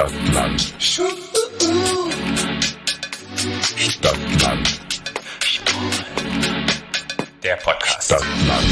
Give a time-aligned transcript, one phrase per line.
[0.00, 0.60] Stadtland.
[3.76, 4.80] Stadtland.
[7.42, 8.04] Der Podcast.
[8.04, 8.64] Stadtland.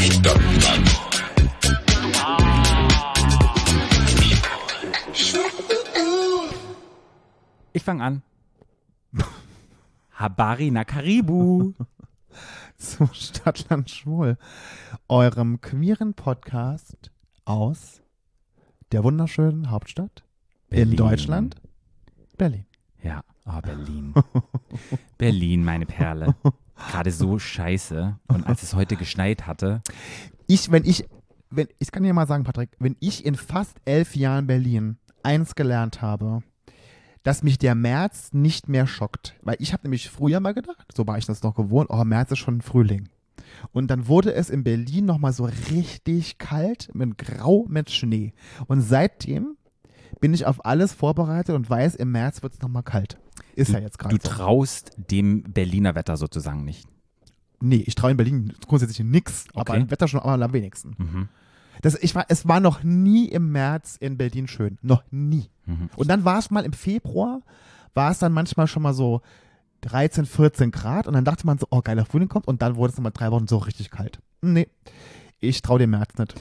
[0.00, 0.88] Stadtland.
[7.74, 8.22] Ich fange an.
[10.12, 11.74] Habari Nakaribu.
[12.78, 14.38] zu Stadtland Schwul,
[15.08, 17.10] eurem queeren Podcast
[17.48, 18.02] aus
[18.92, 20.22] der wunderschönen Hauptstadt
[20.70, 20.96] in Berlin.
[20.96, 21.56] Deutschland,
[22.36, 22.66] Berlin.
[23.02, 24.14] Ja, oh, Berlin.
[25.18, 26.34] Berlin, meine Perle.
[26.90, 28.18] Gerade so scheiße.
[28.28, 29.82] Und als es heute geschneit hatte,
[30.46, 31.04] Ich, wenn ich,
[31.50, 35.54] wenn, ich kann dir mal sagen, Patrick, wenn ich in fast elf Jahren Berlin eins
[35.54, 36.42] gelernt habe,
[37.22, 39.36] dass mich der März nicht mehr schockt.
[39.42, 42.30] Weil ich habe nämlich früher mal gedacht, so war ich das noch gewohnt, oh, März
[42.32, 43.08] ist schon Frühling.
[43.72, 48.32] Und dann wurde es in Berlin nochmal so richtig kalt, mit Grau, mit Schnee.
[48.66, 49.56] Und seitdem
[50.20, 53.18] bin ich auf alles vorbereitet und weiß, im März wird es nochmal kalt.
[53.54, 54.30] Ist ja jetzt gerade du so.
[54.34, 56.88] traust dem Berliner Wetter sozusagen nicht.
[57.60, 59.80] Nee, ich traue in Berlin grundsätzlich nix, aber Okay.
[59.82, 60.94] im Wetter schon am wenigsten.
[60.96, 61.28] Mhm.
[61.82, 64.78] Das, ich war, es war noch nie im März in Berlin schön.
[64.82, 65.50] Noch nie.
[65.66, 65.90] Mhm.
[65.96, 67.40] Und dann war es mal im Februar,
[67.94, 69.22] war es dann manchmal schon mal so
[69.82, 72.92] 13, 14 Grad und dann dachte man so, oh, geiler Frühling kommt und dann wurde
[72.92, 74.20] es nochmal drei Wochen so richtig kalt.
[74.42, 74.68] Nee,
[75.40, 76.34] ich traue dem März nicht.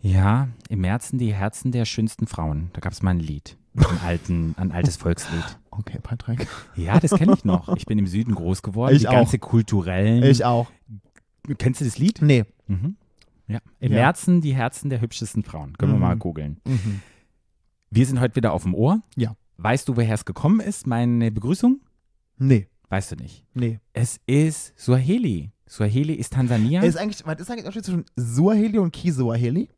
[0.00, 2.70] Ja, im Märzen die Herzen der schönsten Frauen.
[2.72, 3.56] Da gab es mal ein Lied.
[3.76, 5.58] Ein, alten, ein altes Volkslied.
[5.70, 6.46] Okay, Patrick.
[6.74, 7.74] Ja, das kenne ich noch.
[7.76, 8.94] Ich bin im Süden groß geworden.
[8.94, 9.12] Ich die auch.
[9.12, 10.22] ganze kulturellen.
[10.24, 10.70] Ich auch.
[11.58, 12.20] Kennst du das Lied?
[12.20, 12.44] Nee.
[12.66, 12.96] Mhm.
[13.46, 13.60] Ja.
[13.80, 13.98] Im Ja.
[14.00, 15.76] Märzen die Herzen der hübschesten Frauen.
[15.78, 16.02] Können wir Mhm.
[16.02, 16.60] mal googeln.
[16.66, 17.00] Mhm.
[17.90, 19.00] Wir sind heute wieder auf dem Ohr.
[19.16, 19.34] Ja.
[19.58, 21.80] Weißt du, woher es gekommen ist, meine Begrüßung?
[22.38, 22.66] Nee.
[22.92, 23.42] Weißt du nicht.
[23.54, 23.80] Nee.
[23.94, 25.50] Es ist Swahili.
[25.66, 26.82] Swahili ist Tansania.
[26.82, 29.70] Ist eigentlich, was ist eigentlich der Unterschied zwischen Suaheli und Kisuaheli?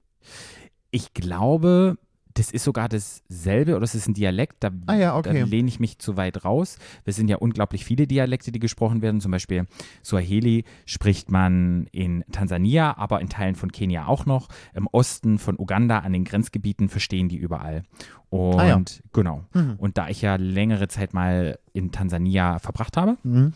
[0.90, 1.96] ich glaube,
[2.34, 4.56] das ist sogar dasselbe oder es ist ein Dialekt.
[4.60, 5.38] Da, Ah ja, okay.
[5.40, 6.78] da lehne ich mich zu weit raus.
[7.04, 9.20] Es sind ja unglaublich viele Dialekte, die gesprochen werden.
[9.20, 9.66] Zum Beispiel
[10.04, 14.48] Swahili spricht man in Tansania, aber in Teilen von Kenia auch noch.
[14.74, 17.84] Im Osten von Uganda an den Grenzgebieten verstehen die überall.
[18.30, 18.80] Und Ah ja.
[19.12, 19.44] genau.
[19.54, 19.74] Mhm.
[19.78, 23.52] Und da ich ja längere Zeit mal in Tansania verbracht habe, Mhm.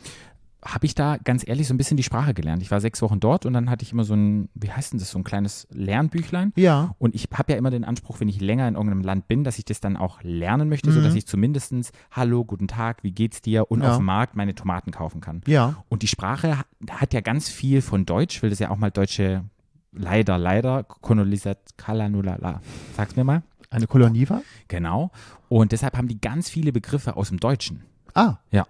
[0.65, 2.63] Habe ich da ganz ehrlich so ein bisschen die Sprache gelernt.
[2.63, 4.99] Ich war sechs Wochen dort und dann hatte ich immer so ein, wie heißt denn
[4.99, 6.53] das, so ein kleines Lernbüchlein.
[6.57, 6.95] Ja.
[6.99, 9.59] Und ich habe ja immer den Anspruch, wenn ich länger in irgendeinem Land bin, dass
[9.59, 10.95] ich das dann auch lernen möchte, Mhm.
[10.95, 13.91] sodass ich zumindestens Hallo, guten Tag, wie geht's dir und Ja.
[13.91, 15.43] auf dem Markt meine Tomaten kaufen kann.
[15.47, 15.77] Ja.
[15.89, 16.59] Und die Sprache
[16.91, 19.45] hat, ja ganz viel von Deutsch, weil das ja auch mal deutsche,
[19.93, 22.61] leider, leider, Kolonisat, Kalanulala.
[22.97, 23.43] Sag's mir mal.
[23.71, 24.43] Eine Kolonie war?
[24.67, 25.11] Genau.
[25.49, 27.83] Und deshalb haben die ganz viele Begriffe aus dem Deutschen.
[28.15, 28.37] Ah.
[28.51, 28.67] Ja.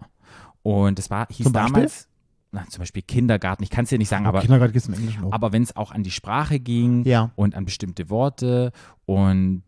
[0.62, 2.08] Und das war, hieß Zum damals,
[2.52, 4.94] na, zum Beispiel Kindergarten, ich kann es dir nicht sagen, aber Kindergarten gibt es im
[4.94, 5.32] Englischen auch.
[5.32, 7.30] aber wenn es auch an die Sprache ging Ja.
[7.36, 8.72] und an bestimmte Worte
[9.06, 9.62] und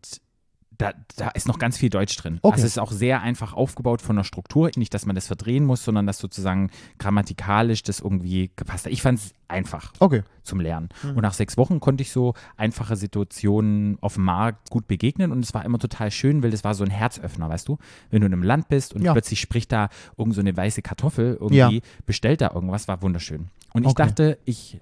[0.81, 2.39] da, da ist noch ganz viel Deutsch drin.
[2.41, 2.53] Okay.
[2.53, 4.71] Also es ist auch sehr einfach aufgebaut von der Struktur.
[4.75, 8.91] Nicht, dass man das verdrehen muss, sondern dass sozusagen grammatikalisch das irgendwie gepasst hat.
[8.91, 10.23] Ich fand es einfach Okay.
[10.43, 10.89] zum Lernen.
[11.03, 11.09] Mhm.
[11.11, 15.43] Und nach sechs Wochen konnte ich so einfache Situationen auf dem Markt gut begegnen und
[15.43, 17.77] es war immer total schön, weil das war so ein Herzöffner, weißt du?
[18.09, 19.11] Wenn du in einem Land bist und Ja.
[19.13, 21.69] plötzlich spricht da irgend so eine weiße Kartoffel irgendwie, Ja.
[22.05, 23.49] bestellt da irgendwas, war wunderschön.
[23.73, 24.03] Und ich Okay.
[24.03, 24.79] dachte, ich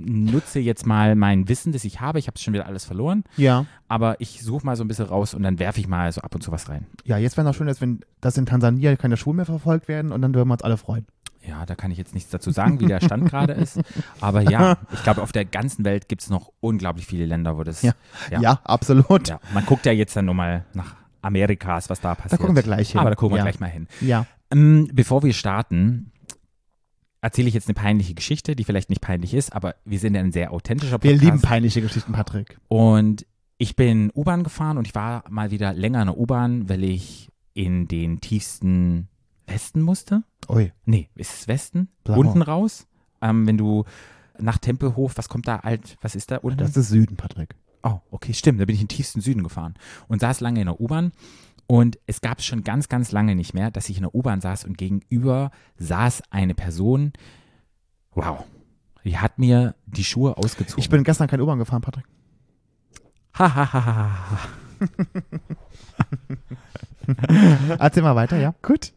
[0.00, 2.18] nutze jetzt mal mein Wissen, das ich habe.
[2.18, 3.66] Ich habe schon wieder alles verloren, Ja.
[3.88, 6.34] aber ich suche mal so ein bisschen raus und dann werfe ich mal so ab
[6.34, 6.86] und zu was rein.
[7.04, 10.12] Ja, jetzt wäre noch schön, dass, wenn, dass in Tansania keine Schulen mehr verfolgt werden
[10.12, 11.06] und dann würden wir uns alle freuen.
[11.46, 13.80] Ja, da kann ich jetzt nichts dazu sagen, wie der Stand gerade ist.
[14.20, 17.64] Aber ja, ich glaube, auf der ganzen Welt gibt es noch unglaublich viele Länder, wo
[17.64, 17.80] das.
[17.80, 17.92] Ja.
[18.30, 18.40] Ja.
[18.40, 19.28] Ja, absolut.
[19.28, 22.32] Ja, man guckt ja jetzt dann nur mal nach Amerikas, was da passiert.
[22.32, 23.00] Da gucken wir gleich hin.
[23.00, 23.86] Aber da gucken wir gleich mal hin.
[24.02, 24.26] Ja.
[24.50, 26.12] Ähm, bevor wir starten,
[27.20, 30.20] erzähle ich jetzt eine peinliche Geschichte, die vielleicht nicht peinlich ist, aber wir sind ja
[30.20, 31.22] ein sehr authentischer Wir Podcast.
[31.22, 32.58] lieben peinliche Geschichten, Patrick.
[32.68, 33.26] Und
[33.58, 37.28] ich bin U-Bahn gefahren und ich war mal wieder länger in der U-Bahn, weil ich
[37.52, 39.08] in den tiefsten
[39.46, 40.22] Westen musste.
[40.48, 40.72] Ui.
[40.86, 41.88] Nee, ist es Westen?
[42.04, 42.18] Blau.
[42.18, 42.86] Unten raus.
[43.20, 43.84] Ähm, wenn du
[44.38, 46.58] nach Tempelhof, was kommt da alt, was ist da unten?
[46.58, 47.54] Das ist Süden, Patrick.
[47.82, 48.60] Oh, okay, stimmt.
[48.60, 49.74] Da bin ich in den tiefsten Süden gefahren
[50.08, 51.12] und saß lange in der U-Bahn.
[51.70, 54.40] Und es gab es schon ganz, ganz lange nicht mehr, dass ich in der U-Bahn
[54.40, 57.12] saß und gegenüber saß eine Person.
[58.12, 58.44] Wow.
[59.04, 60.82] Die hat mir die Schuhe ausgezogen.
[60.82, 62.06] Ich bin gestern kein U-Bahn gefahren, Patrick.
[63.38, 64.38] Ha, ha, ha, ha, ha.
[67.78, 68.52] Erzähl mal weiter, ja?
[68.62, 68.92] Gut.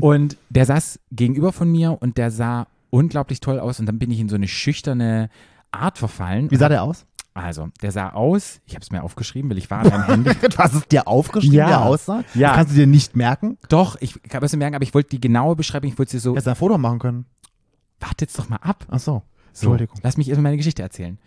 [0.00, 3.80] Und der saß gegenüber von mir und der sah unglaublich toll aus.
[3.80, 5.30] Und dann bin ich in so eine schüchterne
[5.72, 6.48] Art verfallen.
[6.52, 7.07] Wie sah der aus?
[7.38, 10.30] Also, der sah aus, ich habe es mir aufgeschrieben, weil ich war an meinem Handy.
[10.48, 11.66] Du hast es dir aufgeschrieben, Ja.
[11.68, 12.24] wie er aussah?
[12.34, 12.48] Ja.
[12.48, 13.58] Das kannst du dir nicht merken?
[13.68, 16.18] Doch, ich kann es mir merken, aber ich wollte die genaue Beschreibung, ich wollte sie
[16.18, 17.26] so, Hättest du ein Foto machen können.
[18.00, 18.84] warte jetzt doch mal ab.
[18.90, 19.22] Ach so.
[19.52, 19.96] So, Entschuldigung.
[20.02, 21.18] Lass mich erstmal meine Geschichte erzählen.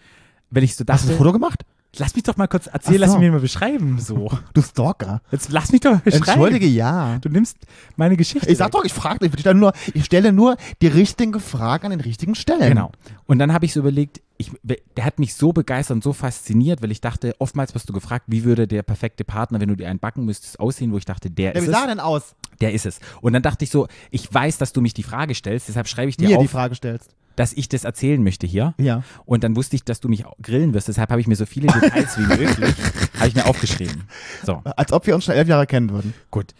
[0.49, 1.63] Wenn ich so Hast du dachte, ein Foto gemacht?
[1.97, 3.19] Lass mich doch mal kurz erzählen, Ach lass so.
[3.19, 3.99] mich mal beschreiben.
[3.99, 4.31] So.
[4.53, 5.21] Du Stalker.
[5.31, 6.23] Jetzt lass mich doch mal beschreiben.
[6.25, 7.17] Entschuldige, ja.
[7.19, 7.57] Du nimmst
[7.97, 8.49] meine Geschichte.
[8.49, 8.71] Ich sag weg.
[8.73, 9.35] doch, ich frage nicht.
[9.35, 12.69] Ich stelle nur, ich stelle nur die richtigen Fragen an den richtigen Stellen.
[12.69, 12.91] Genau.
[13.25, 16.81] Und dann habe ich so überlegt, ich, der hat mich so begeistert und so fasziniert,
[16.81, 19.89] weil ich dachte, oftmals wirst du gefragt, wie würde der perfekte Partner, wenn du dir
[19.89, 21.89] einen backen müsstest, aussehen, wo ich dachte, der Ja, ist wie sah er es.
[21.89, 22.35] denn aus?
[22.61, 22.99] Der ist es.
[23.21, 26.09] Und dann dachte ich so, ich weiß, dass du mich die Frage stellst, deshalb schreibe
[26.09, 27.09] ich dir Mir die auf, Frage stellst.
[27.35, 28.73] Dass ich das erzählen möchte hier.
[28.77, 29.03] Ja.
[29.25, 31.67] Und dann wusste ich, dass du mich grillen wirst, deshalb habe ich mir so viele
[31.67, 32.75] Details wie möglich,
[33.19, 34.03] habe ich mir aufgeschrieben.
[34.45, 36.13] So, Als ob wir uns schon elf Jahre kennen würden.
[36.29, 36.53] gut.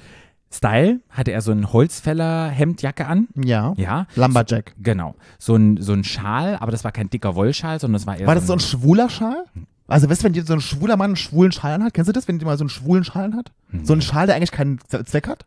[0.54, 3.30] Style hatte er so ein Holzfäller-Hemdjacke an.
[3.36, 3.74] Ja.
[3.78, 4.06] Ja.
[4.16, 4.74] Lumberjack.
[4.82, 5.16] Genau.
[5.40, 8.28] So ein, so ein Schal, aber das war kein dicker Wollschal, sondern das war eher
[8.28, 9.46] War das so ein schwuler Schal?
[9.88, 12.14] Also, weißt du, wenn dir so ein schwuler Mann einen schwulen Schal anhat, kennst du
[12.14, 13.52] das, wenn dir mal so einen schwulen Schal hat?
[13.84, 15.46] So ein Schal, der eigentlich keinen Zweck hat?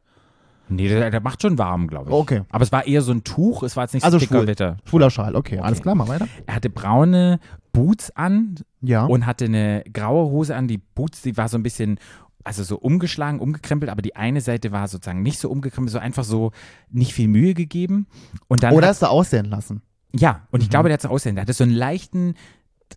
[0.68, 2.14] Nee, der, der macht schon warm, glaube ich.
[2.16, 2.42] Okay.
[2.50, 4.46] Aber es war eher so ein Tuch, es war jetzt nicht Also so dicker schwul.
[4.46, 4.76] Witter.
[4.88, 6.26] Schwuler Schal, okay, alles klar, mal weiter.
[6.46, 7.38] Er hatte braune
[7.72, 9.04] Boots an Ja.
[9.04, 10.68] und hatte eine graue Hose an.
[10.68, 11.98] Die Boots, die war so ein bisschen,
[12.44, 16.24] also so umgeschlagen, umgekrempelt, aber die eine Seite war sozusagen nicht so umgekrempelt, so einfach
[16.24, 16.52] so
[16.90, 18.06] nicht viel Mühe gegeben.
[18.48, 19.82] Und dann Oder hat, hast du aussehen lassen?
[20.14, 20.64] ja, und Mhm.
[20.64, 21.34] ich glaube, der hat so aussehen.
[21.36, 22.34] Der hatte so einen leichten,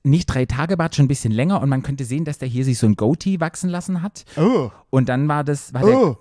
[0.03, 2.63] nicht drei Tage Bart, schon ein bisschen länger und man könnte sehen, dass der hier
[2.63, 4.25] sich so ein Goatee wachsen lassen hat.
[4.37, 4.69] Oh.
[4.89, 6.17] Und dann war das, war der, Oh.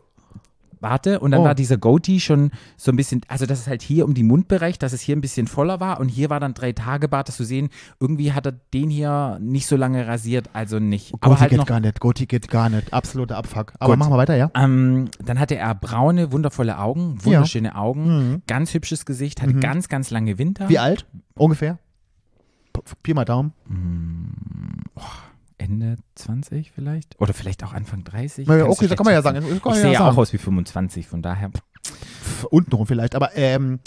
[0.80, 1.44] Warte, und dann Oh.
[1.44, 4.78] war dieser Goatee schon so ein bisschen, also das ist halt hier um die Mundbereich,
[4.78, 7.36] dass es hier ein bisschen voller war und hier war dann drei Tage Bart, dass
[7.36, 7.68] du sehen,
[8.00, 11.14] irgendwie hat er den hier nicht so lange rasiert, also nicht.
[11.14, 12.92] Aber Goti halt geht noch, gar nicht, Goti geht gar nicht.
[12.92, 13.72] Absoluter Abfuck.
[13.78, 13.98] Aber Gut.
[13.98, 14.50] machen wir weiter, ja?
[14.54, 20.10] ähm, dann hatte er braune, wundervolle Augen, wunderschöne Augen, ganz hübsches Gesicht, hatte ganz, ganz
[20.10, 20.68] lange Winter.
[20.68, 21.06] Wie alt?
[21.34, 21.78] Ungefähr?
[23.02, 23.52] Pi mal Daumen.
[25.58, 27.18] Ende 20 vielleicht?
[27.20, 28.46] Oder vielleicht auch Anfang 30?
[28.46, 29.40] Na ja, okay, da kann man ja sagen.
[29.40, 31.50] Das Ich man sehe ja ja auch aus wie 25, von daher.
[31.84, 33.80] Pff, Untenrum vielleicht, aber ähm,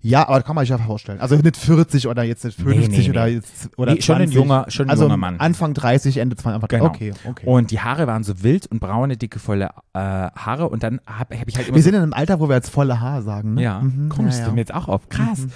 [0.00, 1.20] ja, aber kann man sich ja vorstellen.
[1.20, 4.28] Also nicht 40 oder jetzt nicht 50 Nee, nee, oder jetzt oder Nee, schon ein
[4.30, 4.36] 20.
[4.36, 5.40] junger- schon ein also junger Mann.
[5.40, 6.54] Anfang 30, Ende 20.
[6.54, 6.84] Einfach, Genau.
[6.86, 7.46] Okay, okay.
[7.46, 10.68] Und die Haare waren so wild und braune, dicke, volle äh, Haare.
[10.68, 12.54] Und dann habe hab ich halt immer wir so sind in einem Alter, wo wir
[12.56, 13.62] jetzt volle Haar sagen, ne?
[13.62, 14.54] Ja, Mhm, kommst ja, du ja.
[14.54, 15.08] mir jetzt auch auf.
[15.08, 15.46] Krass.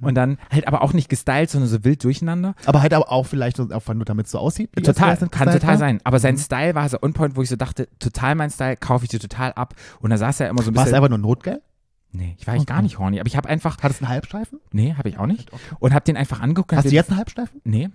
[0.00, 2.54] Und dann halt aber auch nicht gestylt, sondern so wild durcheinander.
[2.66, 4.70] Aber halt aber auch vielleicht einfach nur damit es so aussieht.
[4.82, 5.76] Total, kann total war.
[5.76, 6.00] sein.
[6.04, 9.04] Aber sein Style war so on point, wo ich so dachte, total mein Style, kaufe
[9.04, 9.74] ich dir total ab.
[10.00, 10.96] Und da saß er immer so ein War es bisschen.
[10.96, 11.60] einfach nur Notgeld?
[12.12, 12.72] Nee, ich war eigentlich Okay.
[12.74, 13.20] gar nicht horny.
[13.20, 14.58] Aber ich habe einfach, Hat es einen Halbstreifen?
[14.72, 15.50] nee, habe ich auch nicht.
[15.78, 16.72] Und habe den einfach angeguckt.
[16.72, 17.60] Hast du jetzt einen Halbstreifen?
[17.64, 17.88] Nee.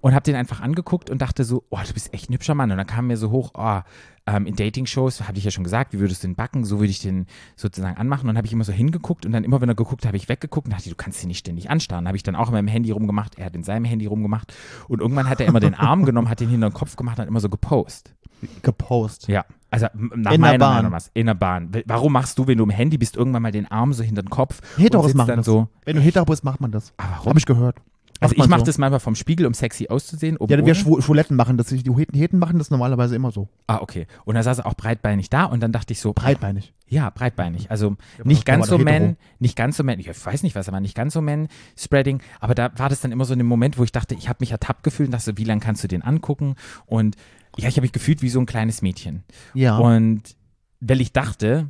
[0.00, 2.70] Und habe den einfach angeguckt und dachte so, oh, du bist echt ein hübscher Mann.
[2.72, 3.80] Und dann kam mir so hoch, oh,
[4.26, 6.64] ähm, in Dating-Shows, habe ich ja schon gesagt, wie würdest du den backen?
[6.64, 7.26] So würde ich den
[7.56, 8.22] sozusagen anmachen.
[8.22, 10.28] Und dann habe ich immer so hingeguckt und dann immer, wenn er geguckt, habe ich
[10.28, 12.08] weggeguckt und dachte, du kannst ihn nicht ständig anstarren.
[12.08, 14.52] Habe ich dann auch in meinem Handy rumgemacht, er hat in seinem Handy rumgemacht.
[14.88, 17.22] Und irgendwann hat er immer den Arm genommen, hat den hinter den Kopf gemacht und
[17.22, 18.14] hat immer so gepost.
[18.62, 19.28] Gepost.
[19.28, 19.44] Ja.
[19.70, 20.76] Also nach In der meiner Bahn.
[20.76, 21.10] Meinung was.
[21.14, 21.70] In der Bahn.
[21.86, 24.30] Warum machst du, wenn du im Handy bist, irgendwann mal den Arm so hinter den
[24.30, 24.60] Kopf?
[24.76, 25.46] Heteros machen dann das.
[25.46, 25.68] so.
[25.84, 26.92] Wenn du hetero bist, macht man das.
[26.98, 27.30] Ah, warum?
[27.30, 27.76] Habe ich gehört.
[28.20, 28.66] Also Macht ich mache so.
[28.66, 30.36] das manchmal vom Spiegel, um sexy auszusehen.
[30.36, 31.66] oben Ja, wir Schwuletten machen das.
[31.68, 33.48] Die Heten, Heten machen das normalerweise immer so.
[33.66, 34.06] Ah, okay.
[34.24, 36.72] Und da saß er auch breitbeinig da und dann dachte ich so, Breitbeinig.
[36.86, 37.68] Ja, breitbeinig.
[37.70, 40.78] Also Ja, nicht ganz so man, nicht ganz so man, ich weiß nicht was, aber
[40.78, 43.82] nicht ganz so man spreading, aber da war das dann immer so ein Moment, wo
[43.82, 46.54] ich dachte, ich habe mich ertappt gefühlt und dachte, wie lange kannst du den angucken?
[46.86, 47.16] Und
[47.56, 49.24] ja, ich habe mich gefühlt wie so ein kleines Mädchen.
[49.54, 49.78] Ja.
[49.78, 50.36] Und
[50.80, 51.68] weil ich dachte,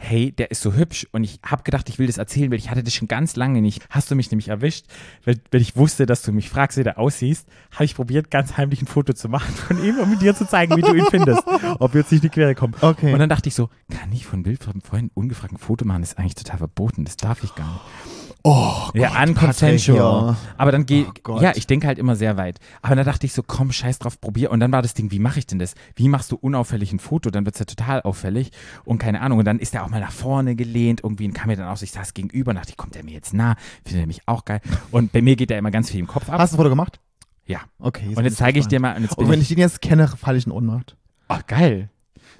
[0.00, 2.70] hey, der ist so hübsch und ich habe gedacht, ich will das erzählen, weil ich
[2.70, 3.84] hatte das schon ganz lange nicht.
[3.90, 4.86] Hast du mich nämlich erwischt,
[5.24, 8.56] weil, weil ich wusste, dass du mich fragst, wie der aussiehst, habe ich probiert, ganz
[8.56, 11.42] heimlich ein Foto zu machen von ihm, um dir zu zeigen, wie du ihn findest,
[11.78, 12.74] ob wir jetzt nicht in die Quere kommen.
[12.80, 13.12] Okay.
[13.12, 16.00] Und dann dachte ich so, kann ich von Bild von vorhin ungefragt ein Foto machen?
[16.00, 18.19] Das ist eigentlich total verboten, das darf ich gar nicht.
[18.44, 19.96] Oh, Ja, Gott, unconsensual.
[19.96, 20.36] Ja.
[20.56, 22.58] Aber dann geht, Oh ja, ich denke halt immer sehr weit.
[22.82, 24.50] Aber dann dachte ich so, komm, scheiß drauf, probier.
[24.50, 25.74] Und dann war das Ding, wie mache ich denn das?
[25.94, 27.30] Wie machst du unauffällig ein Foto?
[27.30, 28.50] Dann wird es ja total auffällig
[28.84, 29.38] und keine Ahnung.
[29.38, 31.76] Und dann ist er auch mal nach vorne gelehnt, irgendwie und kam mir dann auch
[31.76, 33.56] so, ich saß gegenüber und dachte kommt der mir jetzt nah?
[33.84, 34.60] Findet er mich auch geil?
[34.90, 36.38] Und bei mir geht er immer ganz viel im Kopf ab.
[36.38, 37.00] Hast du ein Foto gemacht?
[37.46, 37.60] Ja.
[37.78, 38.14] Okay.
[38.14, 40.08] Und jetzt zeige ich dir mal, und jetzt Und wenn ich, ich den jetzt kenne,
[40.08, 40.96] falle ich in Ohnmacht.
[41.28, 41.90] oh, geil.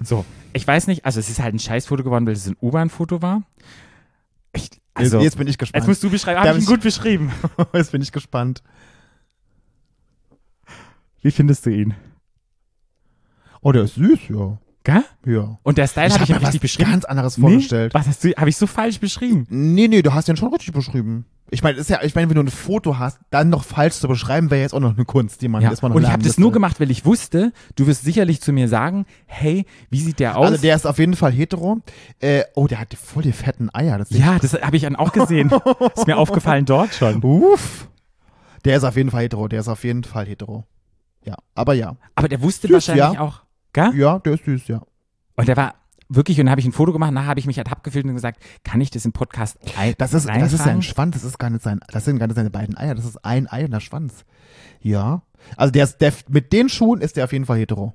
[0.03, 3.21] So, ich weiß nicht, also es ist halt ein Scheißfoto geworden, weil es ein U-Bahn-Foto
[3.21, 3.43] war.
[4.53, 5.81] Ich, also, jetzt, jetzt bin ich gespannt.
[5.81, 6.39] Jetzt musst du beschreiben.
[6.39, 7.31] Habe ich ihn gut beschrieben?
[7.73, 8.61] jetzt bin ich gespannt.
[11.21, 11.93] Wie findest du ihn?
[13.61, 14.57] Oh, der ist süß, ja.
[14.83, 15.03] Gell?
[15.25, 15.59] Ja.
[15.61, 16.91] Und der Style habe ich hab mir richtig beschrieben.
[16.91, 17.93] ganz anderes vorgestellt.
[17.93, 17.99] Nee?
[17.99, 18.33] Was hast du?
[18.35, 19.45] Habe ich so falsch beschrieben?
[19.49, 21.25] Nee, nee, du hast den schon richtig beschrieben.
[21.53, 24.07] Ich meine, ist ja, ich meine, wenn du ein Foto hast, dann noch falsch zu
[24.07, 25.69] beschreiben, wäre jetzt auch noch eine Kunst, die man Ja.
[25.69, 28.53] erstmal noch Und ich habe das nur gemacht, weil ich wusste, du wirst sicherlich zu
[28.53, 30.47] mir sagen, hey, wie sieht der aus?
[30.51, 31.81] Also der ist auf jeden Fall hetero.
[32.19, 33.97] Äh, oh, der hat voll die fetten Eier.
[33.97, 35.51] Das ja, das habe ich dann auch gesehen.
[35.95, 37.21] ist mir aufgefallen dort schon.
[37.21, 37.89] Uff.
[38.63, 39.49] Der ist auf jeden Fall hetero.
[39.49, 40.63] Der ist auf jeden Fall hetero.
[41.25, 41.97] Ja, aber ja.
[42.15, 43.19] Aber der wusste Süß, wahrscheinlich ja.
[43.19, 43.41] auch.
[43.73, 43.91] Gell?
[43.95, 44.81] Ja, der ist süß, ja.
[45.35, 45.75] Und der war,
[46.09, 48.13] wirklich, und dann habe ich ein Foto gemacht, nachher habe ich mich ertappt gefühlt und
[48.13, 50.71] gesagt, kann ich das im Podcast ein Das ist, das ist ja reintragen?
[50.75, 53.05] ein Schwanz, das ist gar nicht sein, das sind gar nicht seine beiden Eier, das
[53.05, 54.25] ist ein Ei und der Schwanz.
[54.81, 55.21] Ja.
[55.57, 57.93] Also der ist, der, mit den Schuhen ist der auf jeden Fall hetero.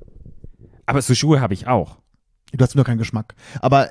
[0.87, 1.99] Aber so Schuhe habe ich auch.
[2.53, 3.35] Du hast nur keinen Geschmack.
[3.61, 3.91] Aber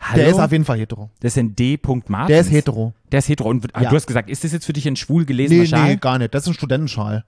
[0.00, 0.16] Hallo?
[0.16, 1.10] der ist auf jeden Fall hetero.
[1.20, 1.78] das ist ein D.
[2.08, 2.26] Martins.
[2.28, 2.92] Der ist hetero.
[3.12, 3.48] Der ist hetero.
[3.48, 3.90] Und ah, Ja.
[3.90, 5.88] du hast gesagt, ist das jetzt für dich ein schwul gelesener Nee, Schal?
[5.88, 6.34] nee, gar nicht.
[6.34, 7.24] Das ist ein Studentenschal.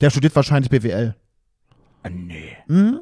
[0.00, 1.16] Der studiert wahrscheinlich BWL.
[2.06, 2.56] Ah, nee.
[2.68, 3.00] Mhm.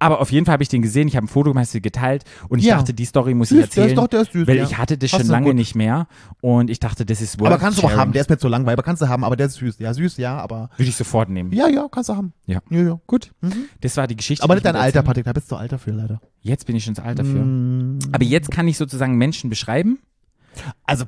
[0.00, 2.60] Aber auf jeden Fall habe ich den gesehen, ich habe ein Foto gemacht, geteilt und
[2.60, 2.76] ich Ja.
[2.76, 3.88] dachte, die Story muss Süß, ich der erzählen.
[3.88, 4.62] ist doch- der ist süß, weil ja.
[4.62, 5.56] ich hatte das Hast schon lange gut.
[5.56, 6.06] nicht mehr
[6.40, 8.00] und ich dachte, das ist worth Aber kannst du auch sharing.
[8.00, 8.12] haben.
[8.12, 8.74] Der ist mir zu langweilig.
[8.74, 9.24] Aber kannst du haben.
[9.24, 9.80] Aber der ist süß.
[9.80, 10.38] Ja, süß, ja.
[10.38, 11.50] Aber Würde ich sofort nehmen.
[11.52, 12.32] ja, ja, kannst du haben.
[12.46, 12.60] Ja.
[12.70, 13.00] ja, ja.
[13.08, 13.32] Gut.
[13.40, 13.52] Mhm.
[13.80, 14.44] Das war die Geschichte.
[14.44, 15.24] Aber nicht dein Alter, Patrick.
[15.24, 16.20] Da bist du alter für leider.
[16.42, 17.42] Jetzt bin ich schon zu alt dafür.
[17.44, 17.98] Mm.
[18.12, 19.98] Aber jetzt kann ich sozusagen Menschen beschreiben.
[20.84, 21.04] Also,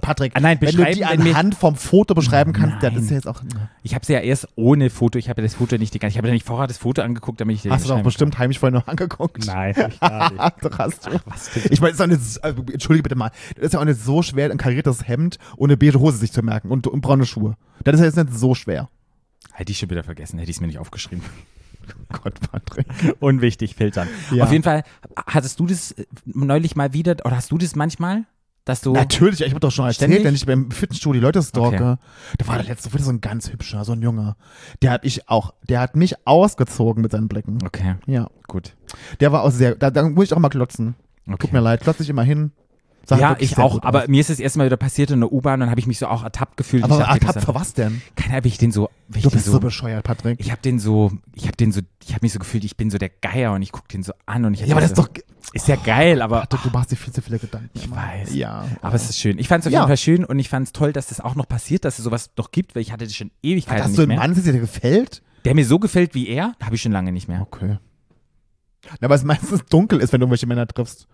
[0.00, 2.94] Patrick, Ah, nein, wenn du die anhand vom Foto beschreiben kannst, Nein.
[2.96, 3.42] ist ja jetzt auch.
[3.82, 6.12] Ich habe sie ja erst ohne Foto, ich habe ja das Foto nicht die ganze,
[6.14, 8.58] ich habe ja nicht vorher das Foto angeguckt, damit ich Hast du doch bestimmt heimlich
[8.58, 9.46] vorhin noch angeguckt.
[9.46, 9.54] kann.
[9.74, 10.54] Nein, ich gar nicht.
[10.64, 11.10] doch hast du.
[11.26, 11.62] Was denn?
[11.70, 13.84] Ich meine, es ist auch nicht, so- also, entschuldige bitte mal, das ist ja auch
[13.84, 17.00] nicht so schwer, ein kariertes Hemd und eine beige Hose sich zu merken und, und
[17.00, 17.56] braune Schuhe.
[17.84, 18.88] Das ist ja jetzt nicht so schwer.
[19.52, 21.24] Hätte ich schon wieder vergessen, hätte ich es mir nicht aufgeschrieben.
[22.22, 22.86] Gott, Patrick.
[23.18, 24.08] Unwichtig, filtern.
[24.30, 24.44] Ja.
[24.44, 24.82] Auf jeden Fall,
[25.26, 28.24] hattest du das äh, neulich mal wieder, oder hast du das manchmal,
[28.68, 28.92] dass du.
[28.92, 30.24] Natürlich, ich habe doch schon erzählt, Ständig?
[30.24, 31.98] wenn ich beim Fitnessstudio die Leute stalke.
[32.36, 34.36] Da war der letzte wieder so ein ganz hübscher, so ein Junge.
[34.82, 37.58] Der hat ich auch, der hat mich ausgezogen mit seinen Blicken.
[37.64, 38.28] Okay, Ja.
[38.46, 38.76] gut.
[39.20, 40.94] Der war auch sehr, da, da muss ich auch mal klotzen.
[41.26, 41.36] Okay.
[41.38, 42.52] Tut mir leid, klotze ich immer hin.
[43.08, 44.08] Sah ja, ich auch, aber aus.
[44.08, 46.06] mir ist es erstmal wieder passiert in der U-Bahn und dann habe ich mich so
[46.08, 46.84] auch ertappt gefühlt.
[46.84, 48.02] aber dachte, ertappt für was denn?
[48.16, 50.38] Keine Ahnung, wie ich den so, ich Du bist so, bescheuert, Patrick.
[50.40, 52.90] ich habe den so, ich habe den so, ich habe mich so gefühlt, ich bin
[52.90, 55.02] so der Geier und ich gucke den so an und ich ja, aber das so,
[55.02, 57.70] ist doch, ist ja geil, aber Patrick, du machst dir viel zu viele Gedanken.
[57.72, 57.96] Ich immer.
[57.96, 58.34] weiß.
[58.34, 58.66] Ja.
[58.82, 59.38] aber es ist schön.
[59.38, 59.78] Ich fand es auf Ja.
[59.80, 62.04] jeden Fall schön und ich fand es toll, dass das auch noch passiert, dass es
[62.04, 64.16] sowas noch gibt, weil ich hatte das schon Ewigkeiten Hast du einen.
[64.16, 65.22] Mann, der dir gefällt?
[65.46, 67.40] Der mir so gefällt wie er, habe ich schon lange nicht mehr.
[67.40, 67.78] Okay.
[69.00, 71.06] Na, weil es meistens dunkel ist, wenn du irgendwelche Männer triffst.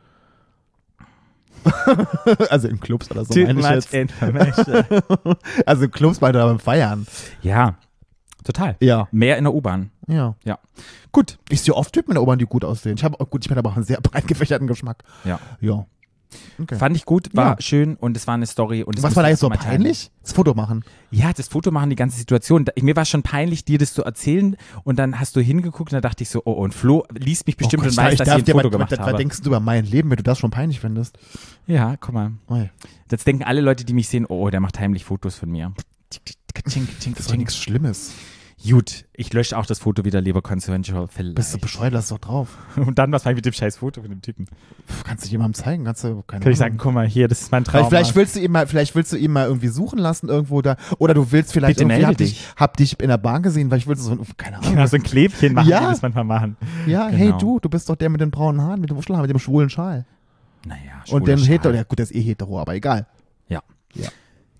[2.51, 3.95] also in Clubs oder so meine ich jetzt.
[3.95, 4.85] information.
[5.67, 7.07] Also in Clubs bei beim Feiern.
[7.43, 7.77] ja,
[8.45, 8.77] total.
[8.81, 9.09] Ja.
[9.11, 9.91] Mehr in der U-Bahn.
[10.07, 10.37] Ja.
[11.13, 11.39] Gut.
[11.49, 12.97] Ich sehe oft Typen in der U-Bahn, die gut aussehen.
[12.97, 15.03] Ich habe gut, ich bin aber auch einen sehr breit gefächerten Geschmack.
[15.25, 15.39] Ja.
[15.61, 15.87] Ja.
[16.61, 16.77] Okay.
[16.77, 17.57] Fand ich gut, war Ja.
[17.61, 18.83] schön und es war eine Story.
[18.83, 20.11] Und Was war da jetzt so mal peinlich?
[20.23, 20.85] Das Foto machen.
[21.11, 22.65] Ja, das Foto machen, die ganze Situation.
[22.65, 25.97] Da- Mir war schon peinlich, dir das zu erzählen und dann hast du hingeguckt und
[25.97, 28.29] da dachte ich so, oh, und Flo liest mich bestimmt Oh Gott, und weiß, dass
[28.29, 29.17] ich ein Foto was, gemacht was, was habe.
[29.19, 31.19] denkst du über mein Leben, wenn du das schon peinlich findest?
[31.67, 32.33] Ja, guck mal.
[32.49, 32.71] Oi,
[33.11, 35.73] Jetzt denken alle Leute, die mich sehen, oh, der macht heimlich Fotos von mir.
[36.11, 38.13] das ist doch nichts Schlimmes.
[38.63, 41.35] Gut, ich lösche auch das Foto wieder, lieber Consensual vielleicht.
[41.35, 42.49] Bist du bescheuert, lass doch drauf.
[42.77, 44.47] Und dann, was mache ich mit dem scheiß Foto von dem Typen?
[44.89, 45.85] Pff, Kannst du jemandem zeigen?
[45.85, 47.89] Kannst du, keine Kann ich sagen, guck mal, hier, das ist mein Traum.
[47.89, 50.77] Vielleicht, willst du ihn mal, vielleicht willst du ihn mal irgendwie suchen lassen irgendwo da,
[50.99, 53.79] oder du willst vielleicht Bitte irgendwie, hab dich, hab dich in der Bahn gesehen, weil
[53.79, 54.71] ich will so, keine Ahnung.
[54.71, 55.81] genau, so ein Klebchen machen, Ja.
[55.81, 56.57] die das manchmal machen.
[56.87, 57.19] Ja, Genau.
[57.19, 59.39] hey du, du bist doch der mit den braunen Haaren, mit dem Wuschelhaar, mit dem
[59.41, 60.07] schwulen Schal.
[60.67, 60.81] Naja,
[61.11, 63.07] Und den hetero, ja gut, der ist eh hetero, aber egal.
[63.49, 63.63] Ja.
[63.95, 64.09] Ja.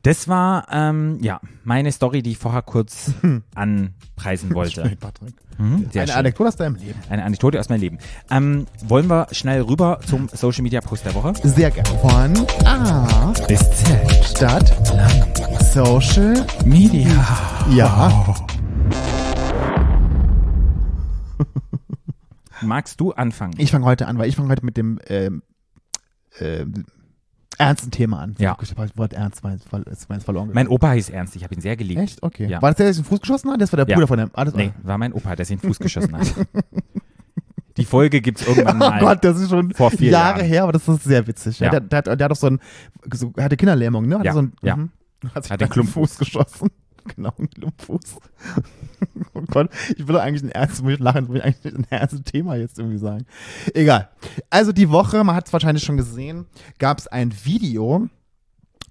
[0.05, 3.11] Das war, ähm, ja, meine Story, die ich vorher kurz
[3.55, 4.83] anpreisen wollte.
[5.01, 5.35] Patrick.
[5.57, 6.11] Mhm, Eine schön.
[6.17, 6.99] Anekdote aus deinem Leben.
[7.09, 7.99] Eine Anekdote aus meinem Leben.
[8.31, 11.33] Ähm, wollen wir schnell rüber zum Social Media Post der Woche?
[11.43, 11.89] Sehr gerne.
[12.01, 14.25] Von A Bis Z.
[14.27, 14.75] Stadt
[15.73, 16.47] Social.
[16.67, 17.09] Media.
[17.71, 18.35] Ja.
[22.61, 23.55] Magst du anfangen?
[23.57, 25.43] Ich fange heute an, weil ich fange heute mit dem ähm,
[26.41, 26.85] ähm,
[27.59, 28.35] ernsten Thema an.
[28.39, 28.57] Ja.
[28.61, 30.51] Ich habe das Wort ernst, mein, ist meins verloren.
[30.53, 32.01] mein Opa hieß Ernst, ich habe ihn sehr geliebt.
[32.01, 32.23] Echt?
[32.23, 32.47] Okay.
[32.47, 32.61] Ja.
[32.63, 33.61] War das der, der sich den Fuß geschossen hat?
[33.61, 33.95] Das war der Ja.
[33.97, 34.31] Bruder von dem.
[34.35, 36.33] Ah, Nee, war mein Opa, der sich den Fuß geschossen hat.
[37.77, 39.01] Die Folge gibt's irgendwann Oh mal.
[39.01, 40.49] Gott, das ist schon vor vier Jahre Jahren.
[40.49, 41.59] her, aber das ist sehr witzig.
[41.61, 41.67] Ja.
[41.67, 41.71] Ja.
[41.73, 42.61] Der, der, hat, der hat doch so ein,
[43.13, 44.19] so, er hatte Kinderlähmung, ne?
[44.19, 44.79] Hat Ja, so ein, ja.
[45.35, 46.17] Hat sich Hat den Klumpfuß.
[46.17, 46.69] Fuß geschossen.
[47.17, 48.17] Genau, einen Klumpfuß.
[49.35, 51.87] oh Gott, ich will doch eigentlich ein ernstes, muss ich lachen, will ich eigentlich ein
[51.91, 53.27] ernstes Thema jetzt irgendwie sagen.
[53.75, 54.09] Egal.
[54.51, 56.47] Also die Woche, man hat es wahrscheinlich schon gesehen,
[56.79, 58.09] gab es ein Video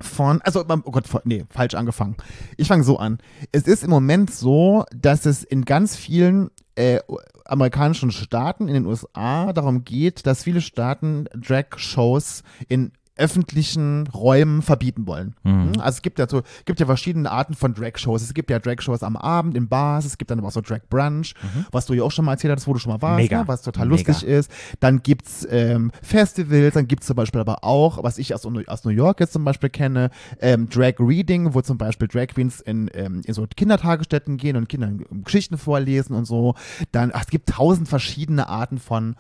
[0.02, 2.18] von, also, oh Gott, nee, falsch angefangen.
[2.58, 3.20] Ich fange so an.
[3.52, 7.00] Es ist im Moment so, dass es in ganz vielen äh,
[7.46, 15.06] amerikanischen Staaten, in den USA, darum geht, dass viele Staaten Drag-Shows in öffentlichen Räumen verbieten
[15.06, 15.36] wollen.
[15.44, 15.74] Mhm.
[15.80, 18.24] Also es gibt ja so, gibt ja verschiedene Arten von Drag-Shows.
[18.24, 21.36] Es gibt ja Drag-Shows am Abend in Bars, es gibt dann aber auch so Drag-Brunch,
[21.72, 23.32] was du ja auch schon mal erzählt hast, wo du schon mal warst.
[23.32, 23.44] Ne?
[23.46, 24.12] was total Mega.
[24.12, 24.52] lustig ist.
[24.80, 28.92] Dann gibt's ähm, Festivals, dann gibt's zum Beispiel aber auch, was ich aus, aus New
[28.92, 33.22] York jetzt zum Beispiel kenne, ähm, Drag Reading, wo zum Beispiel Drag Queens in, ähm,
[33.26, 36.56] in so Kindertagesstätten gehen und Kindern Geschichten vorlesen und so.
[36.92, 39.16] Dann, ach, es gibt tausend verschiedene Arten von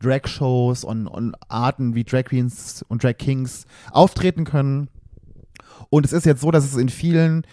[0.00, 4.88] Drag-Shows und, und Arten, wie Drag Queens und Drag Kings auftreten können.
[5.90, 7.46] Und es ist jetzt so, dass es in vielen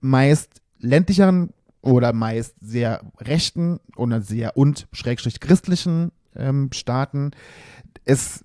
[0.00, 7.32] meist ländlicheren oder meist sehr rechten oder sehr und schrägstrich christlichen ähm, Staaten
[8.04, 8.44] es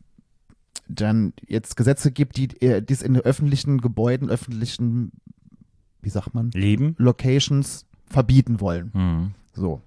[0.88, 5.12] dann jetzt Gesetze gibt, die äh, dies in öffentlichen Gebäuden, öffentlichen,
[6.02, 6.96] wie sagt man, Leben?
[6.98, 8.92] Locations verbieten wollen.
[8.94, 9.32] Mhm.
[9.54, 9.82] So.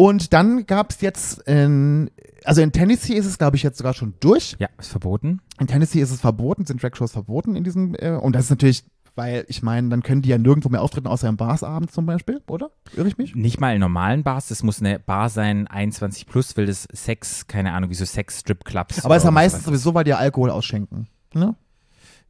[0.00, 2.10] Und dann gab es jetzt, in,
[2.44, 4.56] also in Tennessee ist es, glaube ich, jetzt sogar schon durch.
[4.58, 5.42] Ja, ist verboten.
[5.58, 8.84] In Tennessee ist es verboten, sind Dragshows verboten in diesem, äh, und das ist natürlich,
[9.14, 12.40] weil ich meine, dann können die ja nirgendwo mehr auftreten, außer im Barsabend zum Beispiel,
[12.46, 12.70] oder?
[12.96, 13.34] Irre ich mich?
[13.34, 17.46] Nicht mal in normalen Bars, das muss eine Bar sein, 21 plus, will das Sex,
[17.46, 19.04] keine Ahnung, wie so Sex-Strip-Clubs.
[19.04, 21.08] Aber es ist ja meistens sowieso, weil die Alkohol ausschenken.
[21.34, 21.56] Ne?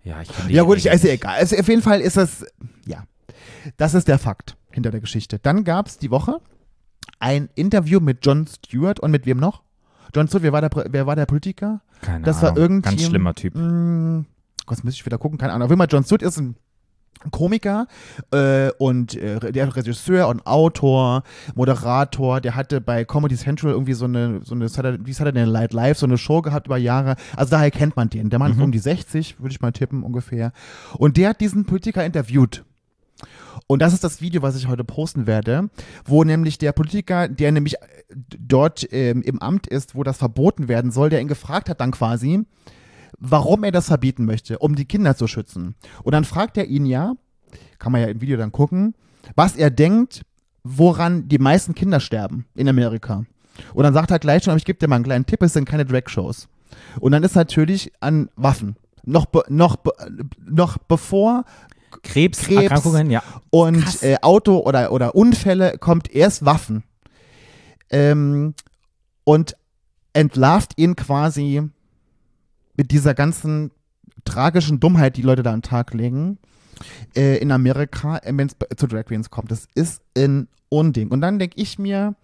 [0.03, 1.23] Ja, ich Ja gut, ich, Regeln ist ja nicht.
[1.23, 1.37] egal.
[1.37, 2.45] Also auf jeden Fall ist das,
[2.85, 3.05] ja,
[3.77, 5.39] das ist der Fakt hinter der Geschichte.
[5.39, 6.41] Dann gab es die Woche
[7.21, 9.63] ein Interview mit Jon Stewart und mit wem noch?
[10.15, 11.81] Jon Stewart, wer war der, wer war der Politiker?
[12.03, 12.57] Keine Das Ahnung.
[12.57, 12.89] war irgendwie.
[12.91, 13.55] Ganz schlimmer Typ.
[13.55, 14.25] Mh,
[14.67, 15.67] Gott, müsste ich wieder gucken, keine Ahnung.
[15.67, 16.57] Auf jeden Fall, Jon Stewart ist ein
[17.33, 17.87] Komiker
[18.33, 21.23] äh, und äh, der Regisseur und Autor,
[21.55, 25.99] Moderator, der hatte bei Comedy Central irgendwie so eine, so eine Saturday, Saturday Night Live,
[25.99, 27.17] so eine Show gehabt über Jahre.
[27.37, 28.31] Also daher kennt man den.
[28.31, 28.65] Der Mann ist Mhm.
[28.65, 30.53] um die 60, würde ich mal tippen ungefähr.
[30.97, 32.65] Und der hat diesen Politiker interviewt.
[33.67, 35.71] Und das ist das Video, was ich heute posten werde,
[36.05, 37.79] wo nämlich der Politiker, der nämlich äh,
[38.39, 41.93] dort ähm, im Amt ist, wo das verboten werden soll, der ihn gefragt hat dann
[41.93, 42.41] quasi,
[43.19, 45.75] warum er das verbieten möchte, um die Kinder zu schützen.
[46.03, 47.15] Und dann fragt er ihn ja,
[47.79, 48.95] kann man ja im Video dann gucken,
[49.37, 50.23] was er denkt,
[50.65, 53.25] woran die meisten Kinder sterben in Amerika.
[53.75, 55.53] Und dann sagt er gleich schon, aber ich gebe dir mal einen kleinen Tipp, es
[55.53, 56.49] sind keine Drag-Shows.
[56.99, 58.77] Und dann ist natürlich an Waffen.
[59.05, 59.93] Noch, be, noch, be,
[60.45, 61.45] noch bevor
[62.03, 62.63] Krebs, Krebs.
[62.63, 63.23] Erkrankungen, ja.
[63.51, 66.83] und äh, Auto oder, oder Unfälle kommt erst Waffen.
[67.91, 68.55] Ähm,
[69.25, 69.57] und
[70.13, 71.63] entlarvt ihn quasi
[72.77, 73.71] mit dieser ganzen
[74.25, 76.39] tragischen Dummheit, die Leute da an den Tag legen,
[77.15, 79.51] äh, in Amerika, äh, wenn es zu Drag Queens kommt.
[79.51, 81.09] Das ist ein Unding.
[81.09, 82.15] Und dann denke ich mir,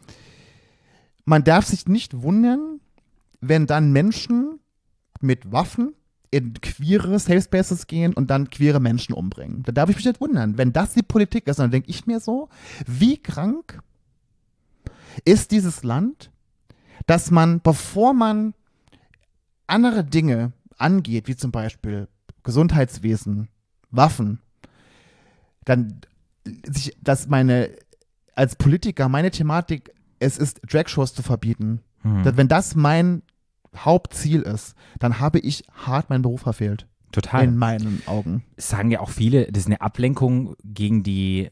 [1.25, 2.81] man darf sich nicht wundern,
[3.41, 4.61] wenn dann Menschen
[5.21, 5.95] mit Waffen
[6.31, 9.63] in queere Safe Spaces gehen und dann queere Menschen umbringen.
[9.65, 10.59] Da darf ich mich nicht wundern.
[10.59, 12.49] Wenn das die Politik ist, dann denke ich mir so,
[12.87, 13.81] wie krank
[15.25, 16.31] ist dieses Land,
[17.07, 18.55] dass man, bevor man
[19.67, 22.09] andere Dinge angeht, wie zum Beispiel
[22.43, 23.49] Gesundheitswesen,
[23.91, 24.41] Waffen,
[25.65, 26.01] dann
[26.67, 27.71] sich, dass meine,
[28.35, 31.81] als Politiker, meine Thematik, es ist Dragshows zu verbieten.
[32.03, 32.23] Hm.
[32.23, 33.23] Dass, wenn das mein
[33.79, 36.87] Hauptziel ist, dann habe ich hart meinen Beruf verfehlt.
[37.13, 37.45] Total.
[37.45, 38.45] In meinen Augen.
[38.57, 41.49] sagen ja auch viele, das ist eine Ablenkung gegen die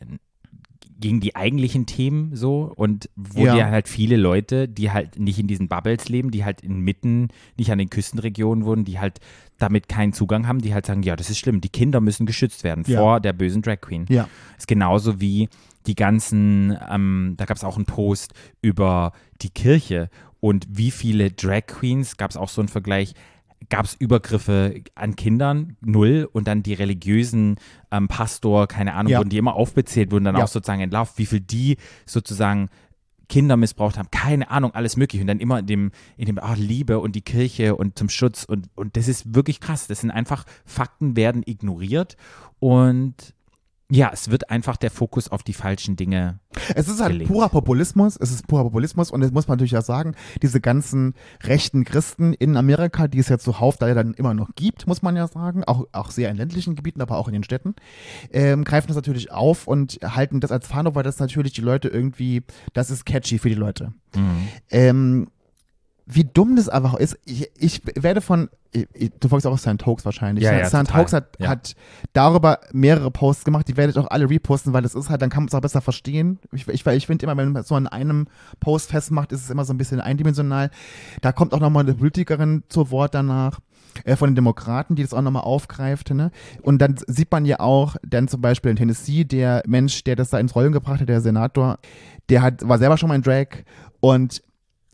[1.01, 3.55] gegen die eigentlichen Themen so und wo Ja.
[3.55, 7.71] dir halt viele Leute, die halt nicht in diesen Bubbles leben, die halt inmitten, nicht
[7.73, 9.19] an den Küstenregionen wohnen, die halt
[9.59, 12.65] damit keinen Zugang haben, die halt sagen, ja, das ist schlimm, die Kinder müssen geschützt
[12.65, 13.01] werden Ja.
[13.01, 14.07] vor der bösen Drag Queen.
[14.09, 14.29] Ja.
[14.57, 15.49] Ist genauso wie
[15.87, 20.09] die ganzen, ähm, da gab es auch einen Post über die Kirche
[20.41, 23.15] und wie viele Drag Queens, gab es auch so einen Vergleich,
[23.71, 27.57] gab es Übergriffe an Kindern, null, und dann die religiösen
[27.91, 29.19] ähm, Pastor, keine Ahnung, Ja.
[29.19, 30.45] wurden die immer aufbezählt, wurden dann Ja.
[30.45, 32.69] auch sozusagen entlarvt, wie viel die sozusagen
[33.29, 35.23] Kinder missbraucht haben, keine Ahnung, alles mögliche.
[35.23, 38.45] Und dann immer in dem, in dem ah, Liebe und die Kirche und zum Schutz
[38.45, 39.87] und, und das ist wirklich krass.
[39.87, 42.17] Das sind einfach, Fakten werden ignoriert
[42.59, 43.15] und
[43.91, 46.41] ja, es wird einfach der Fokus auf die falschen Dinge.
[46.75, 47.31] Es ist halt gelegt.
[47.31, 51.15] purer Populismus, es ist purer Populismus und das muss man natürlich auch sagen, diese ganzen
[51.43, 55.03] rechten Christen in Amerika, die es ja zuhauf da ja dann immer noch gibt, muss
[55.03, 57.75] man ja sagen, auch, auch sehr in ländlichen Gebieten, aber auch in den Städten,
[58.33, 61.89] ähm, greifen das natürlich auf und halten das als Fahne, weil das natürlich die Leute
[61.89, 62.43] irgendwie,
[62.73, 63.93] das ist catchy für die Leute.
[64.71, 65.29] Ähm,
[66.07, 70.05] wie dumm das einfach ist, ich, ich werde von, ich, du folgst auch Sand Hoax
[70.05, 70.45] wahrscheinlich.
[70.45, 71.03] Ja, ja, Sand total.
[71.03, 71.49] Hoax hat, Ja.
[71.49, 71.75] hat
[72.13, 75.31] darüber mehrere Posts gemacht, die werde ich auch alle reposten, weil das ist halt, dann
[75.31, 76.39] kann man es auch besser verstehen.
[76.53, 78.27] Ich, ich, ich finde immer, wenn man so an einem
[78.61, 80.71] Post festmacht, ist es immer so ein bisschen eindimensional.
[81.23, 83.61] Da kommt auch nochmal eine Politikerin zu Wort danach.
[84.03, 86.11] Äh, von den Demokraten, die das auch nochmal aufgreift.
[86.11, 86.33] Ne?
[86.63, 90.31] Und dann sieht man ja auch, dann zum Beispiel in Tennessee, der Mensch, der das
[90.31, 91.79] da ins Rollen gebracht hat, der Senator,
[92.29, 93.47] der hat, war selber schon mal in Drag
[94.01, 94.43] und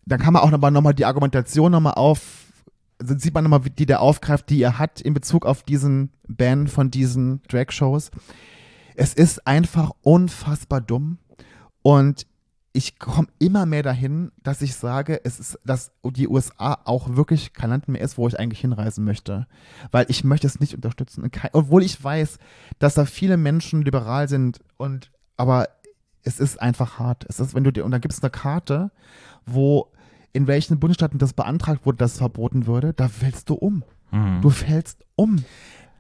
[0.07, 2.47] dann kann man auch nochmal noch die Argumentation nochmal auf,
[3.01, 6.69] also sieht man nochmal, die der aufgreift, die er hat in Bezug auf diesen Ban
[6.69, 8.11] von diesen Drag-Shows.
[8.95, 11.19] Es ist einfach unfassbar dumm
[11.83, 12.27] und
[12.73, 17.53] ich komme immer mehr dahin, dass ich sage, es ist, dass die USA auch wirklich
[17.53, 19.49] kein Land mehr ist, wo ich eigentlich hinreisen möchte.
[19.91, 21.29] Weil ich möchte es nicht unterstützen.
[21.53, 22.39] Obwohl ich weiß,
[22.79, 25.69] dass da viele Menschen liberal sind und aber
[26.23, 27.25] es ist einfach hart.
[27.29, 28.93] Es ist, wenn du dir, und dann gibt es eine Karte,
[29.55, 29.91] wo
[30.33, 33.83] in welchen Bundesstaaten das beantragt wurde, dass es verboten würde, da fällst du um.
[34.11, 34.41] Mhm.
[34.43, 35.45] Du fällst um.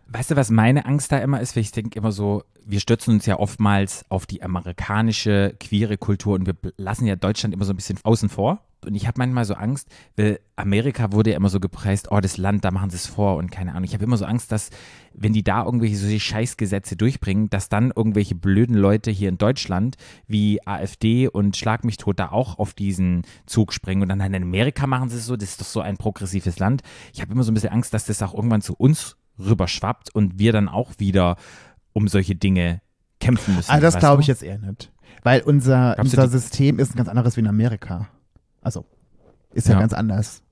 [0.08, 1.56] weißt du, was meine Angst da immer ist?
[1.56, 6.34] Weil ich denke immer so, wir stürzen uns ja oftmals auf die amerikanische queere Kultur
[6.34, 8.62] und wir lassen ja Deutschland immer so ein bisschen außen vor.
[8.84, 12.38] Und ich habe manchmal so Angst, weil Amerika wurde ja immer so gepreist, oh, das
[12.38, 13.84] Land, da machen sie es vor und keine Ahnung.
[13.84, 14.70] Ich habe immer so Angst, dass,
[15.12, 19.96] wenn die da irgendwelche solche Scheißgesetze durchbringen, dass dann irgendwelche blöden Leute hier in Deutschland
[20.26, 24.42] wie AfD und Schlag mich tot da auch auf diesen Zug springen und dann in
[24.42, 26.82] Amerika machen sie es so, das ist doch so ein progressives Land.
[27.12, 30.38] Ich habe immer so ein bisschen Angst, dass das auch irgendwann zu uns rüberschwappt und
[30.38, 31.36] wir dann auch wieder
[31.92, 32.80] um solche Dinge
[33.20, 33.70] kämpfen müssen.
[33.70, 34.90] Also das glaube ich jetzt eher nicht.
[35.22, 38.08] Weil unser, Glaubst unser System ist ein ganz anderes wie in Amerika.
[38.60, 38.84] Also,
[39.52, 39.80] ist ja, Ja.
[39.80, 40.42] ganz anders.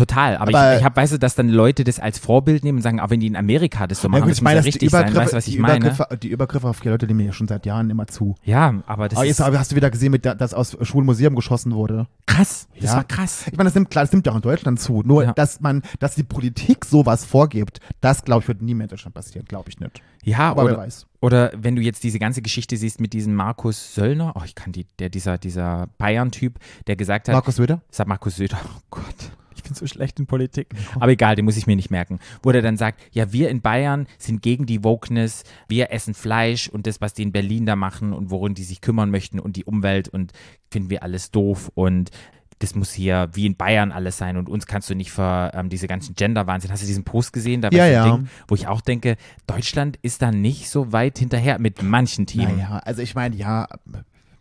[0.00, 2.78] Total, aber, Aber- ich, ich habe, weißt du, dass dann Leute das als Vorbild nehmen
[2.78, 4.50] und sagen, auch wenn die in Amerika das so Ja, machen, gut, das ich muss
[4.50, 5.76] ja meine, dass die richtig sein, weißt du, was ich die, meine?
[5.86, 8.34] Übergriffe, die Übergriffe auf die Leute nehmen ja schon seit Jahren immer zu.
[8.44, 11.34] Ja, aber das Aber jetzt ist hast du wieder gesehen, mit dass aus Schwulen Museum
[11.34, 12.06] geschossen wurde.
[12.26, 12.66] krass.
[12.80, 12.96] Das Ja.
[12.96, 13.44] war krass.
[13.50, 15.02] Ich meine, das nimmt klar, das nimmt ja auch in Deutschland zu.
[15.04, 15.32] Nur, Ja.
[15.34, 19.14] dass man, dass die Politik sowas vorgibt, das glaube ich wird nie mehr in Deutschland
[19.14, 20.00] passieren, glaube ich nicht.
[20.22, 21.06] Ja, Aber wer oder, weiß.
[21.20, 24.72] oder wenn du jetzt diese ganze Geschichte siehst mit diesem Markus Söllner, oh, ich kann
[24.72, 27.80] die, der, dieser, dieser Bayern-Typ, der gesagt hat, Markus Söder?
[27.90, 29.30] sagt Markus Söder, oh Gott,
[29.70, 30.68] bin so schlecht in Politik.
[30.96, 32.18] Aber egal, den muss ich mir nicht merken.
[32.42, 36.68] Wo der dann sagt, ja, wir in Bayern sind gegen die Wokeness, wir essen Fleisch
[36.68, 39.56] und das, was die in Berlin da machen und worum die sich kümmern möchten und
[39.56, 40.32] die Umwelt und
[40.70, 42.10] finden wir alles doof und
[42.58, 45.70] das muss hier wie in Bayern alles sein und uns kannst du nicht für ähm,
[45.70, 46.70] diese ganzen Gender-Wahnsinn.
[46.70, 47.62] Hast du diesen Post gesehen?
[47.62, 48.16] Da war Ja, ja.
[48.16, 52.58] Ding, wo ich auch denke, Deutschland ist da nicht so weit hinterher mit manchen Themen.
[52.58, 53.66] Naja, also ich meine, ja,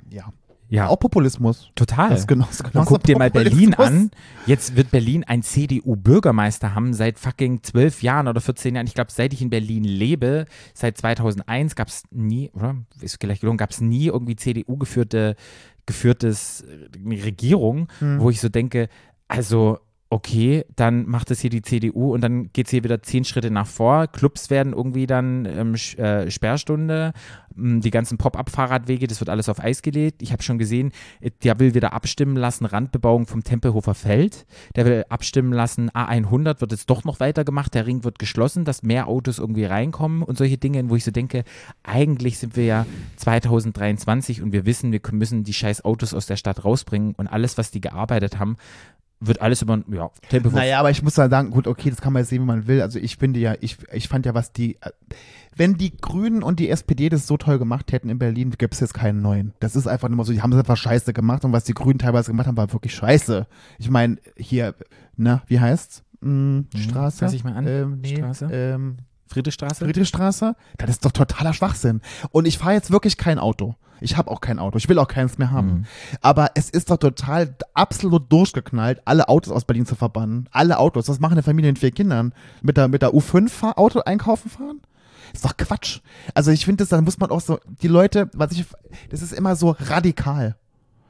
[0.10, 0.34] ja.
[0.70, 1.72] Ja, Auch Populismus.
[1.76, 2.10] total.
[2.12, 4.12] Das ist genau, das ist genau Und guck dir mal Berlin an.
[4.46, 8.86] Jetzt wird Berlin ein CDU-Bürgermeister haben seit fucking zwölf Jahren oder 14 Jahren.
[8.88, 12.76] Ich glaube, seit ich in Berlin lebe, seit 2001 gab es nie, oder?
[13.02, 15.36] Ist vielleicht gelungen, gab es nie irgendwie CDU-geführte
[15.86, 18.20] geführtes äh, Regierung, Hm.
[18.20, 18.90] wo ich so denke,
[19.28, 19.80] also
[20.12, 23.52] okay, dann macht es hier die CDU und dann geht es hier wieder zehn Schritte
[23.52, 24.08] nach vor.
[24.08, 27.14] Clubs werden irgendwie dann ähm, äh, Sperrstunde,
[27.56, 30.24] m, die ganzen Pop-up-Fahrradwege, das wird alles auf Eis gelegt.
[30.24, 34.48] Ich habe schon gesehen, äh, der will wieder abstimmen lassen, Randbebauung vom Tempelhofer Feld.
[34.76, 38.82] Der will abstimmen lassen, A100 wird jetzt doch noch weitergemacht, der Ring wird geschlossen, dass
[38.82, 41.44] mehr Autos irgendwie reinkommen und solche Dinge, wo ich so denke,
[41.84, 42.86] eigentlich sind wir ja
[43.18, 47.60] 2023 und wir wissen, wir müssen die scheiß Autos aus der Stadt rausbringen und alles,
[47.60, 48.58] was die gearbeitet haben,
[49.20, 52.14] wird alles über ja, Tempelhofer Naja, aber ich muss mal sagen, gut, okay, das kann
[52.14, 52.82] man jetzt sehen, wie man will.
[52.82, 54.92] Also ich finde ja, ich, ich fand ja, was die, äh,
[55.56, 58.80] wenn die Grünen und die SPD das so toll gemacht hätten in Berlin, gäbe es
[58.80, 59.54] jetzt keinen neuen.
[59.60, 62.00] Das ist einfach nur so, die haben es einfach scheiße gemacht und was die Grünen
[62.00, 63.46] teilweise gemacht haben, war wirklich scheiße.
[63.78, 64.76] Ich meine, hier,
[65.18, 66.04] na, wie heißt's?
[66.22, 67.20] Hm, Straße?
[67.20, 67.68] fass ich mal an.
[67.68, 68.50] Ähm, nee, Straße?
[68.52, 69.86] Ähm, Friedrichstraße?
[69.86, 70.56] Friedrichstraße?
[70.78, 72.02] Das ist doch totaler Schwachsinn.
[72.32, 73.76] Und ich fahre jetzt wirklich kein Auto.
[74.02, 74.78] Ich habe auch kein Auto.
[74.78, 75.68] Ich will auch keins mehr haben.
[75.68, 75.86] Mhm.
[76.22, 80.48] Aber es ist doch total absolut durchgeknallt, alle Autos aus Berlin zu verbannen.
[80.52, 81.08] Alle Autos.
[81.10, 82.34] Was machen eine Familie mit vier Kindern?
[82.62, 84.82] Mit der, mit der U5-Auto einkaufen fahren?
[85.34, 86.00] Ist doch Quatsch.
[86.34, 88.66] Also ich finde, das, da muss man auch so, die Leute, was ich,
[89.10, 90.56] das ist immer so radikal.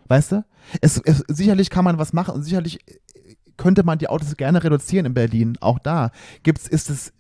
[0.08, 0.43] Weißt du?
[0.82, 2.80] Es, es, sicherlich kann man was machen und sicherlich
[3.58, 5.58] könnte man die Autos gerne reduzieren in Berlin.
[5.62, 6.12] Auch da
[6.43, 7.13] gibt's, ist es,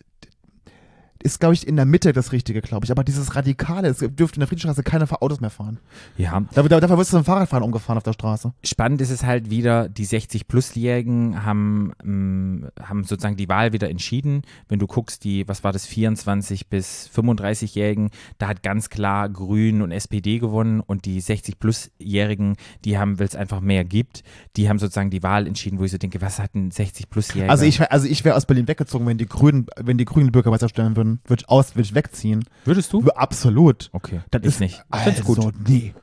[1.21, 2.91] ist, glaube ich, in der Mitte das Richtige, glaube ich.
[2.91, 5.79] Aber dieses Radikale, es dürfte in der Friedrichstraße keine Autos mehr fahren.
[6.17, 8.53] Ja, Dafür, dafür wirst du zum Fahrradfahren umgefahren auf der Straße.
[8.63, 14.43] spannend ist es halt wieder, die 60-Plus-Jährigen haben, ähm, haben sozusagen die Wahl wieder entschieden.
[14.67, 19.81] Wenn du guckst, die, was war das, 24 bis 35-Jährigen, da hat ganz klar Grün
[19.81, 22.55] und SPD gewonnen und die 60-Plus-Jährigen,
[22.85, 24.23] die haben, weil es einfach mehr gibt,
[24.55, 27.49] die haben sozusagen die Wahl entschieden, wo ich so denke, was hat ein 60-Plus-Jähriger?
[27.49, 30.69] Also ich, also ich wäre aus Berlin weggezogen, wenn die Grünen, wenn die Grünen Bürgermeister
[30.69, 32.45] stellen würden, würde ich aus, würde ich wegziehen.
[32.65, 33.01] Würdest du?
[33.09, 33.89] Absolut.
[33.93, 34.83] Okay, Das ist nicht.
[34.93, 35.53] Ich Also, gut.
[35.67, 35.93] nee.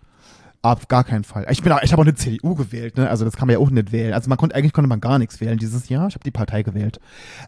[0.63, 1.47] Auf gar keinen Fall.
[1.51, 3.09] Ich bin auch, ich habe auch eine CDU gewählt, ne?
[3.09, 4.13] Also das kann man ja auch nicht wählen.
[4.15, 6.09] Also man konnte eigentlich konnte man gar nichts wählen dieses Jahr.
[6.09, 6.99] Ich habe die Partei gewählt.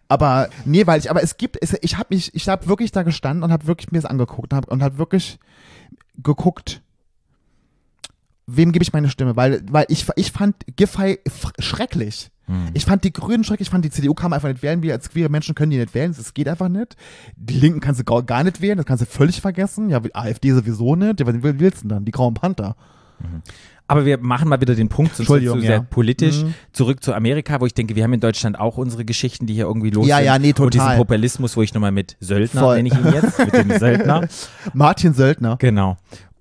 [0.07, 3.03] Aber nee, weil ich aber es gibt es, ich habe mich ich habe wirklich da
[3.03, 5.40] gestanden und habe wirklich mir das angeguckt und habe und habe wirklich
[6.23, 6.81] geguckt
[8.48, 11.18] wem gebe ich meine Stimme, weil weil ich ich fand Giffey
[11.58, 12.30] schrecklich.
[12.46, 12.68] Hm.
[12.72, 14.82] Ich fand die Grünen schrecklich, ich fand die CDU kann man einfach nicht wählen.
[14.82, 16.96] Wir als queere Menschen können die nicht wählen, das geht einfach nicht.
[17.37, 19.90] Die Linken kannst du gar, gar nicht wählen, das kannst du völlig vergessen.
[19.90, 21.20] Ja, AfD sowieso nicht.
[21.20, 22.04] Ja, was willst du denn dann?
[22.06, 22.74] Die Grauen Panther.
[23.90, 25.80] Aber wir machen mal wieder den Punkt, sonst wird zu sehr ja.
[25.80, 26.42] politisch.
[26.42, 26.54] Mhm.
[26.72, 29.64] Zurück zu Amerika, wo ich denke, wir haben in Deutschland auch unsere Geschichten, die hier
[29.64, 30.26] irgendwie los Ja, sind.
[30.26, 30.96] ja, nee, Und diesen total.
[30.98, 32.76] Populismus, wo ich nochmal mit Söldner, Voll.
[32.76, 34.28] nenne ich ihn jetzt, mit dem Söldner.
[34.74, 35.56] Martin Söldner.
[35.58, 35.96] Genau.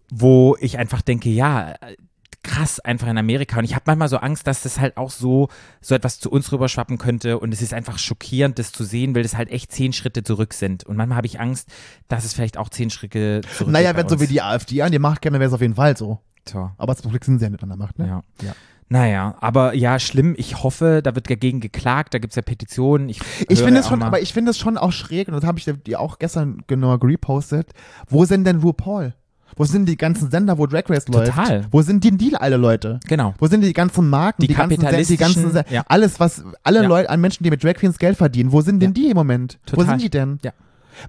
[0.09, 1.95] Wo ich einfach denke, ja, äh,
[2.43, 3.57] krass, einfach in Amerika.
[3.59, 5.49] Und ich habe manchmal so Angst, dass das halt auch so,
[5.81, 7.39] so etwas zu uns rüberschwappen könnte.
[7.39, 10.53] Und es ist einfach schockierend, das zu sehen, weil das halt echt zehn Schritte zurück
[10.53, 10.85] sind.
[10.85, 11.67] Und manchmal habe ich Angst,
[12.07, 14.99] dass es vielleicht auch zehn Schritte zurück Naja, wenn so wie die AfD an die
[14.99, 16.19] Macht käme, wäre es auf jeden Fall so.
[16.45, 16.73] Tja.
[16.77, 18.07] Aber zum Glück sind sie ja nicht an der Macht, ne?
[18.07, 18.23] Ja.
[18.45, 18.53] Ja.
[18.89, 20.33] Naja, aber ja, schlimm.
[20.37, 23.09] Ich hoffe, da wird dagegen geklagt, da gibt es ja Petitionen.
[23.09, 25.43] Ich, Ich finde es schon, mal- aber ich finde es schon auch schräg, und das
[25.43, 27.71] habe ich dir auch gestern genau repostet.
[28.07, 29.13] Wo sind denn RuPaul?
[29.55, 31.27] Wo sind die ganzen Sender, wo Drag Race läuft?
[31.35, 31.65] Total.
[31.71, 32.99] Wo sind die Deal, alle Leute?
[33.07, 33.33] Genau.
[33.39, 35.83] Wo sind die ganzen Marken, Die die, ganzen, die ganzen ja.
[35.87, 36.87] alles, was alle Ja.
[36.87, 39.57] Leute an Menschen, die mit Drag Queens Geld verdienen, wo sind denn die im Moment?
[39.67, 39.85] Wo Total.
[39.87, 40.39] sind die denn?
[40.43, 40.51] Ja.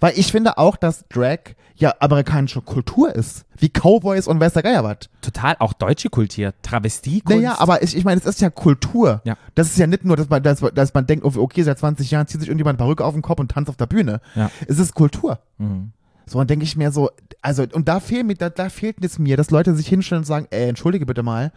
[0.00, 1.38] Weil ich finde auch, dass Drag
[1.76, 3.44] ja amerikanische Kultur ist.
[3.56, 4.98] Wie Cowboys und weiß der Geier was.
[5.22, 7.42] Total, auch deutsche Kultur, Travestiekunst.
[7.42, 9.20] Naja, aber ich, ich meine, es ist ja Kultur.
[9.24, 9.36] Ja.
[9.54, 12.10] Das ist ja nicht nur, dass man, dass, dass man denkt, oh, okay, seit 20
[12.10, 14.20] Jahren zieht sich irgendjemand Perücke auf den Kopf und tanzt auf der Bühne.
[14.34, 14.50] Ja.
[14.66, 15.38] Es ist Kultur.
[15.58, 15.92] Mhm.
[16.28, 17.10] So, dann denke ich mir so,
[17.42, 20.26] also, und da fehlt mir, da, da fehlt es mir, dass Leute sich hinstellen und
[20.26, 21.52] sagen, ey, entschuldige bitte mal.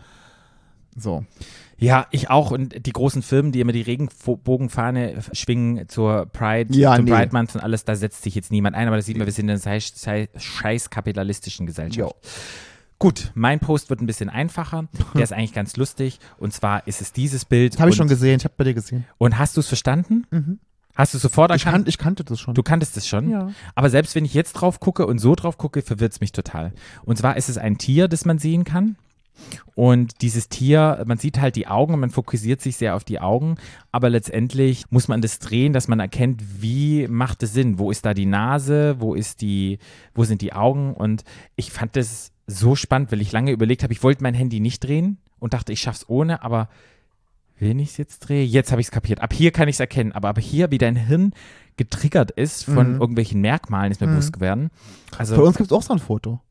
[0.95, 1.25] So.
[1.77, 2.51] Ja, ich auch.
[2.51, 7.11] Und die großen Firmen, die immer die Regenbogenfahne schwingen zur Pride, Ja, zum nee.
[7.11, 9.33] Pride Month und alles, da setzt sich jetzt niemand ein, aber das sieht man, wir
[9.33, 12.15] sind in einer scheiß, scheiß, kapitalistischen Gesellschaft.
[12.99, 14.87] Gut, mein Post wird ein bisschen einfacher.
[15.15, 16.19] Der ist eigentlich ganz lustig.
[16.37, 17.79] Und zwar ist es dieses Bild.
[17.79, 19.05] Habe ich und, schon gesehen, ich habe bei dir gesehen.
[19.17, 20.27] Und hast du es verstanden?
[20.29, 20.59] Mhm.
[21.01, 21.85] Hast du sofort Ich, erkannt?
[21.85, 22.53] kan ich kannte das schon.
[22.53, 23.27] Du kanntest es schon.
[23.31, 23.51] Ja.
[23.73, 26.73] Aber selbst wenn ich jetzt drauf gucke und so drauf gucke, verwirrt es mich total.
[27.03, 28.97] Und zwar ist es ein Tier, das man sehen kann.
[29.73, 33.19] Und dieses Tier, man sieht halt die Augen und man fokussiert sich sehr auf die
[33.19, 33.55] Augen,
[33.91, 37.79] aber letztendlich muss man das drehen, dass man erkennt, wie macht es Sinn?
[37.79, 38.97] Wo ist da die Nase?
[38.99, 39.79] Wo ist die,
[40.13, 40.93] wo sind die Augen?
[40.93, 41.23] Und
[41.55, 44.83] ich fand das so spannend, weil ich lange überlegt habe, ich wollte mein Handy nicht
[44.83, 46.69] drehen und dachte, ich schaff's ohne, aber
[47.61, 49.21] wenn ich es jetzt drehe, jetzt habe ich es kapiert.
[49.21, 51.31] Ab hier kann ich es erkennen, aber ab hier, wie dein Hirn
[51.77, 53.01] getriggert ist von Mhm.
[53.01, 54.11] irgendwelchen Merkmalen, ist mir Mhm.
[54.11, 54.69] bewusst geworden.
[55.17, 56.41] Also, Von uns gibt es auch so ein Foto.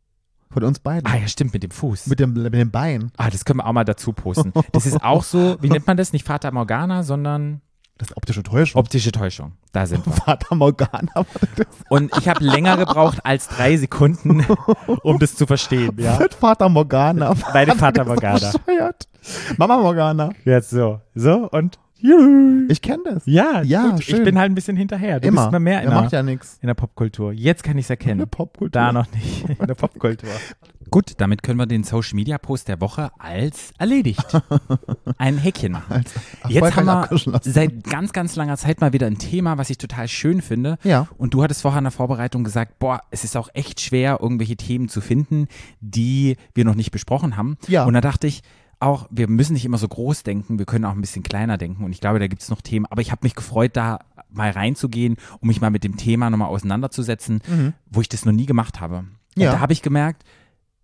[0.52, 1.06] Von uns beiden.
[1.06, 2.06] ah ja, stimmt, mit dem Fuß.
[2.08, 3.12] Mit dem, mit dem Bein.
[3.16, 4.52] ah, das können wir auch mal dazu posten.
[4.72, 6.12] Das ist auch so, wie nennt man das?
[6.12, 7.60] Nicht Fata Morgana, sondern
[8.00, 8.80] Das ist optische Täuschung.
[8.80, 9.52] optische Täuschung.
[9.72, 10.12] Da sind wir.
[10.14, 11.12] Vater Morgana.
[11.90, 14.46] Und ich habe länger gebraucht als drei Sekunden,
[15.02, 15.94] um das zu verstehen.
[15.98, 16.18] Ja?
[16.18, 17.34] Mit Vater Morgana.
[17.52, 18.52] Meine Das ist Morgana.
[18.52, 19.06] bescheuert.
[19.58, 20.30] Mama Morgana.
[20.46, 21.02] Jetzt so.
[21.14, 22.66] So und juhu.
[22.68, 23.22] Ich kenne das.
[23.26, 24.24] Ja, Ja, gut, ich schön.
[24.24, 25.20] bin halt ein bisschen hinterher.
[25.20, 25.42] Du Immer.
[25.42, 26.58] bist mal mehr in, Er der, macht ja nichts.
[26.60, 27.32] in der Popkultur.
[27.32, 28.28] Jetzt kann ich es erkennen.
[28.28, 28.70] Popkultur.
[28.70, 29.48] Da noch nicht.
[29.60, 30.28] In der Popkultur.
[30.90, 34.24] Gut, damit können wir den Social Media Post der Woche als erledigt.
[35.18, 36.04] Ein Häkchen machen.
[36.48, 40.08] Jetzt haben wir seit ganz, ganz langer Zeit mal wieder ein Thema, was ich total
[40.08, 40.78] schön finde.
[40.82, 41.06] Ja.
[41.16, 44.56] Und du hattest vorher in der Vorbereitung gesagt, boah, es ist auch echt schwer, irgendwelche
[44.56, 45.46] Themen zu finden,
[45.80, 47.56] die wir noch nicht besprochen haben.
[47.68, 47.84] Ja.
[47.84, 48.42] Und da dachte ich,
[48.80, 51.84] auch, wir müssen nicht immer so groß denken, wir können auch ein bisschen kleiner denken.
[51.84, 52.86] Und ich glaube, da gibt es noch Themen.
[52.86, 56.48] Aber ich habe mich gefreut, da mal reinzugehen, um mich mal mit dem Thema nochmal
[56.48, 57.40] auseinanderzusetzen,
[57.90, 58.98] wo ich das noch nie gemacht habe.
[58.98, 59.04] Und
[59.36, 59.42] Mhm.
[59.42, 59.52] Ja.
[59.52, 60.24] da habe ich gemerkt,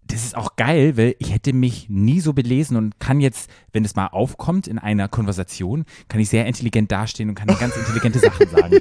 [0.09, 3.85] das ist auch geil, weil ich hätte mich nie so belesen und kann jetzt, wenn
[3.85, 8.21] es mal aufkommt in einer Konversation, kann ich sehr intelligent dastehen und kann ganz intelligente
[8.21, 8.77] Sachen sagen.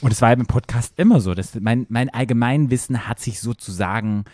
[0.00, 1.34] Und es war im Podcast immer so.
[1.34, 4.24] Dass mein, mein Allgemeinwissen hat sich sozusagen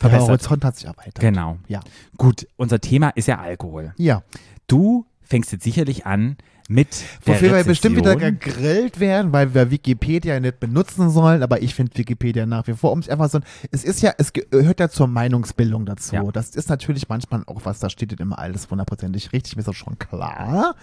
[0.00, 0.28] Der verbessert.
[0.28, 1.20] Horizont hat sich erweitert.
[1.20, 1.58] Genau.
[1.66, 1.80] Ja.
[2.16, 3.94] Gut, unser Thema ist ja Alkohol.
[3.96, 4.22] Ja.
[4.66, 6.36] Du fängst jetzt sicherlich an
[6.68, 11.62] mit der Wofür wir bestimmt wieder gegrillt werden, weil wir Wikipedia nicht benutzen sollen, aber
[11.62, 14.78] ich finde Wikipedia nach wie vor, um es einfach so, es ist ja, es gehört
[14.78, 16.14] ja zur Meinungsbildung dazu.
[16.14, 16.30] Ja.
[16.30, 19.68] Das ist natürlich manchmal auch was, da steht nicht immer alles hundertprozentig richtig, mir ist
[19.68, 20.74] das schon klar.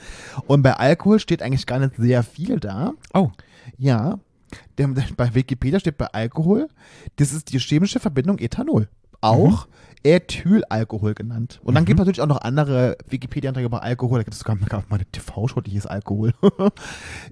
[0.47, 2.93] Und bei Alkohol steht eigentlich gar nicht sehr viel da.
[3.13, 3.29] Oh,
[3.77, 4.17] Ja,
[4.79, 6.67] der, der, bei Wikipedia steht bei Alkohol,
[7.17, 8.89] das ist die chemische Verbindung Ethanol.
[9.25, 9.67] Auch
[10.03, 11.59] Ethylalkohol genannt.
[11.63, 11.87] Und dann Mhm.
[11.87, 14.19] gibt es natürlich auch noch andere Wikipedia-Einträge über Alkohol.
[14.19, 16.33] Da gibt es sogar sogar mal eine TV-Show, die hieß Alkohol.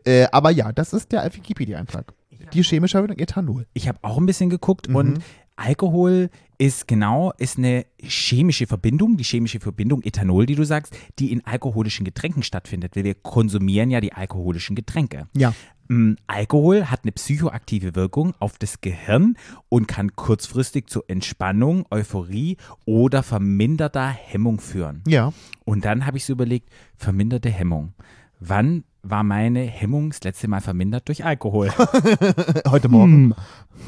[0.05, 2.13] äh, aber ja, das ist der Wikipedia-Eintrag.
[2.53, 3.65] Die chemische Verbindung Ethanol.
[3.73, 4.95] ich habe auch ein bisschen geguckt Mhm.
[4.95, 5.19] und
[5.55, 11.31] Alkohol ist genau, ist eine chemische Verbindung, die chemische Verbindung Ethanol, die du sagst, die
[11.31, 15.27] in alkoholischen Getränken stattfindet, weil wir konsumieren ja die alkoholischen Getränke.
[15.35, 15.53] Ja.
[15.89, 19.35] Mm, Alkohol hat eine psychoaktive Wirkung auf das Gehirn
[19.69, 25.03] und kann kurzfristig zu Entspannung, Euphorie oder verminderter Hemmung führen.
[25.07, 25.33] Ja.
[25.65, 27.93] Und dann habe ich so überlegt, verminderte Hemmung.
[28.39, 31.69] Wann war meine Hemmung das letzte Mal vermindert durch Alkohol?
[32.69, 33.35] Heute Morgen.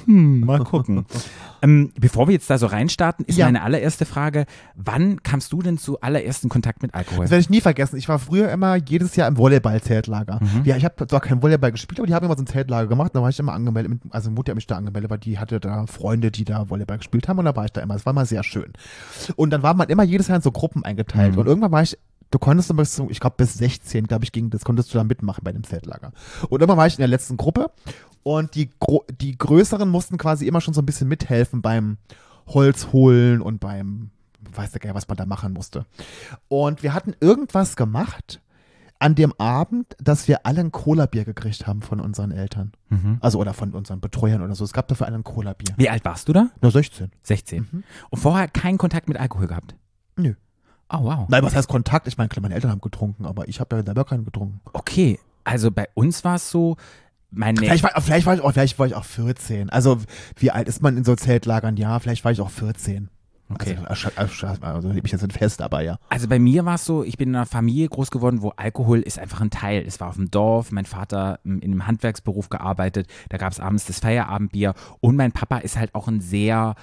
[0.05, 1.05] Hm, mal gucken.
[1.61, 3.45] ähm, bevor wir jetzt da so reinstarten, ist Ja.
[3.45, 7.21] meine allererste Frage, wann kamst du denn zu allerersten Kontakt mit Alkohol?
[7.25, 7.95] Das werde ich nie vergessen.
[7.97, 10.39] Ich war früher immer jedes Jahr im Volleyball-Zeltlager.
[10.41, 10.61] Mhm.
[10.65, 13.11] Ja, ich habe zwar kein Volleyball gespielt, aber die haben immer so ein Zeltlager gemacht.
[13.15, 13.91] Da war ich immer angemeldet.
[14.03, 16.97] mit- Also Mutter hat mich da angemeldet, weil die hatte da Freunde, die da Volleyball
[16.97, 17.39] gespielt haben.
[17.39, 17.93] Und da war ich da immer.
[17.93, 18.73] Das war immer sehr schön.
[19.37, 21.33] Und dann war man immer jedes Jahr in so Gruppen eingeteilt.
[21.33, 21.39] Mhm.
[21.39, 21.97] Und irgendwann war ich
[22.31, 25.43] Du konntest aber ich glaube, bis 16, glaube ich, ging das, konntest du da mitmachen
[25.43, 26.11] bei dem Zeltlager.
[26.49, 27.71] Und immer war ich in der letzten Gruppe
[28.23, 28.69] und die,
[29.21, 31.97] die Größeren mussten quasi immer schon so ein bisschen mithelfen beim
[32.47, 34.11] Holz holen und beim,
[34.51, 35.85] weiß der Geil, was man da machen musste.
[36.47, 38.41] Und wir hatten irgendwas gemacht
[38.99, 42.71] an dem Abend, dass wir alle ein Cola-Bier gekriegt haben von unseren Eltern.
[42.89, 43.17] Mhm.
[43.19, 44.63] Also oder von unseren Betreuern oder so.
[44.63, 45.75] Es gab dafür alle ein Cola-Bier.
[45.77, 46.49] Wie alt warst du da?
[46.61, 47.11] Nur 16.
[47.21, 47.67] 16.
[47.71, 47.83] Mhm.
[48.09, 49.75] Und vorher keinen Kontakt mit Alkohol gehabt?
[50.15, 50.33] Nö.
[50.89, 51.27] Oh, wow.
[51.29, 52.07] Nein, was heißt Kontakt?
[52.07, 54.61] Ich meine, klar, meine Eltern haben getrunken, aber ich habe ja selber keinen getrunken.
[54.73, 56.77] Okay, also bei uns war es so,
[57.31, 59.69] meine Vielleicht war, vielleicht, war ich auch, vielleicht war ich auch 14.
[59.69, 59.99] Also,
[60.37, 61.75] wie alt ist man in so Zeltlagern?
[61.75, 63.09] Ja, vielleicht war ich auch 14.
[63.47, 63.77] Okay.
[63.85, 65.99] Also, also, also lebe ich jetzt nicht fest, aber ja.
[66.09, 69.01] Also bei mir war es so, ich bin in einer Familie groß geworden, wo Alkohol
[69.01, 69.83] ist einfach ein Teil.
[69.85, 73.85] Es war auf dem Dorf, mein Vater in einem Handwerksberuf gearbeitet, da gab es abends
[73.85, 76.73] das Feierabendbier und mein Papa ist halt auch ein sehr,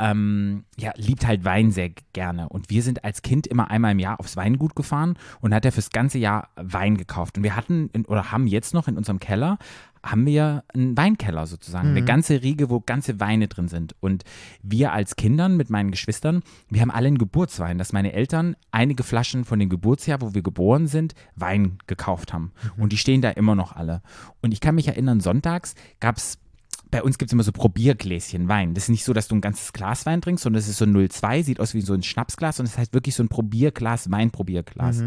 [0.00, 2.48] ähm, ja, liebt halt Wein sehr gerne.
[2.48, 5.72] Und wir sind als Kind immer einmal im Jahr aufs Weingut gefahren und hat er
[5.72, 7.36] fürs ganze Jahr Wein gekauft.
[7.36, 9.58] Und wir hatten in, oder haben jetzt noch in unserem Keller
[10.02, 13.94] haben wir einen Weinkeller sozusagen, eine ganze Riege, wo ganze Weine drin sind.
[14.00, 14.24] Und
[14.62, 19.02] wir als Kindern mit meinen Geschwistern, wir haben alle einen Geburtswein, dass meine Eltern einige
[19.02, 22.52] Flaschen von dem Geburtsjahr, wo wir geboren sind, Wein gekauft haben.
[22.78, 24.00] Und die stehen da immer noch alle.
[24.40, 26.38] Und ich kann mich erinnern, sonntags gab es
[26.90, 28.74] bei uns gibt es immer so Probiergläschen Wein.
[28.74, 30.84] Das ist nicht so, dass du ein ganzes Glas Wein trinkst, sondern es ist so
[30.84, 35.02] 0,2, sieht aus wie so ein Schnapsglas und es heißt wirklich so ein Probierglas, Weinprobierglas.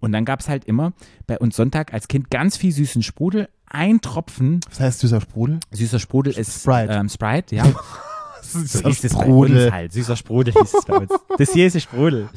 [0.00, 0.92] Und dann gab es halt immer
[1.26, 5.60] bei uns Sonntag als Kind ganz viel süßen Sprudel, ein Tropfen Was heißt süßer Sprudel?
[5.72, 6.92] süßer Sprudel ist Sprite.
[6.92, 7.64] Ähm, Sprite, ja.
[8.42, 9.92] Süßer So hieß es bei uns halt.
[9.92, 11.10] Süßer Sprudel hieß es bei uns.
[11.36, 12.28] Das hier ist der Sprudel.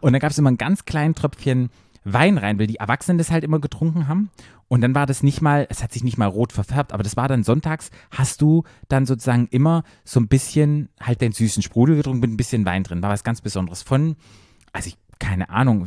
[0.00, 1.70] Und dann gab es immer ein ganz kleinen Tröpfchen
[2.04, 4.30] Wein rein, weil die Erwachsenen das halt immer getrunken haben.
[4.68, 7.16] Und dann war das nicht mal, es hat sich nicht mal rot verfärbt, aber das
[7.16, 11.96] war dann sonntags, hast du dann sozusagen immer so ein bisschen halt den süßen Sprudel
[11.96, 13.02] getrunken mit ein bisschen Wein drin.
[13.02, 13.82] War was ganz Besonderes.
[13.82, 14.16] Von,
[14.72, 15.86] also ich, keine Ahnung,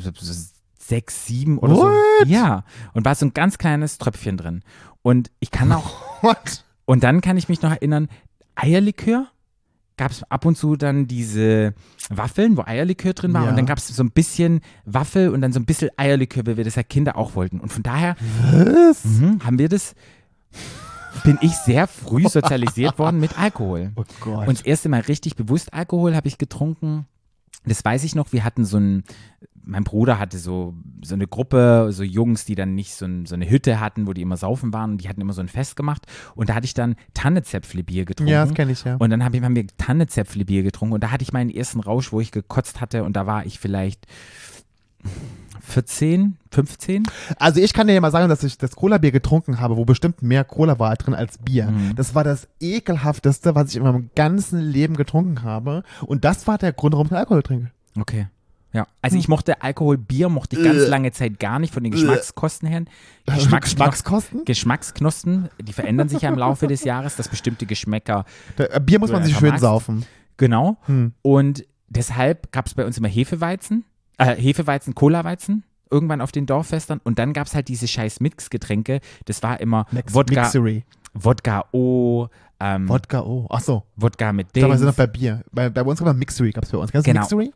[0.80, 1.94] sechs, sieben oder What?
[2.22, 2.26] so.
[2.26, 2.63] Ja.
[2.94, 4.63] Und war so ein ganz kleines Tröpfchen drin.
[5.04, 6.65] Und ich kann auch What?
[6.86, 8.10] und dann kann ich mich noch erinnern,
[8.56, 9.28] Eierlikör
[10.02, 11.76] gab es ab und zu dann diese
[12.10, 13.44] Waffeln, wo Eierlikör drin war.
[13.44, 13.50] Ja.
[13.52, 16.58] Und dann gab es so ein bisschen Waffel und dann so ein bisschen Eierlikör, weil
[16.58, 17.60] wir das ja Kinder auch wollten.
[17.60, 18.16] Und von daher
[18.52, 19.94] mhm, haben wir das,
[21.24, 23.92] bin ich sehr früh sozialisiert worden mit Alkohol.
[23.96, 24.48] Oh Gott.
[24.48, 27.06] Und das erste Mal richtig bewusst Alkohol habe ich getrunken.
[27.64, 28.34] Das weiß ich noch.
[28.34, 29.04] Wir hatten so ein,
[29.63, 33.36] mein Bruder hatte so, so eine Gruppe, so Jungs, die dann nicht so, ein, so
[33.36, 34.91] eine Hütte hatten, wo die immer saufen waren.
[34.91, 36.06] Und die hatten immer so ein Fest gemacht.
[36.36, 38.32] Und da hatte ich dann Tannezäpfle-Bier getrunken.
[38.32, 38.95] ja, das kenne ich ja.
[38.95, 40.93] Und dann hab ich, haben wir Tannezäpfle-Bier getrunken.
[40.93, 43.04] Und da hatte ich meinen ersten Rausch, wo ich gekotzt hatte.
[43.04, 44.06] Und da war ich vielleicht
[45.62, 47.04] 14, 15.
[47.38, 50.21] Also ich kann dir ja mal sagen, dass ich das Cola-Bier getrunken habe, wo bestimmt
[50.21, 51.67] mehr Cola war drin als Bier.
[51.67, 51.95] Mhm.
[51.95, 55.84] Das war das ekelhafteste, was ich in meinem ganzen Leben getrunken habe.
[56.06, 57.71] Und das war der Grund, warum ich Alkohol trinke.
[58.00, 58.28] Okay.
[58.73, 60.88] Ja, also ich mochte Alkohol, Bier mochte ich ganz Äh.
[60.88, 62.84] lange Zeit gar nicht von den Geschmackskosten her.
[63.25, 63.55] Geschmackskosten?
[64.45, 64.45] Geschmackskosten?
[64.45, 68.99] Geschmacksknospen, die verändern sich ja im Laufe des Jahres, dass bestimmte Geschmäcker, Da, äh, Bier
[68.99, 69.62] muss man sich schön magst.
[69.62, 70.05] saufen.
[70.38, 70.77] genau.
[70.86, 71.13] Hm.
[71.21, 73.84] Und deshalb gab es bei uns immer Hefeweizen,
[74.17, 77.01] äh, Hefeweizen, Cola-Weizen, irgendwann auf den Dorffestern.
[77.03, 79.01] Und dann gab es halt diese scheiß Mixgetränke.
[79.25, 80.86] Das war immer Mix, Wodka, Mixery.
[81.13, 82.27] Wodka O,
[82.62, 83.47] ähm, Wodka, oh.
[83.49, 83.84] Ach so.
[83.97, 84.97] Wodka mit Da war sie noch Dings.
[84.97, 85.41] bei Bier.
[85.51, 86.91] Bei, bei uns gab es Mixery, gab es bei uns.
[86.91, 87.19] Kennst Genau.
[87.21, 87.51] Mixery?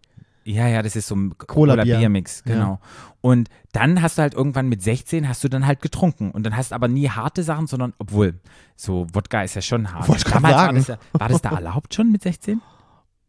[0.46, 1.84] Ja, ja, das ist so ein Cola-Bier.
[1.96, 2.54] Cola-Bier-Mix, Ja.
[2.54, 2.80] genau.
[3.22, 6.56] Und dann hast du halt irgendwann mit 16 hast du dann halt getrunken und dann
[6.56, 8.36] hast aber nie harte Sachen, sondern obwohl
[8.76, 10.08] so Wodka ist ja schon hart.
[10.08, 10.78] Wollte Damals war sagen.
[10.78, 12.62] das, ja, war das da erlaubt schon mit 16?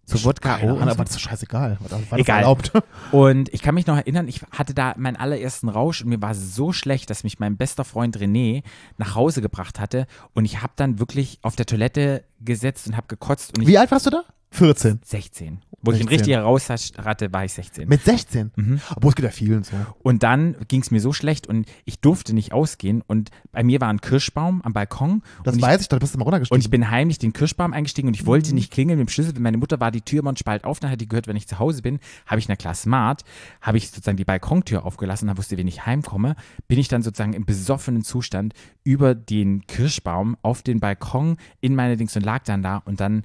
[0.09, 1.03] So Wodka Keine Ahnung, aber so?
[1.05, 1.79] das ist scheißegal.
[1.81, 2.41] War das war Egal.
[2.43, 2.71] erlaubt.
[3.13, 6.35] Und ich kann mich noch erinnern, ich hatte da meinen allerersten Rausch und mir war
[6.35, 8.63] so schlecht, dass mich mein bester Freund René
[8.99, 13.07] nach Hause gebracht hatte und ich habe dann wirklich auf der Toilette gesetzt und habe
[13.09, 14.23] gekotzt Wie alt warst du da?
[14.57, 15.01] 14.
[15.05, 15.59] 16.
[15.83, 16.09] Wo ich 16.
[16.09, 16.65] einen richtigen Rausch
[17.05, 17.89] hatte, war ich 16.
[17.89, 18.51] Mit 16.
[18.57, 18.81] Mhm.
[18.97, 19.77] Obwohl es geht ja vielen so.
[20.03, 23.03] Und dann ging es mir so schlecht und ich durfte nicht ausgehen.
[23.07, 25.23] Und bei mir war ein Kirschbaum am Balkon.
[25.45, 26.61] Das und, weiß ich, da bist du mal ich, und runtergestiegen.
[26.61, 28.55] ich bin heimlich den Kirschbaum eingestiegen und ich wollte Mhm.
[28.57, 29.39] nicht klingeln mit dem Schlüssel.
[29.39, 31.47] Meine Mutter war die Tür immer einen Spalt auf, dann hat die gehört, wenn ich
[31.47, 33.23] zu Hause bin, habe ich na klar smart,
[33.61, 36.35] habe ich sozusagen die Balkontür aufgelassen, dann wusste, wenn ich heimkomme,
[36.67, 41.97] bin ich dann sozusagen im besoffenen Zustand über den Kirschbaum auf den Balkon in meine
[41.97, 43.23] Dings und lag dann da und dann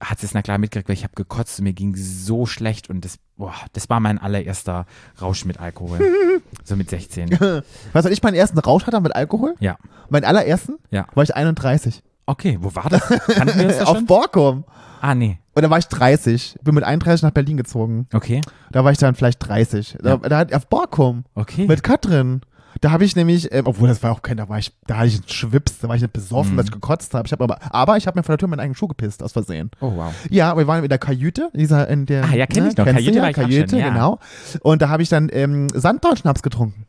[0.00, 2.90] hat sie es na klar mitgekriegt, weil ich habe gekotzt und mir ging so schlecht
[2.90, 4.86] und das, boah, das war mein allererster
[5.20, 5.98] Rausch mit Alkohol.
[6.64, 7.30] so mit 16.
[7.92, 9.54] Weißt du, ich meinen ersten Rausch hatte mit Alkohol?
[9.60, 9.76] Ja.
[10.10, 10.76] Meinen allerersten?
[10.90, 11.06] Ja.
[11.14, 12.02] War ich 31.
[12.26, 13.06] Okay, wo war das?
[13.34, 14.04] Kannten wir uns da Auf?
[14.06, 14.64] Borkum.
[15.00, 15.38] Ah, nee.
[15.54, 16.58] Und da war ich 30.
[16.62, 18.08] Bin mit 31 nach Berlin gezogen.
[18.12, 18.40] Okay.
[18.72, 19.98] Da war ich dann vielleicht 30.
[20.02, 20.44] Da, Ja.
[20.44, 21.24] da auf Borkum.
[21.34, 21.66] Okay.
[21.66, 22.40] Mit Katrin.
[22.80, 25.06] Da habe ich nämlich, ähm, obwohl das war auch kein, da war ich, da hatte
[25.08, 26.56] ich einen Schwips, da war ich nicht besoffen, Mhm.
[26.56, 27.26] dass ich gekotzt habe.
[27.26, 29.32] Ich hab aber, aber ich habe mir von der Tür meinen eigenen Schuh gepisst, aus
[29.32, 29.70] Versehen.
[29.80, 30.12] oh, wow.
[30.30, 32.24] Ja, wir waren in der Kajüte, dieser in der.
[32.24, 32.84] Ah, ja, kenn ich noch.
[32.84, 33.88] Kajüte ja, Kajüte, schon, ja.
[33.90, 34.18] genau.
[34.62, 36.86] Und da habe ich dann ähm, Sanddornschnaps getrunken.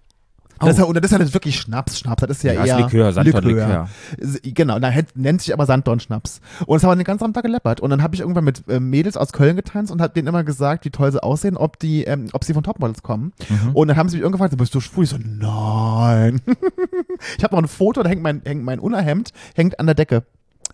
[0.60, 0.66] Oh.
[0.68, 2.70] Das ist ja, und das ist nicht wirklich Schnaps, Schnaps, das ist ja, Ja, ist
[2.70, 3.90] eher Likör, Sanddornlikör.
[4.18, 6.40] S- Genau, da nennt sich aber Sanddornschnaps.
[6.66, 7.82] Und es hat aber den ganzen Abend da geleppert.
[7.82, 10.44] Und dann habe ich irgendwann mit äh, Mädels aus Köln getanzt und habe denen immer
[10.46, 13.34] gesagt, wie toll sie aussehen, ob die, ähm, ob sie von Topmodels kommen.
[13.50, 13.72] Mhm.
[13.76, 15.04] Und dann haben sie mich irgendwann gefragt, bist du schwul?
[15.04, 16.42] Ich so, nein.
[17.38, 20.24] ich habe noch ein Foto, da hängt mein, hängt mein Unterhemd, hängt an der Decke.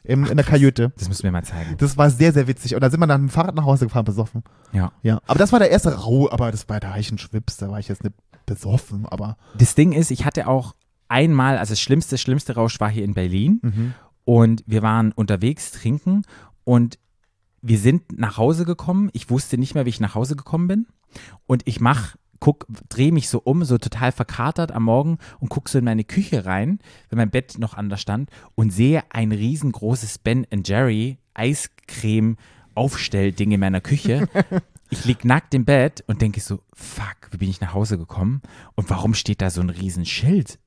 [0.04, 0.92] im, in der Kajüte.
[0.98, 1.76] Das müssen wir mal zeigen.
[1.78, 2.76] Das war sehr, sehr witzig.
[2.76, 4.44] Und da sind wir dann mit dem Fahrrad nach Hause gefahren, besoffen.
[4.74, 4.92] Ja.
[5.04, 5.20] Ja.
[5.28, 7.70] Aber das war der erste Rau, aber das war da war ich ein Schwips, da
[7.70, 8.16] war ich jetzt nicht
[8.56, 9.38] besoffen, aber.
[9.58, 10.76] Das Ding ist, ich hatte auch
[11.08, 13.94] einmal, also das schlimmste, schlimmste Rausch war hier in Berlin Mhm.
[14.26, 16.24] und wir waren unterwegs trinken
[16.64, 16.98] und
[17.62, 19.10] wir sind nach Hause gekommen.
[19.14, 20.88] Ich wusste nicht mehr, wie ich nach Hause gekommen bin
[21.48, 25.70] und ich mach, guck, drehe mich so um, so total verkatert am Morgen und guck
[25.70, 26.80] so in meine Küche rein,
[27.10, 32.38] wenn mein Bett noch anders stand und sehe ein riesengroßes Ben Jerry Eiscreme
[32.74, 34.28] Aufstellding in meiner Küche.
[34.94, 38.42] Ich lieg nackt im Bett und denke so, fuck, wie bin ich nach Hause gekommen?
[38.76, 40.60] Und warum steht da so ein Riesenschild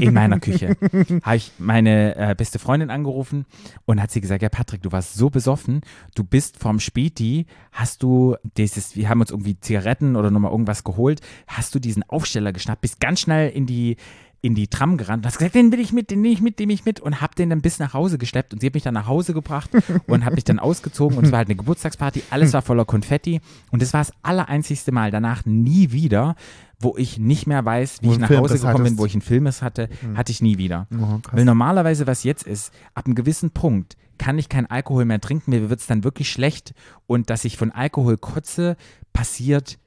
[0.00, 0.78] in meiner Küche?
[1.22, 3.44] Habe ich meine äh, beste Freundin angerufen
[3.84, 5.82] und hat sie gesagt, ja Patrick, du warst so besoffen,
[6.14, 10.82] du bist vom Späti, hast du dieses, wir haben uns irgendwie Zigaretten oder nochmal irgendwas
[10.82, 13.98] geholt, hast du diesen Aufsteller geschnappt, bist ganz schnell in die
[14.42, 16.58] in die Tram gerannt und hast gesagt, den will ich mit, den nehme ich mit,
[16.58, 18.74] den nehme ich mit und hab den dann bis nach Hause geschleppt und sie hat
[18.74, 19.70] mich dann nach Hause gebracht
[20.06, 23.40] und hat mich dann ausgezogen und es war halt eine Geburtstagsparty, alles war voller Konfetti
[23.70, 26.36] und das war das allereinzigste Mal, danach nie wieder,
[26.78, 29.60] wo ich nicht mehr weiß, wie ich nach Hause gekommen bin, wo ich einen Filmriss
[29.60, 30.86] hatte, hatte ich nie wieder.
[30.98, 31.20] Oh.
[31.32, 35.50] Weil normalerweise, was jetzt ist, ab einem gewissen Punkt kann ich keinen Alkohol mehr trinken,
[35.50, 36.74] mir wird es dann wirklich schlecht
[37.06, 38.76] und dass ich von Alkohol kotze,
[39.12, 39.78] passiert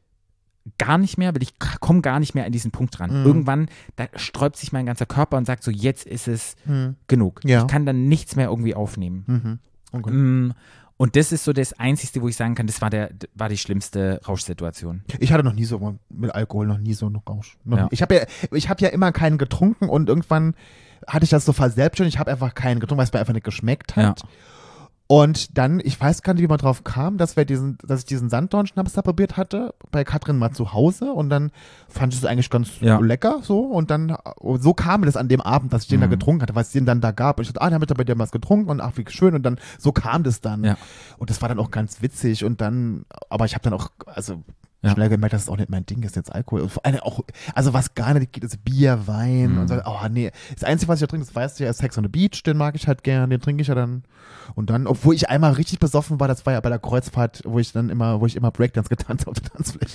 [0.77, 3.19] gar nicht mehr, weil ich komme gar nicht mehr an diesen Punkt ran.
[3.21, 3.25] Mhm.
[3.25, 6.95] Irgendwann, da sträubt sich mein ganzer Körper und sagt so, jetzt ist es Mhm.
[7.07, 7.41] genug.
[7.43, 7.61] Ja.
[7.61, 9.23] Ich kann dann nichts mehr irgendwie aufnehmen.
[9.27, 9.59] Mhm.
[9.99, 10.11] Okay.
[10.11, 10.53] Mm,
[10.97, 13.57] Und das ist so das Einzige, wo ich sagen kann, das war, der, war die
[13.57, 15.01] schlimmste Rauschsituation.
[15.19, 17.57] Ich hatte noch nie so mit Alkohol noch nie so einen Rausch.
[17.65, 17.87] Ja.
[17.91, 20.55] Ich habe ja, ich habe ja immer keinen getrunken und irgendwann
[21.07, 22.15] hatte ich das so verselbstständigt.
[22.15, 24.21] Ich habe einfach keinen getrunken, weil es mir einfach nicht geschmeckt hat.
[24.21, 24.27] Ja.
[25.07, 28.05] Und dann, ich weiß gar nicht, wie man drauf kam, dass wir diesen, dass ich
[28.05, 31.51] diesen Sanddornschnaps da probiert hatte, bei Katrin mal zu Hause und dann
[31.89, 32.99] fand ich es eigentlich ganz Ja.
[32.99, 34.15] lecker so und dann,
[34.59, 36.11] so kam das an dem Abend, dass ich den da Mhm.
[36.11, 37.89] getrunken hatte, was es den dann da gab und ich dachte, ah, dann habe ich
[37.89, 40.63] da bei dir was getrunken und ach, wie schön und dann, so kam das dann.
[40.63, 40.77] Ja.
[41.17, 44.41] Und das war dann auch ganz witzig und dann, aber ich habe dann auch, also
[44.83, 44.91] Ja.
[44.91, 46.61] schnell gemerkt, dass es auch nicht mein Ding ist, jetzt Alkohol.
[46.61, 47.21] Und vor allem auch,
[47.55, 49.57] also was gar nicht geht, ist Bier, Wein Mhm.
[49.61, 49.75] und so.
[49.85, 52.03] Oh nee, das Einzige, was ich da trinke, das weißt du ja, ist Sex on
[52.03, 54.03] the Beach, den mag ich halt gern, den trinke ich ja dann.
[54.55, 57.59] Und dann, obwohl ich einmal richtig besoffen war, das war ja bei der Kreuzfahrt, wo
[57.59, 59.93] ich dann immer, wo ich immer Breakdance getanzt habe auf der Tanzfläche.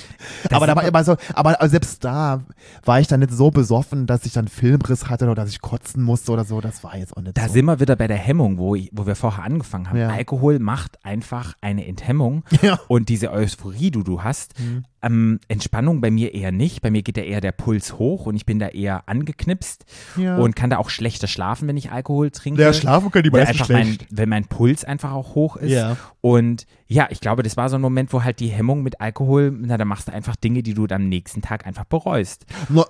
[0.51, 2.43] aber da war immer so, aber aber selbst da
[2.85, 6.03] war ich dann nicht so besoffen, dass ich dann Filmriss hatte oder dass ich kotzen
[6.03, 6.61] musste oder so.
[6.61, 7.53] Das war jetzt auch nicht Da so.
[7.55, 9.99] sind wir wieder bei der Hemmung, wo, ich, wo wir vorher angefangen haben.
[9.99, 10.09] Ja.
[10.11, 12.79] Alkohol macht einfach eine Enthemmung Ja.
[12.89, 14.78] und diese Euphorie, die du hast, Mhm.
[15.03, 16.83] Ähm, Entspannung bei mir eher nicht.
[16.83, 19.85] Bei mir geht ja eher der Puls hoch und ich bin da eher angeknipst
[20.17, 20.37] Ja.
[20.37, 22.63] und kann da auch schlechter schlafen, wenn ich Alkohol trinke.
[22.63, 24.07] Ja, schlafen können die meisten einfach mein, schlecht.
[24.11, 25.71] Wenn mein Puls einfach auch hoch ist.
[25.71, 25.97] Ja.
[26.21, 29.57] Und ja, ich glaube, das war so ein Moment, wo halt die Hemmung mit Alkohol,
[29.57, 32.47] na, da machst du einfach Dinge, die du dann am nächsten Tag einfach bereust.
[32.69, 32.89] Nur,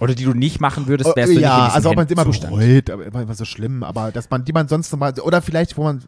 [0.00, 2.12] Oder die du nicht machen würdest, wärst du ja, nicht in also ob man es
[2.12, 2.54] immer Zustand.
[2.54, 5.76] bereut, aber immer immer so schlimm, aber dass man, die man sonst normal, oder vielleicht,
[5.76, 6.02] wo man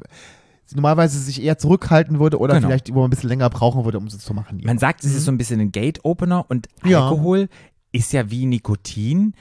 [0.75, 2.69] normalerweise sich eher zurückhalten würde oder Genau.
[2.69, 4.61] vielleicht, wo man ein bisschen länger brauchen würde, um es zu machen.
[4.65, 6.91] Man sagt, es ist so ein bisschen ein Gate-Opener und Mhm.
[6.91, 7.05] Ja.
[7.09, 7.49] Alkohol
[7.93, 9.35] ist ja wie Nikotin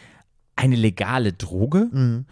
[0.55, 2.25] eine legale Droge Mhm.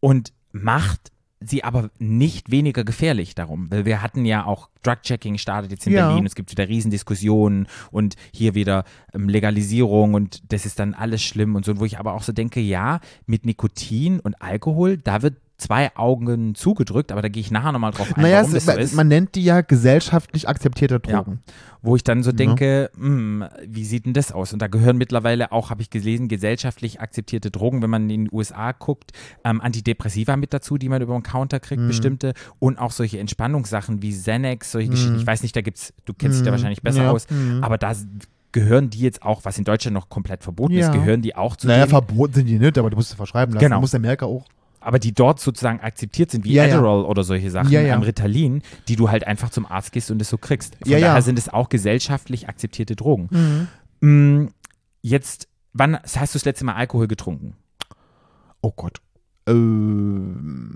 [0.00, 1.12] und macht
[1.44, 3.68] sie aber nicht weniger gefährlich darum.
[3.70, 6.06] Weil wir hatten ja auch Drug-Checking startet jetzt in Ja.
[6.08, 11.20] Berlin, es gibt wieder Riesendiskussionen und hier wieder ähm, Legalisierung und das ist dann alles
[11.22, 15.22] schlimm und so, wo ich aber auch so denke, ja, mit Nikotin und Alkohol, da
[15.22, 18.64] wird zwei Augen zugedrückt, aber da gehe ich nachher nochmal drauf ein, Naja, warum es,
[18.66, 18.94] das so ist.
[18.94, 21.40] man nennt die ja gesellschaftlich akzeptierte Drogen.
[21.84, 24.52] wo ich dann so denke, hm, wie sieht denn das aus?
[24.52, 28.28] Und da gehören mittlerweile auch, habe ich gelesen, gesellschaftlich akzeptierte Drogen, wenn man in den
[28.32, 29.10] USA guckt,
[29.44, 34.00] ähm, Antidepressiva mit dazu, die man über den Counter kriegt, bestimmte, und auch solche Entspannungssachen
[34.00, 35.16] wie Xanax, solche Geschichten.
[35.16, 37.10] Ich weiß nicht, da gibt's, du kennst dich da wahrscheinlich besser Ja.
[37.10, 37.64] aus, Mhm.
[37.64, 37.92] aber da
[38.52, 40.86] gehören die jetzt auch, was in Deutschland noch komplett verboten Ja.
[40.86, 43.16] ist, gehören die auch zu Naja, denen, verboten sind die nicht, aber du musst es
[43.16, 43.64] verschreiben lassen.
[43.64, 43.76] Genau.
[43.76, 44.44] Du musst in Amerika auch.
[44.84, 46.74] Aber die dort sozusagen akzeptiert sind, wie Ja, ja.
[46.76, 47.94] Adderall oder solche Sachen, Ja, ja.
[47.94, 50.76] am Ritalin, die du halt einfach zum Arzt gehst und es so kriegst.
[50.76, 51.08] Von Ja, ja.
[51.08, 53.68] daher sind es auch gesellschaftlich akzeptierte Drogen.
[54.00, 54.46] Mm,
[55.04, 57.54] Jetzt, wann hast du das letzte Mal Alkohol getrunken?
[58.60, 58.98] Oh Gott.
[59.48, 60.70] Ähm,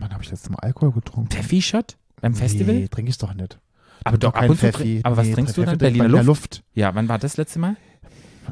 [0.00, 1.30] wann habe ich letztes Mal Alkohol getrunken?
[1.30, 2.74] Pfeffi-Shot beim Festival?
[2.74, 3.58] Nee, trinke ich doch nicht.
[4.04, 4.66] aber doch ab und zu.
[5.02, 5.78] Aber was Nee, trinkst du dann?
[5.78, 6.24] Berliner Luft?
[6.26, 6.62] Luft.
[6.74, 7.76] Ja, wann war das letzte Mal?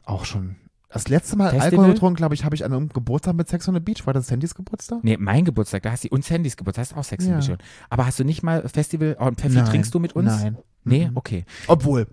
[0.04, 0.56] Auch schon.
[0.96, 1.70] Das letzte Mal Festival?
[1.70, 4.06] Alkohol getrunken, glaube ich, habe ich an einem Geburtstag mit Sex on the Beach.
[4.06, 4.98] War das Sandys Geburtstag?
[5.02, 7.32] Nee, mein Geburtstag, da hast du und Sandys Geburtstag, hast auch Sex Ja.
[7.34, 7.42] ja.
[7.42, 7.58] schon.
[7.90, 9.64] Aber hast du nicht mal Festival oh, und Pfeffi Nein.
[9.66, 10.26] trinkst du mit uns?
[10.42, 10.56] Nein.
[10.84, 11.16] Nee, Mhm.
[11.16, 11.44] okay.
[11.66, 12.06] Obwohl.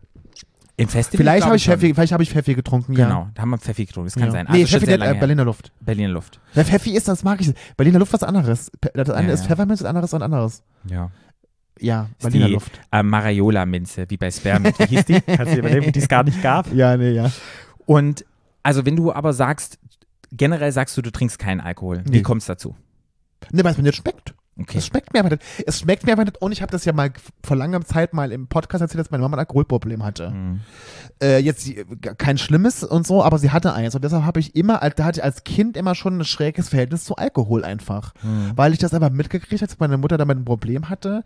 [0.76, 1.74] Im Festival Vielleicht habe ich schon.
[1.76, 3.06] Pfeffi, vielleicht habe ich Pfeffi getrunken, ja.
[3.06, 4.32] Genau, da haben wir Pfeffi getrunken, das kann ja.
[4.32, 4.48] sein.
[4.50, 5.20] nee, Also schon Pfeffi lange äh.
[5.20, 5.72] Berliner Luft.
[5.82, 6.40] Berliner Luft.
[6.56, 7.54] Ja, Pfeffi ist, das mag ich.
[7.78, 8.72] Berliner Luft was anderes.
[8.96, 9.48] Das eine Ja, ist ja.
[9.50, 10.64] Pfefferminz, das andere ist was anderes.
[10.90, 11.12] Ja.
[11.80, 12.80] Ja, Berliner die Luft.
[12.92, 14.78] äh, Marajola-Minze, wie bei Spermit.
[14.80, 15.22] Wie hieß die?
[15.28, 16.72] Kannst du dir überlegen, die es gar nicht gab?
[16.74, 17.32] Ja, nee, ja.
[17.86, 18.26] Und
[18.64, 19.78] also wenn du aber sagst,
[20.32, 22.22] generell sagst du, du trinkst keinen Alkohol, wie Nee.
[22.24, 22.76] kommst du dazu?
[23.52, 24.34] Ne, weil es mir nicht schmeckt.
[24.58, 24.78] Okay.
[24.78, 25.44] Es schmeckt mir einfach nicht.
[25.66, 26.40] Es schmeckt mir einfach nicht.
[26.40, 27.12] Und ich habe das ja mal
[27.44, 30.30] vor langer Zeit mal im Podcast erzählt, dass meine Mama ein Alkoholproblem hatte.
[30.30, 30.62] Mhm.
[31.22, 31.68] Äh, jetzt
[32.20, 33.96] kein schlimmes und so, aber sie hatte eins.
[33.96, 36.70] Und deshalb habe ich immer, als- da hatte ich als Kind immer schon ein schräges
[36.70, 38.14] Verhältnis zu Alkohol einfach.
[38.22, 38.52] Mhm.
[38.56, 41.24] Weil ich das einfach mitgekriegt habe, dass meine Mutter damit ein Problem hatte.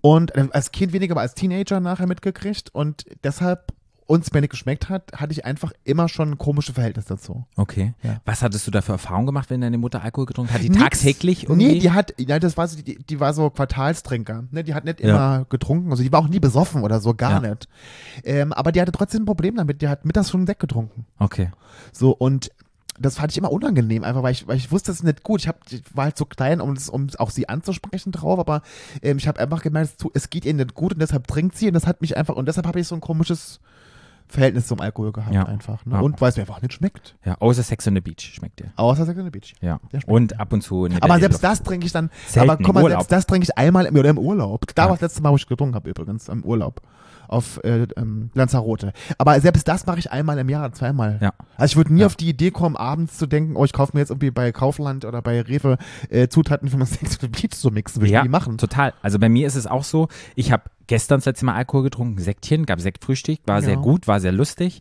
[0.00, 2.70] Und äh, als Kind weniger, aber als Teenager nachher mitgekriegt.
[2.74, 3.72] Und deshalb
[4.12, 7.46] uns mir nicht geschmeckt hat, hatte ich einfach immer schon ein komisches Verhältnis dazu.
[7.56, 7.94] Okay.
[8.02, 8.20] Ja.
[8.26, 10.62] Was hattest du da für Erfahrungen gemacht, wenn deine Mutter Alkohol getrunken hat?
[10.62, 10.82] Die Nix.
[10.82, 11.66] tagtäglich irgendwie?
[11.66, 14.44] Nee, die hat, ja, das war so, die, die war so Quartalstrinker.
[14.50, 14.64] Ne?
[14.64, 15.08] Die hat nicht Ja.
[15.08, 17.50] immer getrunken, also die war auch nie besoffen oder so, gar Ja.
[17.50, 17.68] nicht.
[18.24, 19.80] Ähm, aber die hatte trotzdem ein Problem damit.
[19.82, 21.06] Die hat mittags schon Sekt getrunken.
[21.18, 21.50] okay.
[21.92, 22.50] So, und
[23.00, 25.40] das fand ich immer unangenehm, einfach weil ich, weil ich wusste, das ist nicht gut.
[25.40, 28.60] Ich, hab, ich war halt so klein, um, das, um auch sie anzusprechen drauf, aber
[29.00, 31.68] ähm, ich habe einfach gemerkt, es, es geht ihr nicht gut und deshalb trinkt sie
[31.68, 33.60] und das hat mich einfach, und deshalb habe ich so ein komisches
[34.32, 35.44] Verhältnis zum Alkohol gehabt Ja.
[35.44, 35.84] einfach.
[35.86, 35.94] Ne?
[35.94, 36.00] Ja.
[36.00, 37.16] Und weil es mir einfach nicht schmeckt.
[37.24, 38.72] Ja, außer Sex on the Beach schmeckt dir.
[38.76, 39.54] Außer Sex on the Beach.
[39.60, 39.80] Ja.
[40.06, 42.10] Und ab und zu Aber selbst das trinke ich dann.
[42.26, 44.66] Selten aber guck mal, selbst das trinke ich einmal im, oder im Urlaub.
[44.74, 46.80] Da war das letzte Mal, wo ich getrunken habe übrigens, im Urlaub.
[47.32, 48.92] Auf äh, ähm, Lanzarote.
[49.18, 51.18] Aber selbst das mache ich einmal im Jahr, zweimal.
[51.22, 51.32] Ja.
[51.56, 52.06] Also ich würde nie Ja.
[52.06, 55.04] auf die Idee kommen, abends zu denken, oh, ich kaufe mir jetzt irgendwie bei Kaufland
[55.04, 55.78] oder bei Rewe
[56.10, 58.00] äh, Zutaten für mein Sex the Beach zu mixen.
[58.02, 58.58] Würde ich Ja, nie machen.
[58.58, 58.92] total.
[59.02, 62.18] Also bei mir ist es auch so, ich habe gestern das letzte Mal Alkohol getrunken,
[62.18, 63.62] Sektchen, gab Sektfrühstück, war Ja.
[63.62, 64.80] sehr gut, war sehr lustig.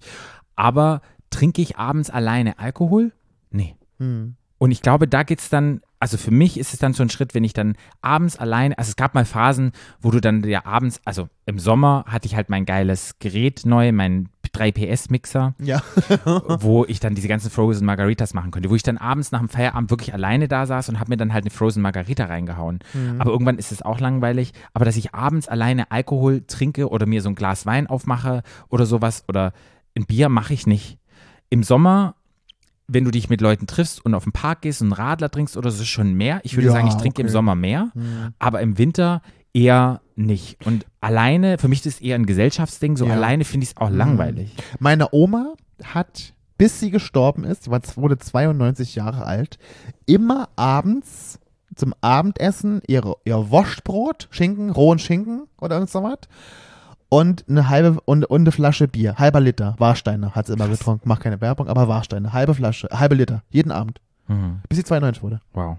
[0.55, 3.13] Aber trinke ich abends alleine Alkohol?
[3.49, 3.75] Nee.
[3.99, 4.35] Hm.
[4.57, 7.33] Und ich glaube, da geht's dann, also für mich ist es dann so ein Schritt,
[7.35, 9.71] wenn ich dann abends alleine, also es gab mal Phasen,
[10.01, 13.91] wo du dann ja abends, also im Sommer hatte ich halt mein geiles Gerät neu,
[13.91, 15.81] mein 3PS-Mixer, Ja.
[16.59, 19.49] wo ich dann diese ganzen Frozen Margaritas machen konnte, wo ich dann abends nach dem
[19.49, 22.79] Feierabend wirklich alleine da saß und habe mir dann halt eine Frozen Margarita reingehauen.
[23.19, 24.53] Aber irgendwann ist es auch langweilig.
[24.73, 28.85] Aber dass ich abends alleine Alkohol trinke oder mir so ein Glas Wein aufmache oder
[28.85, 29.53] sowas oder
[29.95, 30.97] ein Bier mache ich nicht.
[31.49, 32.15] Im Sommer,
[32.93, 35.55] wenn du dich mit Leuten triffst und auf den Park gehst und einen Radler trinkst
[35.57, 36.41] oder so, ist schon mehr.
[36.43, 37.31] Ich würde Ja, sagen, ich trinke im okay.
[37.33, 38.33] Sommer mehr, Hm.
[38.39, 39.21] aber im Winter
[39.53, 40.65] eher nicht.
[40.65, 43.13] Und alleine, für mich ist es eher ein Gesellschaftsding, so Ja.
[43.13, 43.97] alleine finde ich es auch Mhm.
[43.97, 44.55] langweilig.
[44.79, 49.57] Meine Oma hat, bis sie gestorben ist, sie war, wurde 92 Jahre alt,
[50.05, 51.39] immer abends
[51.75, 56.19] zum Abendessen ihre, ihr Wurstbrot, Schinken, rohen Schinken oder irgend so was.
[57.13, 61.09] Und eine halbe und, und eine Flasche Bier, halber Liter, Warsteiner hat sie immer getrunken,
[61.09, 63.99] macht keine Werbung, aber Warsteiner, halbe Flasche, halbe Liter, jeden Abend,
[64.29, 64.61] Mhm.
[64.69, 65.41] bis sie 92 wurde.
[65.51, 65.77] Wow.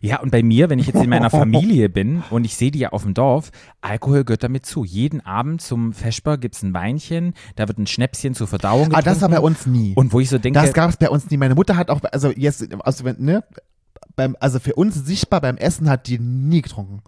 [0.00, 2.78] Ja, und bei mir, wenn ich jetzt in meiner Familie bin und ich sehe die
[2.78, 3.50] ja auf dem Dorf,
[3.82, 4.84] Alkohol gehört damit zu.
[4.84, 8.96] Jeden Abend zum Vesper gibt es ein Weinchen, da wird ein Schnäpschen zur Verdauung getrunken.
[8.96, 9.92] Ah, das war bei uns nie.
[9.96, 11.36] Und wo ich so denke, Das gab es bei uns nie.
[11.36, 13.44] Meine Mutter hat auch, also jetzt, also, ne,
[14.16, 17.02] beim, also für uns sichtbar beim Essen hat die nie getrunken.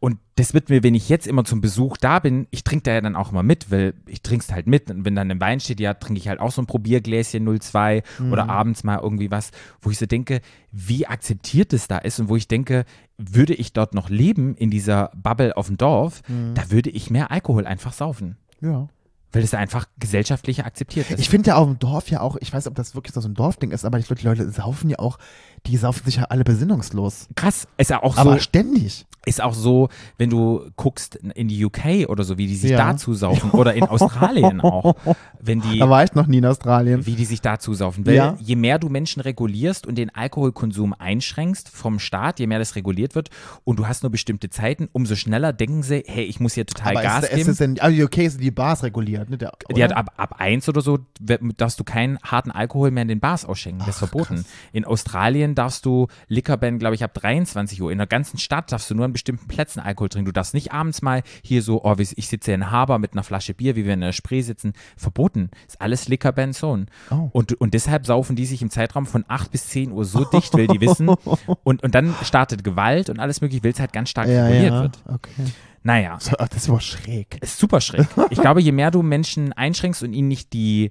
[0.00, 2.92] Und das wird mir, wenn ich jetzt immer zum Besuch da bin, ich trinke da
[2.92, 4.90] ja dann auch immer mit, weil ich trinke es halt mit.
[4.90, 8.04] Und wenn dann ein Wein steht, ja, trinke ich halt auch so ein Probiergläschen 02
[8.30, 10.40] oder abends mal irgendwie was, wo ich so denke,
[10.70, 12.84] wie akzeptiert es da ist und wo ich denke,
[13.16, 16.22] würde ich dort noch leben in dieser Bubble auf dem Dorf,
[16.54, 18.36] da würde ich mehr Alkohol einfach saufen.
[18.60, 18.88] Ja.
[19.32, 21.18] Weil es einfach gesellschaftlich akzeptiert ist.
[21.18, 23.34] Ich finde ja auf dem Dorf ja auch, ich weiß, ob das wirklich so ein
[23.34, 25.18] Dorfding ist, aber ich glaube, die Leute saufen ja auch,
[25.66, 27.28] die saufen sich ja alle besinnungslos.
[27.34, 29.06] Krass, ist ja auch so, Aber ständig.
[29.26, 32.78] ist auch so, wenn du guckst in die UK oder so, wie die sich Ja.
[32.78, 34.94] dazu saufen oder in Australien auch,
[35.40, 37.04] wenn die Da war ich noch nie in Australien.
[37.04, 38.06] wie die sich dazu saufen.
[38.06, 38.36] Weil Ja.
[38.40, 43.14] je mehr du Menschen regulierst und den Alkoholkonsum einschränkst vom Staat, je mehr das reguliert
[43.14, 43.28] wird
[43.64, 46.92] und du hast nur bestimmte Zeiten, umso schneller denken sie, hey, ich muss hier total
[46.92, 47.40] Aber Gas ist, geben.
[47.42, 49.36] ist es denn, also UK sind die Bars reguliert, ne?
[49.36, 53.08] Der, die hat ab, ab eins oder so, darfst du keinen harten Alkohol mehr in
[53.08, 53.80] den Bars ausschenken.
[53.84, 54.44] Das ist verboten.
[54.72, 57.92] In Australien darfst du Liquorban, glaube ich, ab 23 Uhr.
[57.92, 60.26] In der ganzen Stadt darfst du nur an bestimmten Plätzen Alkohol trinken.
[60.26, 63.54] Du darfst nicht abends mal hier so, oh, ich sitze in Haber mit einer Flasche
[63.54, 64.72] Bier, wie wir in der Spree sitzen.
[64.96, 65.50] Verboten.
[65.66, 66.86] Ist alles Liquorban Zone.
[67.10, 67.28] Oh.
[67.32, 70.54] Und, und deshalb saufen die sich im Zeitraum von 8 bis 10 Uhr so dicht,
[70.54, 71.08] weil die wissen.
[71.64, 74.72] Und, und dann startet Gewalt und alles mögliche, weil es halt ganz stark ja, reguliert
[74.72, 74.82] ja.
[74.82, 74.98] wird.
[75.06, 75.44] Okay.
[75.82, 76.18] Naja.
[76.50, 77.38] Das war schräg.
[77.40, 78.06] Ist super schräg.
[78.30, 80.90] Ich glaube, je mehr du Menschen einschränkst und ihnen nicht die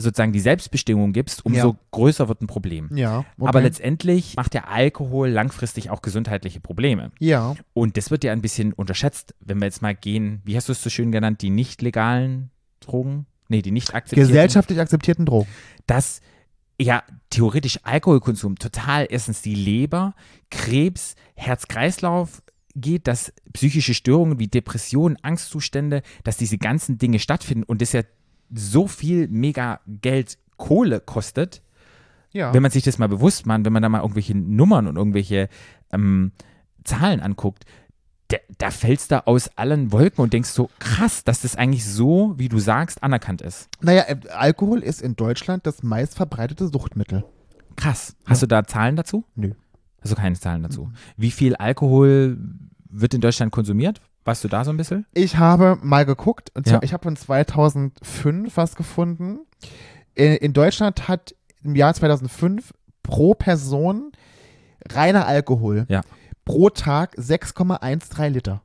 [0.00, 1.76] sozusagen die Selbstbestimmung gibst, umso Ja.
[1.90, 2.88] größer wird ein Problem.
[2.94, 3.18] Ja.
[3.18, 3.48] Okay.
[3.48, 7.12] Aber letztendlich macht der Alkohol langfristig auch gesundheitliche Probleme.
[7.18, 7.54] Ja.
[7.74, 10.72] Und das wird ja ein bisschen unterschätzt, wenn wir jetzt mal gehen, wie hast du
[10.72, 13.26] es so schön genannt, die nicht legalen Drogen?
[13.48, 14.32] Nee, die nicht akzeptierten.
[14.32, 15.48] Gesellschaftlich akzeptierten Drogen.
[15.86, 16.20] Dass
[16.80, 20.14] ja theoretisch Alkoholkonsum total erstens die Leber,
[20.50, 22.42] Krebs, Herz-Kreislauf
[22.74, 28.02] geht, dass psychische Störungen wie Depressionen, Angstzustände, dass diese ganzen Dinge stattfinden und das ja
[28.52, 31.62] so viel mega Geld Kohle kostet,
[32.32, 32.52] Ja.
[32.52, 35.48] wenn man sich das mal bewusst macht, wenn man da mal irgendwelche Nummern und irgendwelche
[35.92, 36.32] ähm,
[36.84, 37.64] Zahlen anguckt,
[38.28, 42.34] da, da fällst du aus allen Wolken und denkst so, krass, dass das eigentlich so,
[42.36, 43.68] wie du sagst, anerkannt ist.
[43.80, 47.24] naja, äh, Alkohol ist in Deutschland das meistverbreitete Suchtmittel.
[47.76, 48.14] Krass.
[48.26, 49.24] Hast du da Zahlen dazu?
[49.34, 49.52] Nö.
[50.00, 50.84] Also keine Zahlen dazu.
[50.86, 50.92] Mhm.
[51.16, 52.38] Wie viel Alkohol
[52.88, 54.00] wird in Deutschland konsumiert?
[54.24, 55.06] Weißt du da so ein bisschen?
[55.14, 56.80] Ich habe mal geguckt, und Ja.
[56.82, 59.40] ich habe von 2005 was gefunden.
[60.14, 64.12] In, in Deutschland hat im Jahr 2005 pro Person
[64.90, 66.02] reiner Alkohol Ja.
[66.44, 68.62] pro Tag 6,13 Liter.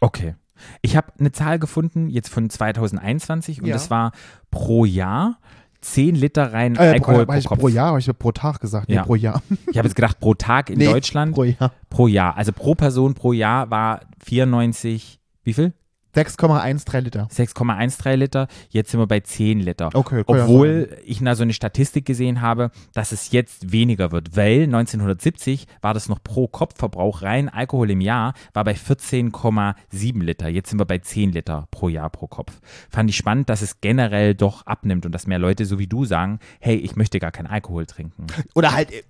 [0.00, 0.34] Okay.
[0.82, 3.74] Ich habe eine Zahl gefunden, jetzt von 2021, und Ja.
[3.74, 4.12] das war
[4.50, 5.38] pro Jahr
[5.82, 7.58] 10 Liter rein Äh, Alkohol pro, pro Kopf.
[7.60, 8.88] pro Jahr, habe ich pro Tag gesagt.
[8.88, 9.04] Nee, Ja.
[9.04, 9.42] pro Jahr.
[9.70, 11.72] Ich habe jetzt gedacht, pro Tag in Nee, Deutschland Pro Jahr.
[11.88, 12.36] pro Jahr.
[12.36, 15.72] Also pro Person pro Jahr war 94, wie viel?
[16.14, 17.28] 6,13 Liter.
[17.32, 18.48] 6,13 Liter.
[18.70, 19.90] Jetzt sind wir bei 10 Liter.
[19.94, 24.36] Okay, ja Obwohl ich da so eine Statistik gesehen habe, dass es jetzt weniger wird,
[24.36, 30.48] weil 1970 war das noch pro Kopfverbrauch rein Alkohol im Jahr war bei 14,7 Liter.
[30.48, 32.60] Jetzt sind wir bei 10 Liter pro Jahr pro Kopf.
[32.90, 36.04] Fand ich spannend, dass es generell doch abnimmt und dass mehr Leute so wie du
[36.04, 38.26] sagen, hey, ich möchte gar keinen Alkohol trinken.
[38.54, 39.02] Oder halt, äh,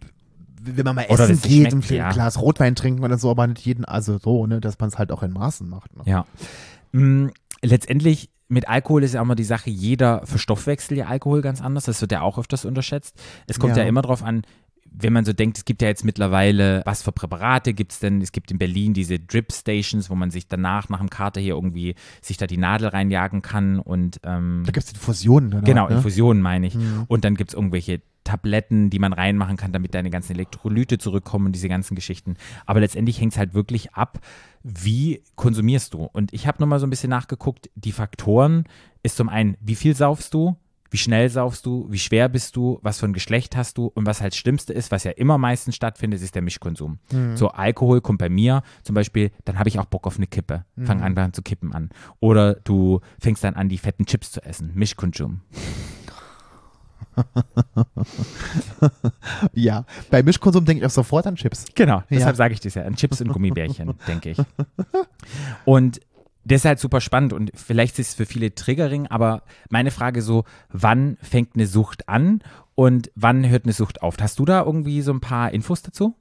[0.62, 2.10] wenn man mal Oder essen geht, ein ja.
[2.12, 5.10] Glas Rotwein trinken oder so, aber nicht jeden, also so, ne, dass man es halt
[5.12, 5.96] auch in Maßen macht.
[5.96, 6.02] Ne?
[6.04, 6.26] Ja.
[6.92, 7.28] Mm,
[7.62, 11.84] letztendlich mit Alkohol ist ja auch immer die Sache, jeder verstoffwechselt ja Alkohol ganz anders.
[11.84, 13.16] Das wird ja auch öfters unterschätzt.
[13.46, 13.88] Es kommt ja, Ja.
[13.88, 14.42] immer drauf an,
[14.92, 18.20] wenn man so denkt, es gibt ja jetzt mittlerweile, was für Präparate gibt es denn?
[18.20, 21.54] Es gibt in Berlin diese Drip Stations, wo man sich danach nach dem Kater hier
[21.54, 25.50] irgendwie sich da die Nadel reinjagen kann und ähm, Da gibt es Infusionen.
[25.50, 25.96] Danach, Genau, ne?
[25.96, 26.74] Infusionen meine ich.
[26.74, 27.04] Mhm.
[27.08, 31.46] Und dann gibt es irgendwelche Tabletten, die man reinmachen kann, damit deine ganzen Elektrolyte zurückkommen
[31.46, 32.36] und diese ganzen Geschichten.
[32.66, 34.18] Aber letztendlich hängt es halt wirklich ab,
[34.62, 36.04] wie konsumierst du.
[36.04, 38.64] Und ich habe nochmal so ein bisschen nachgeguckt, die Faktoren
[39.02, 40.56] ist zum einen, wie viel saufst du,
[40.90, 44.06] wie schnell saufst du, wie schwer bist du, was für ein Geschlecht hast du und
[44.06, 46.98] was halt das Schlimmste ist, was ja immer meistens stattfindet, ist der Mischkonsum.
[47.12, 47.36] Mhm.
[47.36, 50.64] So Alkohol kommt bei mir zum Beispiel, dann habe ich auch Bock auf eine Kippe,
[50.82, 51.04] fang Mhm.
[51.04, 51.90] an dann zu kippen an.
[52.20, 55.40] Oder du fängst dann an, die fetten Chips zu essen, Mischkonsum.
[59.52, 61.64] Ja, bei Mischkonsum denke ich auch sofort an Chips.
[61.74, 62.36] Genau, deshalb Ja.
[62.36, 62.82] sage ich das ja.
[62.84, 64.38] An Chips und Gummibärchen, denke ich.
[65.64, 66.00] Und
[66.44, 70.22] das ist halt super spannend und vielleicht ist es für viele Triggering, aber meine Frage
[70.22, 72.42] so, wann fängt eine Sucht an
[72.74, 74.16] und wann hört eine Sucht auf?
[74.20, 76.14] Hast du da irgendwie so ein paar Infos dazu?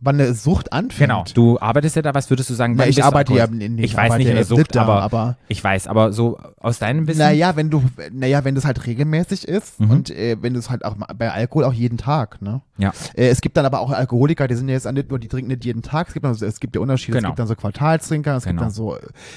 [0.00, 1.08] Wann eine Sucht anfängt.
[1.08, 1.24] Genau.
[1.32, 2.76] Du arbeitest ja da, was würdest du sagen?
[2.76, 5.62] Wann ich arbeite ja, nee, Ich weiß nicht in der Sucht, da, aber, aber ich
[5.64, 7.18] weiß, aber so aus deinem Wissen?
[7.20, 7.82] naja, wenn du,
[8.12, 9.90] naja, wenn das halt regelmäßig ist Mhm.
[9.90, 12.60] und äh, wenn du es halt auch bei Alkohol auch jeden Tag, ne?
[12.76, 12.92] Ja.
[13.14, 15.48] Äh, es gibt dann aber auch Alkoholiker, die sind ja jetzt nicht nur, die trinken
[15.48, 17.28] nicht jeden Tag, es gibt, dann, so- es gibt ja Unterschiede, Genau.
[17.28, 18.52] es gibt dann so Quartalstrinker, es Genau.
[18.52, 18.96] gibt dann so,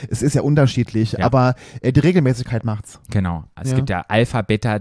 [0.09, 1.25] es ist ja unterschiedlich, Ja.
[1.25, 2.99] aber äh, die Regelmäßigkeit macht's.
[3.09, 3.45] Genau.
[3.55, 3.75] Also Es Ja.
[3.77, 4.79] gibt ja Alpha, Beta,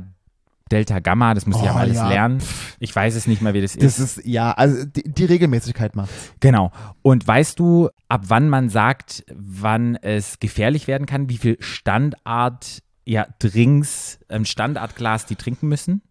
[0.69, 2.09] Delta, Gamma, das muss ich ja Oh, mal alles ja.
[2.09, 2.43] lernen.
[2.79, 3.83] Ich weiß es nicht mehr, wie das ist.
[3.85, 6.33] Das ist, ja, also die, die Regelmäßigkeit macht's.
[6.41, 6.71] Genau.
[7.03, 12.83] Und weißt du, ab wann man sagt, wann es gefährlich werden kann, wie viel Standard
[13.05, 16.03] ja, Drinks, ähm, Standardglas die trinken müssen?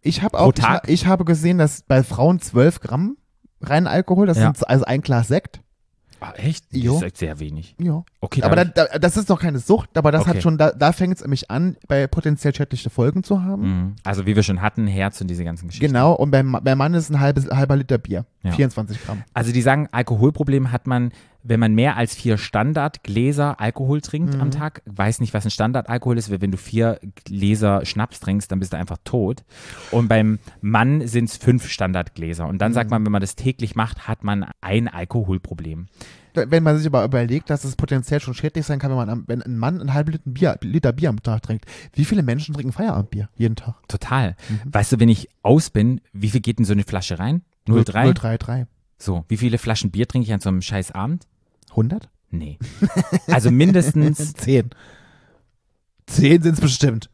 [0.00, 0.52] Ich habe auch?
[0.56, 3.16] Ich, ich habe gesehen, dass bei Frauen 12 Gramm
[3.60, 4.44] reinen Alkohol, das Ja.
[4.44, 5.60] sind also ein Glas Sekt.
[6.20, 6.64] Ah, echt?
[6.70, 6.94] Jo.
[7.00, 7.74] Das ist sehr wenig.
[7.78, 8.04] Ja.
[8.20, 10.30] Okay, Aber da, da, da, das ist noch keine Sucht, aber das Okay.
[10.30, 13.62] hat schon, da, da fängt es nämlich an, bei potenziell schädliche Folgen zu haben.
[13.62, 13.96] Mhm.
[14.04, 15.86] also wie wir schon hatten, Herz und diese ganzen Geschichten.
[15.86, 18.26] Genau, und beim, beim Mann ist ein halbes, halber Liter Bier.
[18.42, 18.52] Ja.
[18.52, 19.22] 24 Gramm.
[19.34, 21.12] Also die sagen, Alkoholproblem hat man,
[21.42, 24.40] wenn man mehr als vier Standardgläser Alkohol trinkt Mhm.
[24.40, 24.82] am Tag.
[24.86, 28.72] Weiß nicht, was ein Standardalkohol ist, weil wenn du vier Gläser Schnaps trinkst, dann bist
[28.72, 29.42] du einfach tot.
[29.90, 32.46] Und beim Mann sind es fünf Standardgläser.
[32.46, 32.74] Und dann Mhm.
[32.74, 35.88] sagt man, wenn man das täglich macht, hat man ein Alkoholproblem.
[36.34, 39.42] Wenn man sich aber überlegt, dass es potenziell schon schädlich sein kann, wenn, man, wenn
[39.42, 41.64] ein Mann einen halben Liter Bier, Liter Bier am Tag trinkt.
[41.92, 43.74] Wie viele Menschen trinken Feierabendbier jeden Tag?
[43.88, 44.36] Total.
[44.48, 44.60] Mhm.
[44.72, 47.42] Weißt du, wenn ich aus bin, wie viel geht in so eine Flasche rein?
[47.66, 48.12] 0,3?
[48.14, 48.66] 033.
[49.00, 51.26] So, wie viele Flaschen Bier trinke ich an so einem scheiß Abend?
[51.70, 52.08] 100?
[52.30, 52.58] Nee.
[53.28, 54.70] Also mindestens, 10.
[56.06, 57.10] 10 sind es bestimmt.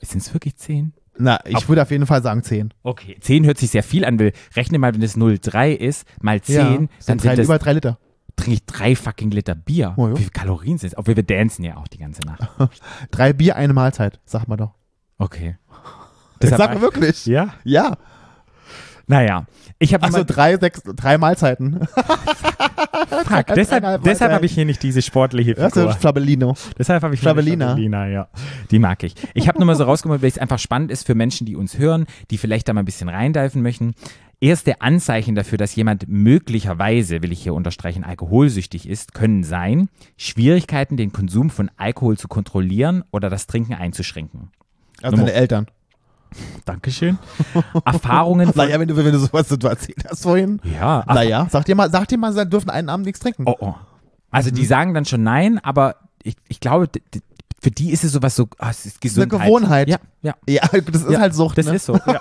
[0.00, 0.92] sind es wirklich zehn?
[1.18, 2.72] Na, ich Auf- würde auf jeden Fall sagen 10.
[2.84, 6.40] Okay, 10 hört sich sehr viel an, weil rechne mal, wenn es 0,3 ist, mal
[6.40, 7.98] 10, dann sind sind drei, das, über 3 Liter.
[8.36, 9.94] trinke ich drei fucking Liter Bier.
[9.96, 10.14] Oh ja.
[10.14, 10.96] Wie viele Kalorien sind es?
[10.98, 12.48] Obwohl wir dancen ja auch die ganze Nacht.
[13.10, 14.74] Drei Bier, eine Mahlzeit, sagt man doch.
[15.18, 15.56] Okay.
[16.38, 17.26] Das Deshalb- sagt man wirklich.
[17.26, 17.54] Ja?
[17.64, 17.96] Ja.
[19.08, 19.46] Naja,
[19.78, 21.80] ich habe Also drei, sechs, drei Mahlzeiten.
[23.24, 25.90] Fuck, deshalb, deshalb habe ich hier nicht diese sportliche Das Figur.
[25.90, 26.54] ist Flabellino.
[26.78, 27.66] Deshalb habe ich Flavelina.
[27.68, 28.28] Flavelina, ja.
[28.70, 29.14] Die mag ich.
[29.34, 31.78] Ich habe nur mal so rausgemacht, weil es einfach spannend ist für Menschen, die uns
[31.78, 33.94] hören, die vielleicht da mal ein bisschen reindeifen möchten.
[34.40, 40.96] Erste Anzeichen dafür, dass jemand möglicherweise, will ich hier unterstreichen, alkoholsüchtig ist, können sein Schwierigkeiten,
[40.96, 44.50] den Konsum von Alkohol zu kontrollieren oder das Trinken einzuschränken.
[45.02, 45.66] Also Nummer- deine Eltern.
[46.64, 47.18] Dankeschön.
[47.84, 50.60] Erfahrungen Naja, wenn du, wenn du sowas du erzählt hast vorhin.
[50.64, 53.44] ja, Naja, sag dir mal, sag dir mal, sie dürfen einen Abend nichts trinken.
[53.46, 53.74] Oh, oh.
[54.30, 54.54] Also Mhm.
[54.56, 56.88] die sagen dann schon nein, aber ich, ich glaube,
[57.60, 59.40] für die ist es sowas so, ah, es ist eine Gesundheit.
[59.40, 59.88] Gewohnheit.
[59.88, 60.34] Ja, ja.
[60.48, 60.62] Ja,
[60.92, 61.58] das ist Ja, halt Sucht.
[61.58, 61.76] Das ne?
[61.76, 61.94] ist so.
[61.94, 62.20] Ja.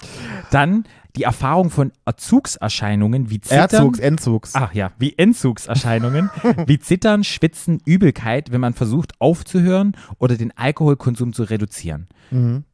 [0.50, 0.84] Dann
[1.16, 3.58] die Erfahrung von Erzugserscheinungen wie Zittern.
[3.58, 4.50] Erzugs, Entzugs.
[4.54, 6.30] Ach ja, wie Entzugserscheinungen,
[6.66, 12.08] wie Zittern, Schwitzen, Übelkeit, wenn man versucht aufzuhören oder den Alkoholkonsum zu reduzieren.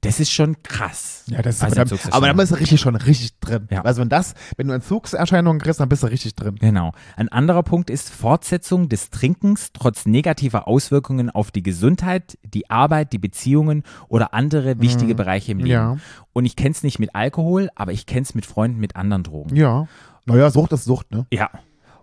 [0.01, 1.25] Das ist schon krass.
[1.27, 1.35] Mhm.
[1.35, 3.69] Ja, das ist aber, dann, aber dann bist du richtig schon richtig drin.
[3.71, 3.83] Ja.
[3.83, 6.57] Also wenn das, wenn du Entzugserscheinungen kriegst, dann bist du richtig drin.
[6.57, 6.93] Genau.
[7.17, 13.13] Ein anderer Punkt ist Fortsetzung des Trinkens trotz negativer Auswirkungen auf die Gesundheit, die Arbeit,
[13.13, 15.69] die Beziehungen oder andere wichtige Bereiche im Leben.
[15.69, 15.71] Mhm.
[15.71, 15.97] Ja.
[16.33, 19.23] Und ich kenne es nicht mit Alkohol, aber ich kenne es mit Freunden mit anderen
[19.23, 19.55] Drogen.
[19.57, 19.87] Ja.
[20.27, 21.27] Naja, Sucht ist Sucht, ne?
[21.33, 21.51] Ja.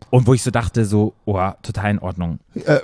[0.10, 2.40] Und wo ich so dachte, so, oh, total in Ordnung.
[2.56, 2.80] Äh,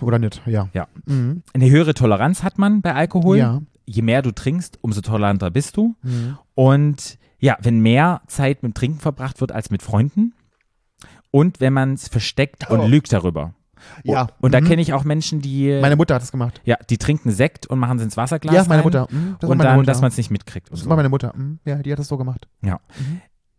[0.00, 0.68] oder nicht, ja.
[0.72, 0.86] Ja.
[1.06, 1.42] Mhm.
[1.52, 3.38] Eine höhere Toleranz hat man bei Alkohol.
[3.38, 3.60] Ja.
[3.84, 5.96] Je mehr du trinkst, umso toleranter bist du.
[6.02, 6.38] Mhm.
[6.54, 10.34] Und ja, wenn mehr Zeit mit Trinken verbracht wird als mit Freunden
[11.30, 12.74] und wenn man es versteckt Oh.
[12.74, 13.54] und lügt darüber.
[14.04, 14.28] Ja.
[14.40, 14.64] Und da Mhm.
[14.66, 16.60] kenne ich auch Menschen, die Meine Mutter hat das gemacht.
[16.64, 19.06] ja, die trinken Sekt und machen es ins Wasserglas ja, meine Mutter.
[19.10, 19.86] Mhm, das und meine dann, Mutter.
[19.92, 20.70] dass man es nicht mitkriegt.
[20.70, 20.90] Und das so.
[20.90, 21.32] war meine Mutter.
[21.36, 21.58] Mhm.
[21.64, 22.48] Ja, die hat das so gemacht.
[22.62, 22.80] Ja.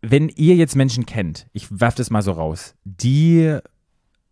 [0.02, 3.58] Wenn ihr jetzt Menschen kennt, ich werfe das mal so raus, die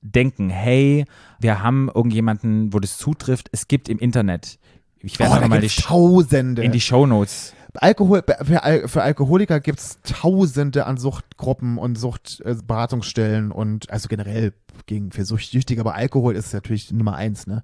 [0.02, 1.06] denken, hey,
[1.40, 4.60] wir haben irgendjemanden, wo das zutrifft, es gibt im Internet,
[5.00, 6.64] ich werde Oh, gibt's die, Tausende.
[6.64, 7.54] in die Shownotes.
[7.80, 14.54] Alkohol, für, für Alkoholiker gibt es Tausende an Suchtgruppen und Suchtberatungsstellen und also generell
[14.86, 17.64] gegen für Suchtsüchtige, aber Alkohol ist natürlich Nummer eins, ne?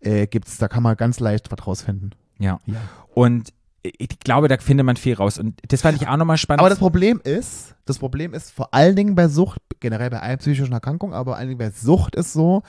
[0.00, 2.14] Äh, gibt's, da kann man ganz leicht was rausfinden.
[2.38, 2.58] Ja.
[2.66, 2.76] Ja.
[3.14, 3.52] Und
[3.98, 5.38] ich glaube, da findet man viel raus.
[5.38, 6.60] Und das fand ich auch nochmal spannend.
[6.60, 10.38] Aber das Problem ist, das Problem ist vor allen Dingen bei Sucht, generell bei allen
[10.38, 12.62] psychischen Erkrankungen, aber vor allen Dingen bei Sucht ist so,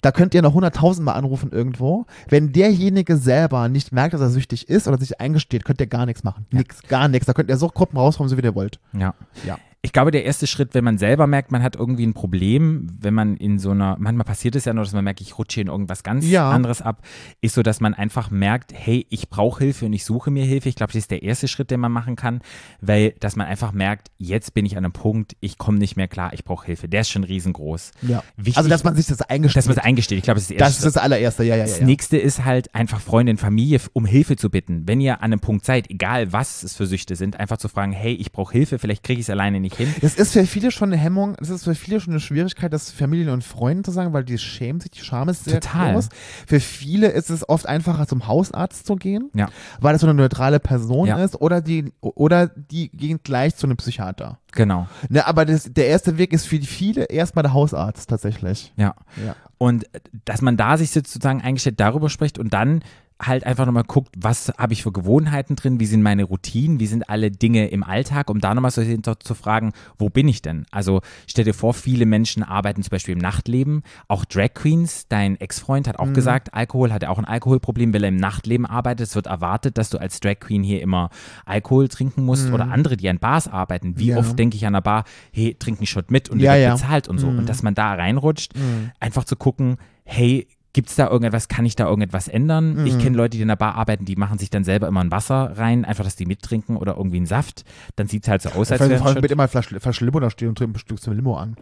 [0.00, 2.06] da könnt ihr noch hunderttausendmal anrufen irgendwo.
[2.28, 6.06] Wenn derjenige selber nicht merkt, dass er süchtig ist oder sich eingesteht, könnt ihr gar
[6.06, 6.46] nichts machen.
[6.50, 7.26] Nix, gar nichts.
[7.26, 8.78] Da könnt ihr Suchtgruppen rauskommen, so wie ihr wollt.
[8.94, 9.14] ja.
[9.44, 9.58] Ja.
[9.84, 13.14] Ich glaube, der erste Schritt, wenn man selber merkt, man hat irgendwie ein Problem, wenn
[13.14, 15.66] man in so einer, manchmal passiert es ja nur, dass man merkt, ich rutsche in
[15.66, 16.48] irgendwas ganz Ja.
[16.50, 17.02] anderes ab,
[17.40, 20.68] ist so, dass man einfach merkt, hey, ich brauche Hilfe und ich suche mir Hilfe.
[20.68, 22.42] Ich glaube, das ist der erste Schritt, den man machen kann,
[22.80, 26.06] weil, dass man einfach merkt, jetzt bin ich an einem Punkt, ich komme nicht mehr
[26.06, 26.88] klar, ich brauche Hilfe.
[26.88, 27.90] Der ist schon riesengroß.
[28.02, 28.22] Ja.
[28.36, 29.56] Wichtig, also, dass man sich das eingesteht.
[29.56, 30.18] dass man es eingesteht.
[30.18, 31.68] Ich glaube, das ist der erste Das ist das allererste, ja, ja, ja.
[31.68, 31.86] Das ja.
[31.86, 34.86] nächste ist halt einfach Freunde und Familie um Hilfe zu bitten.
[34.86, 37.90] Wenn ihr an einem Punkt seid, egal was es für Süchte sind, einfach zu fragen,
[37.90, 39.94] hey, ich brauche Hilfe, vielleicht kriege ich es alleine nicht hin.
[40.00, 42.90] Das ist für viele schon eine Hemmung, es ist für viele schon eine Schwierigkeit, das
[42.90, 45.92] Familien und Freunden zu sagen, weil die schämen sich, die Scham ist sehr Total.
[45.94, 46.08] groß.
[46.46, 49.48] Für viele ist es oft einfacher, zum Hausarzt zu gehen, Ja.
[49.80, 51.18] weil das so eine neutrale Person Ja.
[51.22, 54.38] ist, oder die, oder die gehen gleich zu einem Psychiater.
[54.52, 54.86] Genau.
[55.08, 58.72] Ne, aber das, der erste Weg ist für viele erstmal der Hausarzt tatsächlich.
[58.76, 58.94] Ja.
[59.24, 59.34] Ja.
[59.58, 62.82] Und äh, dass man da sich sozusagen eingestellt darüber spricht und dann
[63.22, 66.86] halt einfach nochmal guckt, was habe ich für Gewohnheiten drin, wie sind meine Routinen, wie
[66.86, 70.42] sind alle Dinge im Alltag, um da nochmal so hinter zu fragen, wo bin ich
[70.42, 70.66] denn?
[70.72, 75.40] Also stell dir vor, viele Menschen arbeiten zum Beispiel im Nachtleben, auch Drag Queens, dein
[75.40, 76.14] Ex-Freund hat auch Mhm.
[76.14, 79.06] gesagt, Alkohol hat er auch ein Alkoholproblem, weil er im Nachtleben arbeitet.
[79.06, 81.10] Es wird erwartet, dass du als Drag Queen hier immer
[81.46, 83.98] Alkohol trinken musst oder andere, die an Bars arbeiten.
[83.98, 84.10] Wie Mhm.
[84.10, 84.16] Ja.
[84.18, 86.68] oft denke ich an einer Bar, hey, trink einen Shot mit und Ja, der wird
[86.68, 86.74] ja.
[86.74, 87.30] bezahlt und so.
[87.30, 87.38] Mhm.
[87.38, 88.52] Und dass man da reinrutscht,
[89.00, 92.86] einfach zu gucken, hey, gibt es da irgendetwas, kann ich da irgendetwas ändern?
[92.86, 95.10] Ich kenne Leute, die in der Bar arbeiten, die machen sich dann selber immer ein
[95.10, 97.64] Wasser rein, einfach, dass die mittrinken oder irgendwie einen Saft.
[97.96, 100.04] Dann sieht es halt so aus, als Vor wäre allem ein mit immer Flasche, Flasche
[100.04, 101.56] Limo da stehen und trinken ein Stück zum Limo an.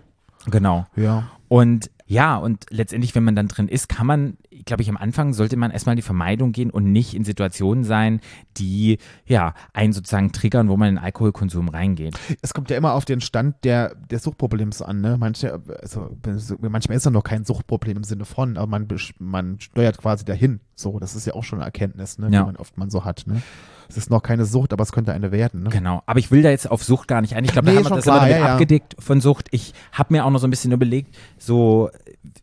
[0.47, 0.87] Genau.
[0.97, 1.29] Ja.
[1.49, 5.33] Und ja, und letztendlich, wenn man dann drin ist, kann man, glaube ich, am Anfang
[5.33, 8.21] sollte man erstmal in die Vermeidung gehen und nicht in Situationen sein,
[8.57, 12.19] die ja einen sozusagen triggern, wo man in den Alkoholkonsum reingeht.
[12.43, 15.01] Es kommt ja immer auf den Stand der, des Suchtproblems an.
[15.01, 15.19] Ne?
[15.21, 16.11] Manche, also,
[16.59, 18.89] manchmal ist da noch kein Suchtproblem im Sinne von, aber man,
[19.21, 20.59] man steuert quasi dahin.
[20.81, 22.41] So, das ist ja auch schon eine Erkenntnis, ne, Ja.
[22.41, 23.25] die man oft man so hat.
[23.27, 23.43] Ne?
[23.89, 25.65] Es ist noch keine Sucht, aber es könnte eine werden.
[25.65, 25.71] Ne?
[25.71, 27.45] Genau, aber ich will da jetzt auf Sucht gar nicht ein.
[27.45, 28.53] Ich glaube, Nee, da haben wir das klar, immer ja, ja.
[28.53, 29.49] abgedeckt von Sucht.
[29.51, 31.91] Ich habe mir auch noch so ein bisschen überlegt, so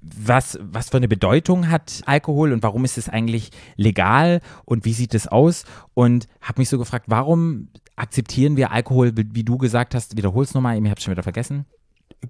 [0.01, 4.93] was, was für eine Bedeutung hat Alkohol und warum ist es eigentlich legal und wie
[4.93, 5.63] sieht es aus?
[5.93, 10.77] Und habe mich so gefragt, warum akzeptieren wir Alkohol, wie du gesagt hast, wiederhol's nochmal,
[10.83, 11.65] ich habe schon wieder vergessen.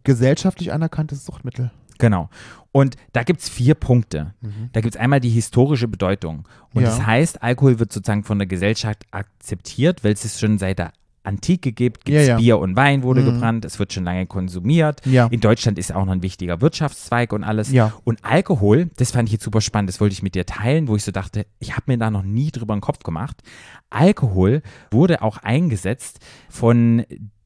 [0.04, 1.72] Gesellschaftlich anerkanntes Suchtmittel.
[2.00, 2.30] Genau.
[2.72, 4.34] Und da gibt es vier Punkte.
[4.74, 6.48] Da gibt es einmal die historische Bedeutung.
[6.74, 6.82] Und Mhm.
[6.82, 6.88] Ja.
[6.90, 10.94] das heißt, Alkohol wird sozusagen von der Gesellschaft akzeptiert, weil es es schon seit der
[11.24, 12.06] Antike gibt.
[12.06, 12.38] Gibt's Ja, ja.
[12.38, 13.26] Bier und Wein wurde Mhm.
[13.34, 15.02] gebrannt, es wird schon lange konsumiert.
[15.06, 15.28] Ja.
[15.28, 17.74] In Deutschland ist auch noch ein wichtiger Wirtschaftszweig und alles.
[18.06, 20.96] Und Alkohol, das fand ich jetzt super spannend, das wollte ich mit dir teilen, wo
[20.96, 23.42] ich so dachte, ich habe mir da noch nie drüber den Kopf gemacht.
[23.90, 26.20] Alkohol wurde auch eingesetzt
[26.50, 27.04] von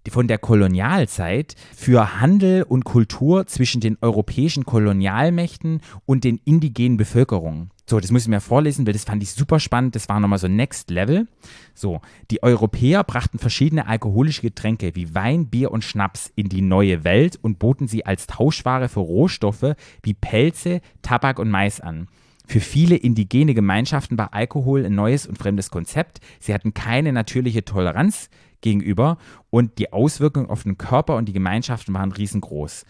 [0.09, 7.69] von der Kolonialzeit für Handel und Kultur zwischen den europäischen Kolonialmächten und den indigenen Bevölkerungen.
[7.87, 9.95] So, das muss ich mir vorlesen, weil das fand ich super spannend.
[9.95, 11.27] Das war nochmal so Next Level.
[11.73, 11.99] So,
[12.31, 17.37] die Europäer brachten verschiedene alkoholische Getränke wie Wein, Bier und Schnaps in die neue Welt
[17.41, 22.07] und boten sie als Tauschware für Rohstoffe wie Pelze, Tabak und Mais an.
[22.47, 26.19] Für viele indigene Gemeinschaften war Alkohol ein neues und fremdes Konzept.
[26.39, 28.29] Sie hatten keine natürliche Toleranz
[28.61, 29.17] gegenüber
[29.49, 32.85] und die Auswirkungen auf den Körper und die Gemeinschaften waren riesengroß.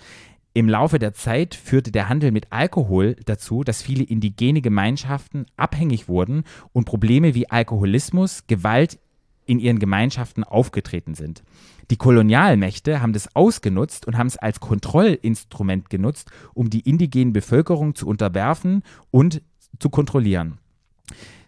[0.53, 6.09] Im Laufe der Zeit führte der Handel mit Alkohol dazu, dass viele indigene Gemeinschaften abhängig
[6.09, 6.43] wurden
[6.73, 8.99] und Probleme wie Alkoholismus, Gewalt
[9.45, 11.41] in ihren Gemeinschaften aufgetreten sind.
[11.89, 17.95] Die Kolonialmächte haben das ausgenutzt und haben es als Kontrollinstrument genutzt, um die indigene Bevölkerung
[17.95, 19.41] zu unterwerfen und
[19.79, 20.57] zu kontrollieren.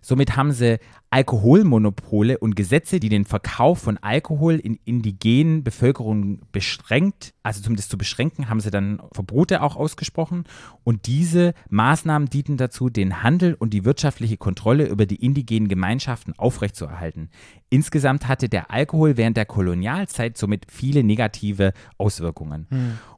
[0.03, 0.79] Somit haben sie
[1.11, 7.97] Alkoholmonopole und Gesetze, die den Verkauf von Alkohol in indigenen Bevölkerungen beschränkt, also zumindest zu
[7.97, 10.43] beschränken, haben sie dann Verbote auch ausgesprochen.
[10.83, 16.33] Und diese Maßnahmen dienten dazu, den Handel und die wirtschaftliche Kontrolle über die indigenen Gemeinschaften
[16.37, 17.29] aufrechtzuerhalten.
[17.69, 22.67] Insgesamt hatte der Alkohol während der Kolonialzeit somit viele negative Auswirkungen.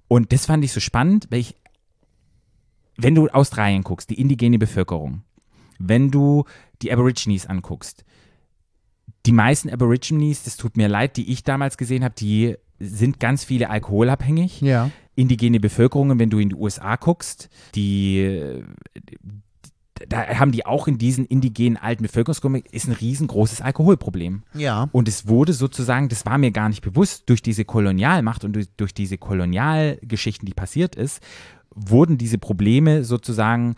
[0.07, 1.55] Und das fand ich so spannend, weil ich,
[2.95, 5.23] wenn du Australien guckst, die indigene Bevölkerung,
[5.79, 6.45] wenn du
[6.81, 8.05] die Aborigines anguckst,
[9.25, 13.43] die meisten Aborigines, das tut mir leid, die ich damals gesehen habe, die sind ganz
[13.43, 14.61] viele alkoholabhängig.
[14.61, 14.91] Ja.
[15.15, 18.61] Indigene Bevölkerungen, wenn du in die USA guckst, die
[20.09, 24.43] da haben die auch in diesen indigenen alten Bevölkerungsgruppen ist ein riesengroßes Alkoholproblem.
[24.53, 24.89] Ja.
[24.91, 28.67] Und es wurde sozusagen, das war mir gar nicht bewusst, durch diese Kolonialmacht und durch,
[28.75, 31.23] durch diese Kolonialgeschichten, die passiert ist,
[31.73, 33.75] wurden diese Probleme sozusagen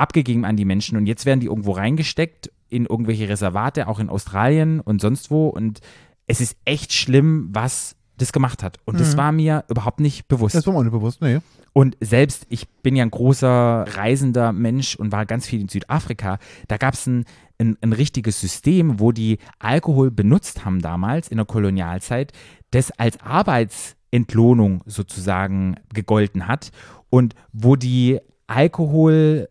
[0.00, 4.08] abgegeben an die Menschen und jetzt werden die irgendwo reingesteckt in irgendwelche Reservate, auch in
[4.08, 5.80] Australien und sonst wo und
[6.26, 8.78] es ist echt schlimm, was das gemacht hat.
[8.84, 10.54] Und das war mir überhaupt nicht bewusst.
[10.54, 11.38] Das war mir nicht bewusst, nee.
[11.72, 16.38] Und selbst, ich bin ja ein großer reisender Mensch und war ganz viel in Südafrika.
[16.68, 17.24] Da gab es ein,
[17.58, 22.32] ein, ein richtiges System, wo die Alkohol benutzt haben damals in der Kolonialzeit,
[22.72, 26.70] das als Arbeitsentlohnung sozusagen gegolten hat
[27.08, 29.48] und wo die Alkohol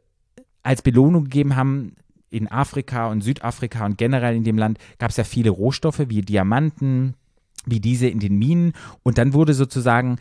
[0.64, 1.94] als Belohnung gegeben haben,
[2.30, 6.22] in Afrika und Südafrika und generell in dem Land gab es ja viele Rohstoffe wie
[6.22, 7.16] Diamanten,
[7.66, 8.74] wie diese in den Minen.
[9.04, 10.18] Und dann wurde sozusagen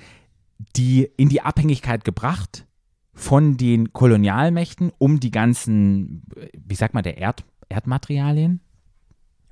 [0.77, 2.67] die in die Abhängigkeit gebracht
[3.13, 6.23] von den Kolonialmächten, um die ganzen,
[6.67, 8.61] wie sagt man, der Erd, Erdmaterialien,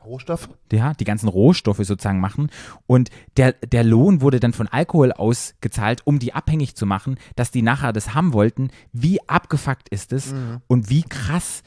[0.06, 0.48] Rohstoff?
[0.72, 2.50] ja, die ganzen Rohstoffe sozusagen machen.
[2.86, 7.50] Und der, der Lohn wurde dann von Alkohol ausgezahlt, um die abhängig zu machen, dass
[7.50, 8.70] die nachher das haben wollten.
[8.92, 10.34] Wie abgefuckt ist es
[10.68, 11.62] und wie krass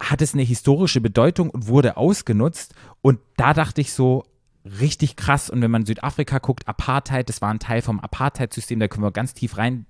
[0.00, 2.74] hat es eine historische Bedeutung und wurde ausgenutzt.
[3.00, 4.24] Und da dachte ich so,
[4.64, 5.50] richtig krass.
[5.50, 9.12] Und wenn man Südafrika guckt, Apartheid, das war ein Teil vom Apartheid-System, da können wir
[9.12, 9.86] ganz tief rein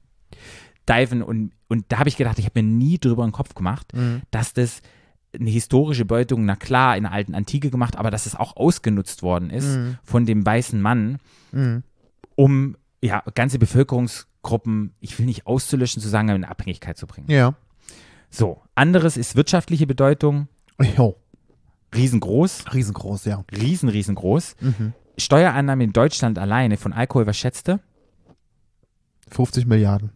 [0.89, 1.23] diven.
[1.23, 3.93] Und, und da habe ich gedacht, ich habe mir nie drüber den Kopf gemacht,
[4.31, 4.83] dass das
[5.39, 9.23] eine historische Bedeutung, na klar, in der alten Antike gemacht, aber dass es auch ausgenutzt
[9.23, 11.19] worden ist von dem weißen Mann,
[12.37, 17.31] um ja, ganze Bevölkerungsgruppen, ich will nicht auszulöschen, zu sagen, in Abhängigkeit zu bringen.
[17.31, 17.55] Ja.
[18.31, 20.49] So, anderes ist wirtschaftliche Bedeutung,
[20.97, 21.17] Jo.
[21.95, 23.45] riesengroß, Riesengroß, ja.
[23.57, 24.57] riesen, riesengroß.
[25.17, 27.81] Steuereinnahmen in Deutschland alleine von Alkohol, was schätzte?
[29.31, 30.11] 50 Milliarden.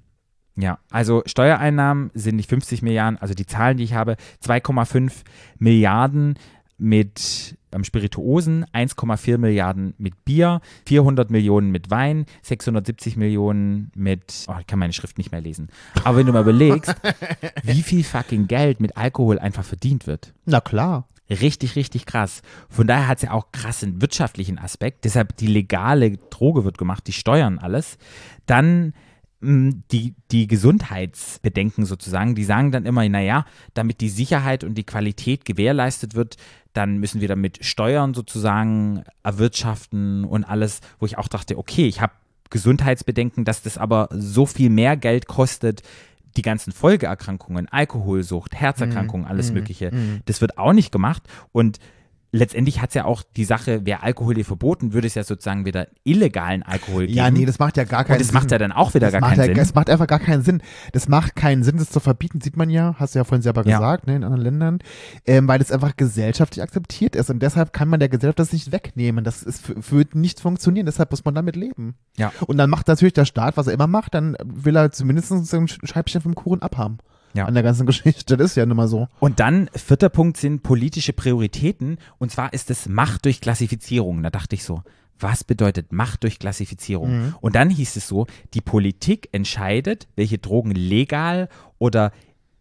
[0.61, 5.13] Ja, also Steuereinnahmen sind nicht 50 Milliarden, also die Zahlen, die ich habe, 2,5
[5.59, 6.37] Milliarden
[6.79, 14.55] mit ähm, Spirituosen, 1,4 Milliarden mit Bier, 400 Millionen mit Wein, 670 Millionen mit, oh,
[14.59, 15.69] ich kann meine Schrift nicht mehr lesen.
[16.03, 16.95] Aber wenn du mal überlegst,
[17.63, 20.33] wie viel fucking Geld mit Alkohol einfach verdient wird.
[20.45, 21.07] Na klar.
[21.31, 22.41] Richtig, richtig krass.
[22.71, 25.05] Von daher hat es ja auch krassen wirtschaftlichen Aspekt.
[25.05, 27.99] Deshalb die legale Droge wird gemacht, die steuern alles.
[28.47, 28.95] Dann
[29.41, 35.45] die, die Gesundheitsbedenken sozusagen, die sagen dann immer, naja, damit die Sicherheit und die Qualität
[35.45, 36.37] gewährleistet wird,
[36.73, 42.01] dann müssen wir damit Steuern sozusagen erwirtschaften und alles, wo ich auch dachte, okay, ich
[42.01, 42.13] habe
[42.51, 45.83] Gesundheitsbedenken, dass das aber so viel mehr Geld kostet,
[46.37, 49.93] die ganzen Folgeerkrankungen, Alkoholsucht, Herzerkrankungen, alles Mögliche,
[50.25, 51.23] das wird auch nicht gemacht.
[51.53, 51.79] Und
[52.31, 55.65] letztendlich hat es ja auch die Sache, wäre Alkohol hier verboten, würde es ja sozusagen
[55.65, 57.17] wieder illegalen Alkohol geben.
[57.17, 58.35] Ja, nee, das macht ja gar keinen Und das Sinn.
[58.35, 59.63] macht ja dann auch wieder das gar macht keinen ja, Sinn.
[59.63, 60.63] Es macht einfach gar keinen Sinn.
[60.93, 63.67] Das macht keinen Sinn, das zu verbieten, sieht man ja, hast du ja vorhin selber
[63.67, 63.79] Ja.
[63.79, 64.79] gesagt, ne, in anderen Ländern,
[65.27, 68.73] ähm, weil das einfach gesellschaftlich akzeptiert ist und deshalb kann man der Gesellschaft das nicht
[68.73, 69.25] wegnehmen.
[69.25, 71.95] Das ist, wird nicht funktionieren, deshalb muss man damit leben.
[72.17, 72.33] Ja.
[72.47, 75.57] Und dann macht natürlich der Staat, was er immer macht, dann will er zumindest so
[75.57, 76.99] ein Scheibchen vom Kuchen abhaben.
[77.35, 77.47] Ja.
[77.47, 78.37] An der ganzen Geschichte.
[78.37, 79.09] Das ist ja nun mal so.
[79.21, 81.99] Und dann, vierter Punkt sind politische Prioritäten.
[82.19, 84.23] Und zwar ist es Macht durch Klassifizierung.
[84.23, 84.83] Da dachte ich so,
[85.21, 87.35] was bedeutet Macht durch Klassifizierung?
[87.41, 91.49] Und dann hieß es so, die Politik entscheidet, welche Drogen legal
[91.79, 92.13] oder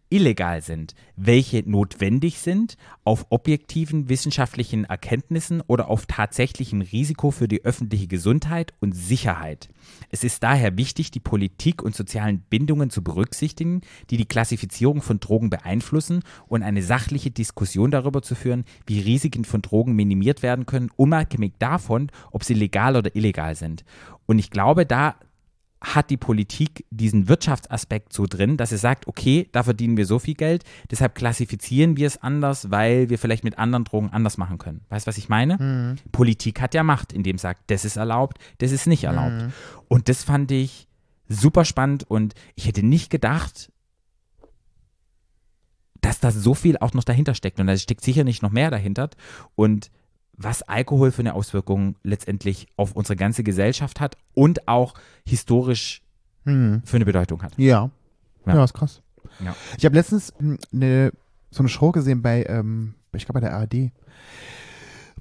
[0.09, 7.63] illegal sind, welche notwendig sind, auf objektiven wissenschaftlichen Erkenntnissen oder auf tatsächlichem Risiko für die
[7.63, 9.69] öffentliche Gesundheit und Sicherheit.
[10.09, 15.19] Es ist daher wichtig, die Politik und sozialen Bindungen zu berücksichtigen, die die Klassifizierung von
[15.19, 20.65] Drogen beeinflussen und eine sachliche Diskussion darüber zu führen, wie Risiken von Drogen minimiert werden
[20.65, 23.83] können, unabhängig davon, ob sie legal oder illegal sind.
[24.25, 25.15] Und ich glaube, da
[25.79, 30.17] hat die Politik diesen Wirtschaftsaspekt so drin, dass sie sagt, okay, da verdienen wir so
[30.17, 34.57] viel Geld, deshalb klassifizieren wir es anders, weil wir vielleicht mit anderen Drogen anders machen
[34.57, 34.81] können.
[34.89, 35.95] Weißt du, was ich meine?
[36.11, 39.53] Politik hat ja Macht, indem sagt, das ist erlaubt, das ist nicht erlaubt.
[39.87, 40.87] Und das fand ich
[41.29, 43.71] super spannend und ich hätte nicht gedacht,
[46.01, 47.59] dass da so viel auch noch dahinter steckt.
[47.59, 49.09] Und da steckt sicher nicht noch mehr dahinter.
[49.55, 49.91] Und
[50.37, 54.93] was Alkohol für eine Auswirkung letztendlich auf unsere ganze Gesellschaft hat und auch
[55.25, 56.01] historisch
[56.45, 56.81] Hm.
[56.85, 57.53] für eine Bedeutung hat.
[57.57, 57.89] Ja.
[58.45, 58.55] Ja.
[58.55, 59.01] Ja, ist krass.
[59.43, 59.53] Ja.
[59.77, 60.33] Ich habe letztens
[60.71, 61.11] eine,
[61.51, 63.91] so eine Show gesehen bei, ähm, ich glaube bei der ARD.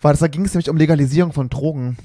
[0.00, 1.96] War das, da ging es nämlich um Legalisierung von Drogen.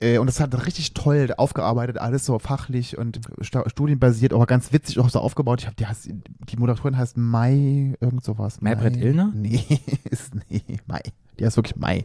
[0.00, 4.98] Äh, Und das hat richtig toll aufgearbeitet, alles so fachlich und studienbasiert, aber ganz witzig
[4.98, 5.60] auch so aufgebaut.
[5.60, 6.08] Ich hab, die, heißt,
[6.48, 8.60] die Moderatorin heißt Mai, irgend sowas.
[8.60, 9.30] Maybrit Illner?
[9.34, 9.62] Nee,
[10.10, 11.02] ist, nee, Mai.
[11.38, 12.04] Die heißt wirklich Mai.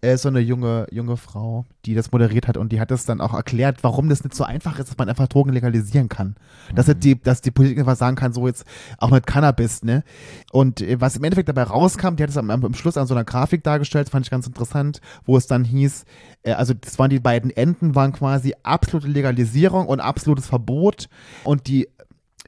[0.00, 3.20] Äh, so eine junge, junge Frau, die das moderiert hat und die hat das dann
[3.20, 6.36] auch erklärt, warum das nicht so einfach ist, dass man einfach Drogen legalisieren kann.
[6.74, 7.00] Dass, Mhm.
[7.00, 8.64] die, dass die Politik einfach sagen kann, so jetzt
[8.98, 10.04] auch mit Cannabis, ne?
[10.52, 13.14] Und äh, was im Endeffekt dabei rauskam, die hat es am, am, Schluss an so
[13.14, 16.04] einer Grafik dargestellt, fand ich ganz interessant, wo es dann hieß,
[16.44, 21.08] äh, also das waren die beiden Enden, waren quasi absolute Legalisierung und absolutes Verbot
[21.44, 21.88] und die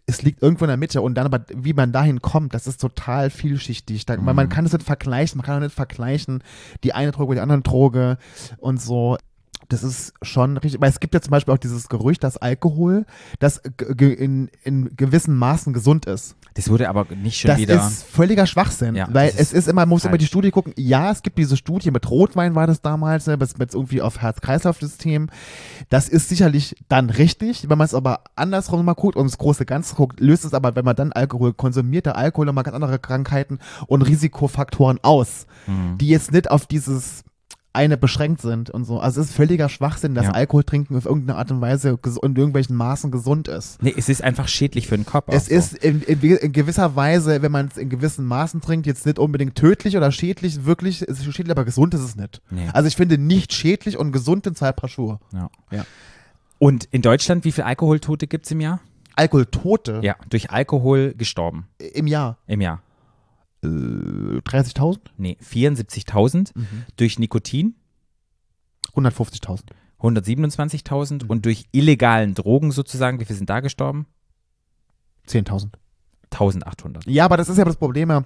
[0.08, 2.80] es liegt irgendwo in der Mitte und dann aber, wie man dahin kommt, das ist
[2.80, 4.06] total vielschichtig.
[4.06, 6.42] Da, weil man kann es nicht vergleichen, man kann auch nicht vergleichen,
[6.82, 8.16] die eine Droge mit der anderen Droge
[8.56, 9.18] und so.
[9.68, 13.04] Das ist schon richtig, weil es gibt ja zum Beispiel auch dieses Gerücht, dass Alkohol,
[13.38, 13.60] das
[13.98, 16.36] in, in gewissen Maßen gesund ist.
[16.58, 17.76] Das wurde aber nicht schon Das wieder.
[17.76, 20.28] ist völliger Schwachsinn, Ja, weil das es ist immer, man muss immer die falsch.
[20.30, 20.72] Studie gucken.
[20.76, 24.20] Ja, es gibt diese Studie mit Rotwein war das damals, ne, mit, mit irgendwie auf
[24.20, 25.30] Herz-Kreislauf-System.
[25.88, 27.70] Das ist sicherlich dann richtig.
[27.70, 30.74] Wenn man es aber andersrum mal guckt und das große Ganze guckt, löst es aber,
[30.76, 35.98] wenn man dann Alkohol konsumiert, der Alkohol nochmal ganz andere Krankheiten und Risikofaktoren aus, Mhm.
[35.98, 37.22] die jetzt nicht auf dieses
[37.72, 38.98] eine beschränkt sind und so.
[38.98, 40.32] Also es ist völliger Schwachsinn, dass Ja.
[40.32, 43.82] Alkohol trinken auf irgendeine Art und Weise in irgendwelchen Maßen gesund ist.
[43.82, 45.32] Nee, es ist einfach schädlich für den Körper.
[45.32, 45.54] Es so.
[45.54, 49.18] ist in, in, in gewisser Weise, wenn man es in gewissen Maßen trinkt, jetzt nicht
[49.18, 52.40] unbedingt tödlich oder schädlich, wirklich, es ist schädlich, aber gesund ist es nicht.
[52.50, 52.68] Nee.
[52.72, 55.20] Also ich finde nicht schädlich und gesund sind zwei Paar Schuhe.
[55.32, 55.50] Ja.
[55.70, 55.84] Ja.
[56.58, 58.80] Und in Deutschland, wie viele Alkoholtote gibt es im Jahr?
[59.14, 62.82] Alkoholtote Ja, durch Alkohol gestorben im Jahr im Jahr.
[63.62, 65.00] Äh, 30.000?
[65.16, 66.52] Nee, 74.000
[66.96, 67.74] durch Nikotin,
[68.94, 69.70] 150.000.
[70.00, 74.06] 127.000 und durch illegalen Drogen sozusagen, wie viele sind da gestorben?
[75.26, 75.70] 10.000.
[76.30, 77.06] 1800.
[77.06, 78.24] Ja, aber das ist ja das Problem, ja,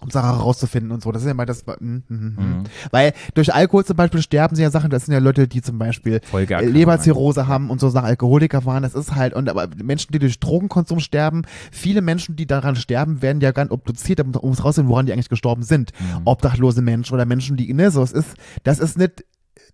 [0.00, 1.10] um Sachen herauszufinden und so.
[1.12, 1.64] Das ist ja mal das.
[1.66, 2.02] Mm, mm.
[2.08, 2.64] Mhm.
[2.90, 5.78] Weil durch Alkohol zum Beispiel sterben sie ja Sachen, das sind ja Leute, die zum
[5.78, 6.20] Beispiel.
[6.60, 8.82] Leberzirrhose haben und so Sachen Alkoholiker waren.
[8.82, 13.22] Das ist halt, und aber Menschen, die durch Drogenkonsum sterben, viele Menschen, die daran sterben,
[13.22, 15.92] werden ja gar nicht obduziert, um um es rauszufinden, woran die eigentlich gestorben sind.
[15.98, 16.22] Mhm.
[16.26, 18.34] Obdachlose Menschen oder Menschen, die, ne, so, es ist,
[18.64, 19.24] das ist nicht,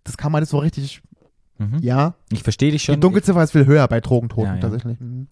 [0.05, 1.03] das kann man nicht so richtig,
[1.71, 1.79] Mhm.
[1.81, 2.15] ja.
[2.31, 2.95] Ich verstehe dich schon.
[2.97, 4.61] Die Dunkelziffer ist viel höher bei Drogentoten Ja, ja.
[4.61, 4.99] tatsächlich.
[5.01, 5.29] Mhm.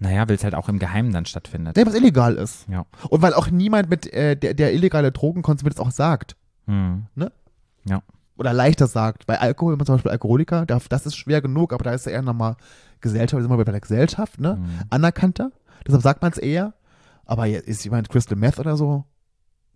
[0.00, 1.76] naja, weil es halt auch im Geheimen dann stattfindet.
[1.76, 2.66] Nee, was illegal ist.
[2.68, 2.84] Ja.
[3.08, 6.36] Und weil auch niemand mit, äh, der, der illegale Drogen konsumiert, es auch sagt.
[6.66, 7.06] Mhm.
[8.36, 9.26] Oder leichter sagt.
[9.26, 12.06] Bei Alkohol, wenn man zum Beispiel Alkoholiker, da- das ist schwer genug, aber da ist
[12.06, 12.54] ja eher nochmal
[13.00, 14.56] Gesellschaft, sind wir bei der Gesellschaft, ne?
[14.60, 14.68] Mhm.
[14.90, 15.50] Anerkannter.
[15.84, 16.74] Deshalb sagt man es eher.
[17.24, 19.04] Aber jetzt ist jemand Crystal Meth oder so,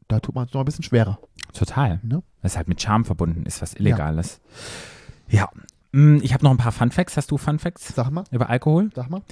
[0.06, 1.18] da tut man es noch ein bisschen schwerer.
[1.52, 1.98] Total.
[2.04, 2.22] Ne?
[2.40, 4.40] Das ist halt mit Charme verbunden, ist was Illegales.
[4.44, 4.50] Ja.
[5.92, 7.16] Mm, Ich habe noch ein paar Fun Facts.
[7.16, 8.90] Hast du Fun Facts Sag mal, über Alkohol?
[8.94, 9.22] sag mal.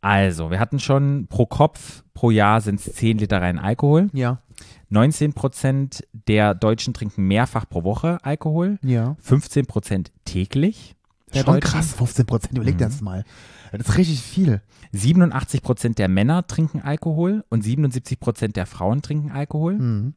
[0.00, 4.08] Also, wir hatten schon pro Kopf pro Jahr sind es 10 Liter rein Alkohol.
[4.12, 4.40] Ja,
[4.88, 8.78] 19 Prozent der Deutschen trinken mehrfach pro Woche Alkohol.
[8.82, 9.16] ja.
[9.20, 10.96] 15 Prozent täglich.
[11.32, 11.60] Ja, doch Schreuten.
[11.68, 12.90] krass, 15 Prozent, überleg dir Mhm.
[12.90, 13.24] das mal.
[13.72, 14.60] Das ist richtig viel.
[14.92, 19.74] 87 Prozent der Männer trinken Alkohol und 77 Prozent der Frauen trinken Alkohol.
[19.78, 20.14] Mhm.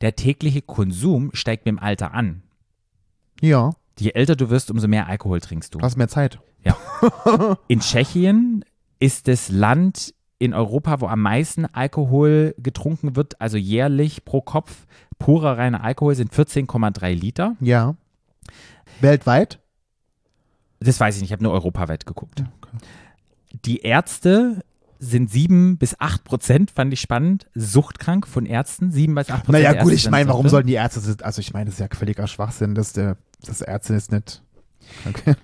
[0.00, 2.42] Der tägliche Konsum steigt mit dem Alter an.
[3.40, 5.78] Ja, Je älter du wirst, umso mehr Alkohol trinkst du.
[5.78, 6.38] du hast mehr Zeit.
[7.68, 8.64] In Tschechien
[8.98, 14.86] ist das Land in Europa, wo am meisten Alkohol getrunken wird, also jährlich pro Kopf.
[15.18, 17.56] Purer reiner Alkohol sind 14,3 Liter.
[17.60, 17.96] Ja.
[19.00, 19.60] Weltweit?
[20.80, 22.44] Das weiß ich nicht, ich habe nur europaweit geguckt.
[22.60, 22.76] Okay.
[23.64, 24.62] Die Ärzte
[24.98, 28.90] sind 7 bis 8 Prozent, fand ich spannend, suchtkrank von Ärzten.
[28.90, 29.64] 7 bis 8 Prozent.
[29.64, 32.26] Naja, gut, ich meine, warum sollten die Ärzte, also ich meine, das ist ja völliger
[32.26, 34.42] Schwachsinn, dass der, das Ärzte ist nicht.
[35.08, 35.34] Okay.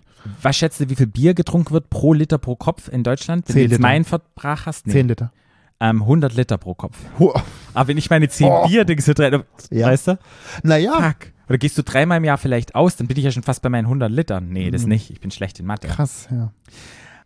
[0.41, 3.49] Was schätzt du, wie viel Bier getrunken wird pro Liter pro Kopf in Deutschland?
[3.49, 3.83] Wenn Zehn du jetzt Liter.
[3.83, 4.87] meinen Verbrauch hast?
[4.87, 4.93] Nee.
[4.93, 5.33] 10 Liter.
[5.81, 6.97] ähm, 100 Liter pro Kopf.
[7.19, 7.33] Hu-
[7.75, 8.69] Aber wenn ich meine 10 Oh.
[8.69, 9.89] Bier-Dings so drin, Ja.
[9.89, 10.19] weißt du?
[10.63, 11.33] Naja, Fuck.
[11.49, 13.69] Oder gehst du dreimal im Jahr vielleicht aus, dann bin ich ja schon fast bei
[13.69, 14.49] meinen 100 Litern.
[14.49, 14.91] Nee, das Mhm.
[14.91, 15.11] nicht.
[15.11, 15.89] Ich bin schlecht in Mathe.
[15.89, 16.53] krass, ja.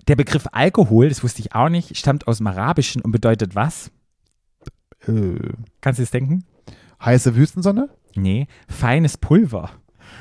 [0.09, 3.91] Der Begriff Alkohol, das wusste ich auch nicht, stammt aus dem Arabischen und bedeutet was?
[5.07, 5.39] Äh,
[5.81, 6.45] Kannst du es denken?
[7.05, 7.91] heiße Wüstensonne?
[8.15, 9.71] Nee, feines Pulver.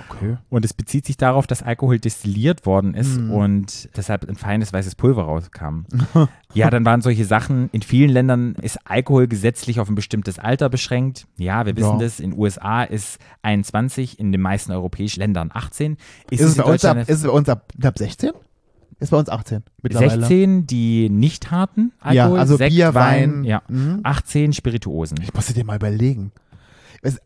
[0.10, 0.38] Okay.
[0.50, 3.32] Und es bezieht sich darauf, dass Alkohol destilliert worden ist Mhm.
[3.32, 5.86] und deshalb ein feines weißes Pulver rauskam.
[6.54, 7.70] ja, dann waren solche Sachen.
[7.72, 11.28] In vielen Ländern ist Alkohol gesetzlich auf ein bestimmtes Alter beschränkt.
[11.38, 11.98] Ja, wir wissen Ja.
[12.00, 12.20] das.
[12.20, 15.98] In den USA ist 21, in den meisten europäischen Ländern 18.
[16.32, 18.32] Ist, es in bei uns ab, ist es bei uns ab, ab 16?
[19.00, 20.20] Ist bei uns 18 mittlerweile.
[20.22, 23.44] 16 die nicht harten Ja, Alkohol, also Sekt, Bier, Wein, Wein.
[23.44, 23.62] ja.
[23.68, 24.00] Mhm.
[24.04, 25.18] 18 Spirituosen.
[25.22, 26.32] Ich muss dir mal überlegen.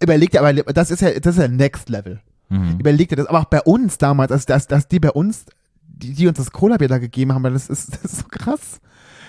[0.02, 2.20] Überleg dir aber, das ist ja, das ist ja Next Level.
[2.50, 2.78] Mhm.
[2.80, 3.28] Überleg dir das.
[3.28, 5.46] Aber auch bei uns damals, dass, dass, dass die bei uns,
[5.88, 8.82] die, die uns das Cola-Bier da gegeben haben, das ist, das ist so krass.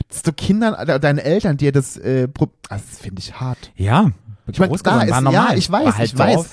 [0.09, 3.70] Dass du Kindern, oder deine Eltern dir das, äh, pro- das finde ich hart.
[3.76, 4.11] Ja,
[4.51, 5.32] Ich meine, da ist, normal.
[5.34, 6.47] ja, ich weiß, halt ich weiß.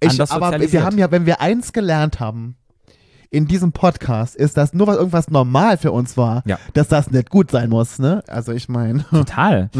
[0.00, 2.56] Ich, aber wir haben ja, wenn wir eins gelernt haben
[3.30, 6.58] in diesem Podcast, ist, dass nur was irgendwas normal für uns war, Ja.
[6.74, 8.22] dass das nicht gut sein muss, ne?
[8.28, 9.70] Also ich meine, Total.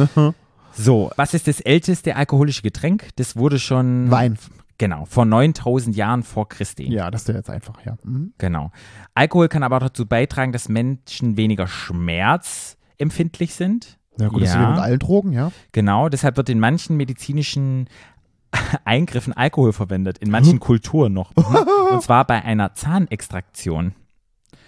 [0.73, 3.09] So, was ist das älteste alkoholische Getränk?
[3.17, 4.11] Das wurde schon.
[4.11, 4.39] Wein.
[4.79, 6.91] Genau, vor 9000 Jahren vor Christi.
[6.91, 7.97] Ja, das ist ja jetzt einfach, ja.
[8.03, 8.33] Mhm.
[8.39, 8.71] Genau.
[9.15, 13.99] Alkohol kann aber auch dazu beitragen, dass Menschen weniger schmerzempfindlich sind.
[14.19, 15.51] Ja, gut, das ist wie mit allen Drogen, ja.
[15.73, 17.89] Genau, deshalb wird in manchen medizinischen
[18.85, 21.35] Eingriffen Alkohol verwendet, in manchen Kulturen noch.
[21.37, 21.95] Mhm.
[21.95, 23.95] Und zwar bei einer Zahnextraktion.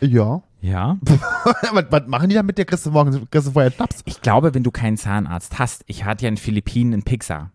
[0.01, 0.43] Ja.
[0.61, 0.99] Ja.
[1.73, 2.65] was, was machen die da mit dir?
[2.65, 4.03] Kriegst du morgen kriegst du vorher Schnaps?
[4.05, 7.51] Ich glaube, wenn du keinen Zahnarzt hast, ich hatte ja in den Philippinen einen Pixar.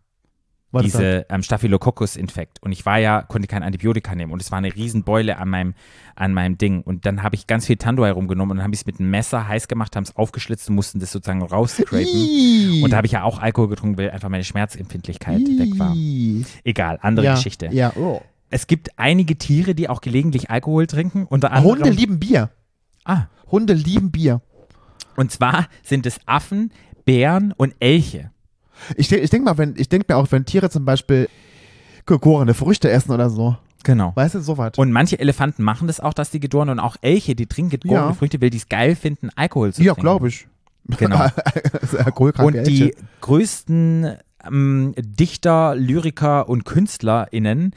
[0.71, 0.83] Das?
[0.83, 2.61] diese ähm, Staphylococcus-Infekt.
[2.61, 4.31] Und ich war ja, konnte kein Antibiotika nehmen.
[4.31, 5.73] Und es war eine Riesenbeule an meinem,
[6.15, 6.81] an meinem Ding.
[6.81, 9.09] Und dann habe ich ganz viel Tandoor herumgenommen und dann habe ich es mit einem
[9.09, 12.83] Messer heiß gemacht, haben es aufgeschlitzt und mussten das sozusagen rausscrapen.
[12.83, 15.95] Und da habe ich ja auch Alkohol getrunken, weil einfach meine Schmerzempfindlichkeit weg war.
[16.63, 17.69] Egal, andere ja, Geschichte.
[17.71, 18.21] Ja, oh.
[18.49, 21.25] Es gibt einige Tiere, die auch gelegentlich Alkohol trinken.
[21.25, 22.49] Unter anderem, Hunde lieben Bier.
[23.03, 24.41] Ah, Hunde lieben Bier.
[25.15, 26.71] und zwar sind es Affen,
[27.05, 28.31] Bären und Elche.
[28.95, 31.27] Ich, ich denke mal, wenn, ich denke mir auch, wenn Tiere zum Beispiel
[32.05, 33.57] gegorene Früchte essen oder so.
[33.83, 34.11] Genau.
[34.15, 34.73] Weißt du, sowas.
[34.77, 38.07] Und manche Elefanten machen das auch, dass die gedoren und auch Elche, die trinken gegorene
[38.07, 38.13] Ja.
[38.13, 40.01] Früchte, weil die es geil finden, Alkohol zu Ja, trinken.
[40.01, 40.47] glaube ich.
[40.97, 41.19] Genau.
[42.39, 42.91] Und die Elche.
[43.21, 44.15] größten
[44.45, 47.73] ähm, Dichter, Lyriker und KünstlerInnen,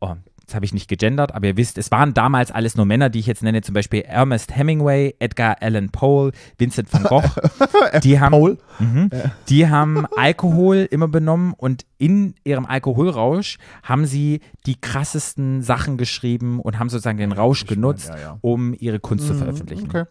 [0.00, 0.14] oh,
[0.52, 3.18] jetzt habe ich nicht gegendert, aber ihr wisst, es waren damals alles nur Männer, die
[3.20, 7.24] ich jetzt nenne, zum Beispiel Ernest Hemingway, Edgar Allan Poe, Vincent van Gogh.
[8.02, 8.58] Die haben.
[8.78, 9.10] Mhm.
[9.48, 16.60] Die haben Alkohol immer benommen und in ihrem Alkoholrausch haben sie die krassesten Sachen geschrieben
[16.60, 18.38] und haben sozusagen den Rausch genutzt, ja, ja.
[18.42, 19.88] um ihre Kunst zu Mhm, veröffentlichen.
[19.88, 20.04] Okay.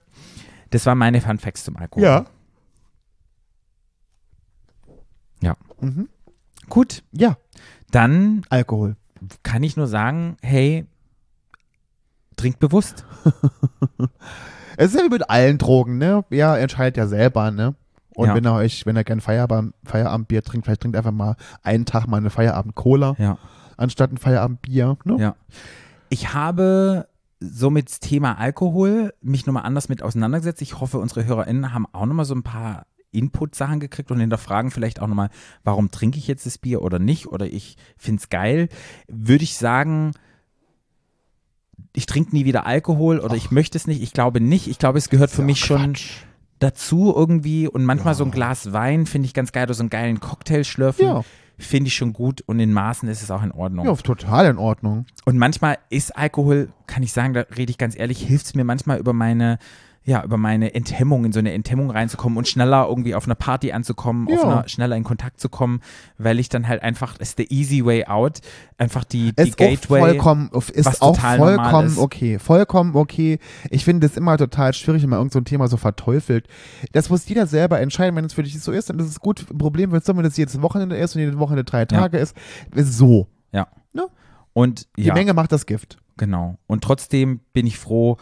[0.72, 2.04] Das waren meine Fun Facts zum Alkohol.
[2.04, 2.26] Ja.
[5.42, 5.56] Ja.
[5.80, 6.08] Mhm.
[6.70, 7.38] Gut, Ja,
[7.92, 8.96] dann Alkohol.
[9.44, 10.86] Kann ich nur sagen, hey,
[12.36, 13.06] trink bewusst.
[14.78, 16.24] Es ist ja wie mit allen Drogen, ne?
[16.30, 17.76] Ja, entscheidet ja selber, ne?
[18.16, 18.36] Und Ja.
[18.36, 22.08] wenn er euch, wenn er kein Feierabend, Feierabendbier trinkt, vielleicht trinkt einfach mal einen Tag
[22.08, 23.38] mal eine Feierabend-Cola Ja.
[23.78, 25.18] anstatt ein Feierabendbier, ne?
[25.20, 25.36] Ja.
[26.10, 27.08] Ich habe
[27.42, 30.62] somit das Thema Alkohol mich nochmal anders mit auseinandergesetzt.
[30.62, 35.02] Ich hoffe, unsere HörerInnen haben auch nochmal so ein paar Input-Sachen gekriegt und hinterfragen vielleicht
[35.02, 35.30] auch nochmal,
[35.64, 38.70] warum trinke ich jetzt das Bier oder nicht oder ich finde es geil.
[39.08, 40.12] Würde ich sagen,
[41.94, 44.02] ich trinke nie wieder Alkohol oder ich möchte es nicht.
[44.02, 44.68] Ich glaube nicht.
[44.68, 45.96] Ich glaube, es gehört für mich schon
[46.60, 49.90] dazu irgendwie und manchmal so ein Glas Wein finde ich ganz geil oder so einen
[49.90, 51.06] geilen Cocktail schlürfen.
[51.06, 51.24] Ja.
[51.58, 53.86] Finde ich schon gut und in Maßen ist es auch in Ordnung.
[53.86, 55.06] Ja, total in Ordnung.
[55.26, 58.64] Und manchmal ist Alkohol, kann ich sagen, da rede ich ganz ehrlich, hilft es mir
[58.64, 59.60] manchmal über meine,
[60.04, 63.72] ja, über meine Enthemmung, in so eine Enthemmung reinzukommen und schneller irgendwie auf einer Party
[63.72, 64.42] anzukommen, auf Ja.
[64.44, 65.82] einer, schneller in Kontakt zu kommen,
[66.18, 68.40] weil ich dann halt einfach, es ist der easy way out,
[68.80, 70.00] einfach die, die Ist Gateway.
[70.00, 71.98] auch vollkommen, ist was auch total vollkommen ist.
[72.00, 72.40] okay.
[72.40, 73.38] Vollkommen okay.
[73.70, 76.48] Ich finde es immer total schwierig, wenn man irgend so ein Thema so verteufelt.
[76.94, 78.16] Das muss jeder selber entscheiden.
[78.16, 79.46] Wenn es für dich so ist, dann ist es gut.
[79.52, 82.36] Ein Problem wird es, wenn es jedes Wochenende ist und jede Wochenende drei Tage ist.
[82.74, 83.28] ist so.
[83.52, 83.68] ja.
[83.94, 84.08] Ne?
[84.54, 86.00] Und Die ja, Menge macht das Gift.
[86.18, 86.58] genau.
[86.66, 88.18] Und trotzdem bin ich froh,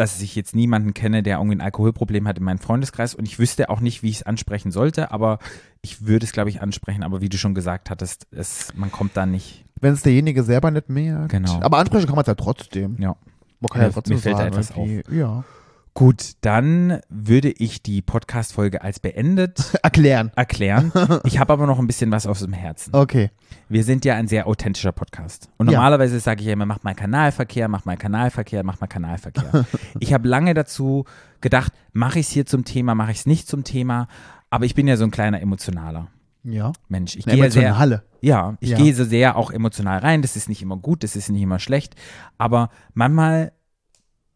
[0.00, 3.38] dass ich jetzt niemanden kenne, der irgendwie ein Alkoholproblem hat in meinem Freundeskreis und ich
[3.38, 5.38] wüsste auch nicht, wie ich es ansprechen sollte, aber
[5.82, 9.14] ich würde es, glaube ich, ansprechen, aber wie du schon gesagt hattest, es, man kommt
[9.16, 9.66] da nicht.
[9.78, 11.28] Wenn es derjenige selber nicht merkt.
[11.28, 11.60] Genau.
[11.60, 12.96] Aber ansprechen kann man es ja trotzdem.
[12.98, 13.14] Ja.
[13.60, 15.44] Man kann ja Mir- trotzdem mir fällt da sagen, etwas irgendwie, Ja.
[15.92, 20.30] Gut, dann würde ich die Podcast-Folge als beendet Erklären.
[20.36, 20.92] erklären.
[21.24, 22.94] Ich habe aber noch ein bisschen was auf dem Herzen.
[22.94, 23.30] Okay.
[23.68, 25.48] Wir sind ja ein sehr authentischer Podcast.
[25.58, 25.78] Und Ja.
[25.78, 29.66] normalerweise sage ich ja immer, mach mal Kanalverkehr, mach mal Kanalverkehr, mach mal Kanalverkehr.
[29.98, 31.04] ich habe lange dazu
[31.40, 34.06] gedacht, mache ich es hier zum Thema, mache ich es nicht zum Thema.
[34.48, 36.06] Aber ich bin ja so ein kleiner emotionaler
[36.44, 36.72] Ja.
[36.88, 37.16] Mensch.
[37.16, 38.04] Ich Eine gehe ja sehr, emotionale.
[38.20, 38.78] ja, ich Ja.
[38.78, 40.22] gehe so sehr auch emotional rein.
[40.22, 41.96] Das ist nicht immer gut, das ist nicht immer schlecht.
[42.38, 43.52] Aber manchmal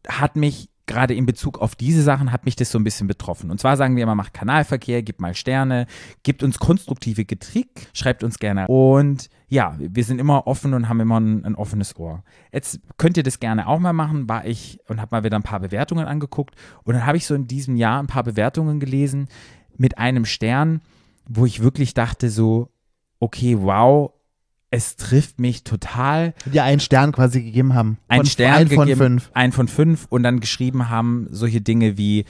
[0.08, 3.50] hat mich gerade in Bezug auf diese Sachen hat mich das so ein bisschen betroffen.
[3.50, 5.86] Und zwar sagen wir immer, macht Kanalverkehr, gibt mal Sterne,
[6.22, 8.66] gibt uns konstruktive Kritik, schreibt uns gerne.
[8.68, 12.22] Und ja, wir sind immer offen und haben immer ein, ein offenes Ohr.
[12.52, 15.42] Jetzt könnt ihr das gerne auch mal machen, war ich und habe mal wieder ein
[15.42, 16.54] paar Bewertungen angeguckt.
[16.82, 19.28] Und dann habe ich so in diesem Jahr ein paar Bewertungen gelesen
[19.76, 20.80] mit einem Stern,
[21.26, 22.70] wo ich wirklich dachte so,
[23.20, 24.12] okay, wow,
[24.74, 27.98] es trifft mich total Die einen Stern quasi gegeben haben.
[28.08, 29.30] ein Von- Stern ein von gegeben, fünf.
[29.34, 32.24] Ein von fünf und dann geschrieben haben solche Dinge wie,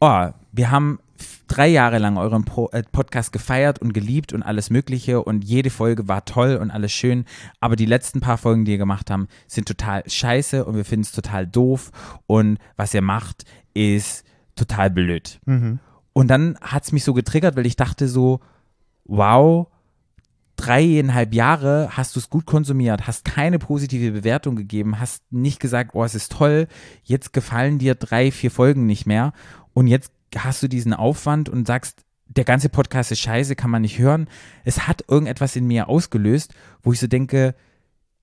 [0.00, 1.00] oh, wir haben
[1.48, 5.70] drei Jahre lang euren Pro äh, Podcast gefeiert und geliebt und alles Mögliche und jede
[5.70, 7.24] Folge war toll und alles schön,
[7.58, 11.02] aber die letzten paar Folgen, die ihr gemacht haben, sind total scheiße und wir finden
[11.04, 11.90] es total doof
[12.26, 13.44] und was ihr macht,
[13.74, 15.40] ist total blöd.
[15.46, 15.78] Mhm.
[16.12, 18.40] Und dann hat es mich so getriggert, weil ich dachte so,
[19.04, 19.68] wow,
[20.58, 25.92] dreieinhalb Jahre hast du es gut konsumiert, hast keine positive Bewertung gegeben, hast nicht gesagt,
[25.94, 26.66] oh, es ist toll,
[27.04, 29.32] jetzt gefallen dir drei, vier Folgen nicht mehr
[29.72, 33.82] und jetzt hast du diesen Aufwand und sagst, der ganze Podcast ist scheiße, kann man
[33.82, 34.28] nicht hören.
[34.64, 36.52] Es hat irgendetwas in mir ausgelöst,
[36.82, 37.54] wo ich so denke,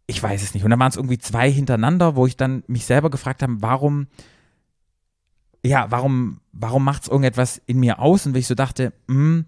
[0.05, 0.63] ich weiß es nicht.
[0.63, 4.07] Und dann waren es irgendwie zwei hintereinander, wo ich dann mich selber gefragt habe, warum,
[5.63, 8.25] ja, warum, warum macht es irgendetwas in mir aus?
[8.27, 9.45] Und weil ich so dachte, hm,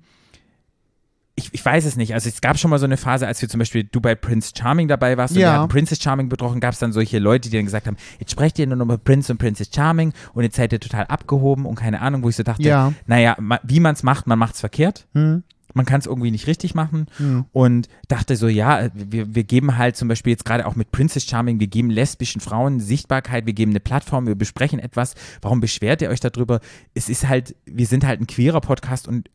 [1.39, 2.13] ich, ich weiß es nicht.
[2.15, 4.51] Also es gab schon mal so eine Phase, als wir zum Beispiel du bei Prince
[4.57, 5.47] Charming dabei warst und Ja.
[5.53, 8.31] wir hatten Princess Charming betroffen, gab es dann solche Leute, die dann gesagt haben, jetzt
[8.31, 11.65] sprecht ihr nur noch über Prince und Princess Charming und jetzt seid ihr total abgehoben
[11.67, 12.91] und keine Ahnung, wo ich so dachte, Ja.
[13.05, 15.07] naja, wie man es macht, man macht es verkehrt.
[15.13, 15.43] Hm.
[15.73, 17.45] Man kann es irgendwie nicht richtig machen Hm.
[17.51, 21.25] und dachte so, ja, wir, wir geben halt zum Beispiel jetzt gerade auch mit Princess
[21.25, 25.13] Charming, wir geben lesbischen Frauen Sichtbarkeit, wir geben eine Plattform, wir besprechen etwas.
[25.41, 26.61] Warum beschwert ihr euch darüber?
[26.95, 29.29] Es ist halt, wir sind halt ein queerer Podcast und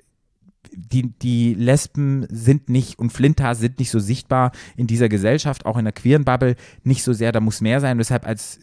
[0.74, 5.76] die, die Lesben sind nicht und Flinter sind nicht so sichtbar in dieser Gesellschaft, auch
[5.76, 7.98] in der queeren Bubble nicht so sehr, da muss mehr sein.
[7.98, 8.60] Deshalb als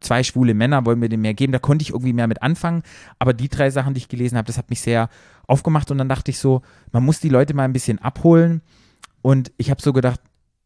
[0.00, 1.52] zwei schwule Männer wollen wir dem mehr geben.
[1.52, 2.82] Da konnte ich irgendwie mehr mit anfangen.
[3.18, 5.08] Aber die drei Sachen, die ich gelesen habe, das hat mich sehr
[5.46, 6.62] aufgemacht und dann dachte ich so,
[6.92, 8.62] man muss die Leute mal ein bisschen abholen.
[9.22, 10.20] Und ich habe so gedacht,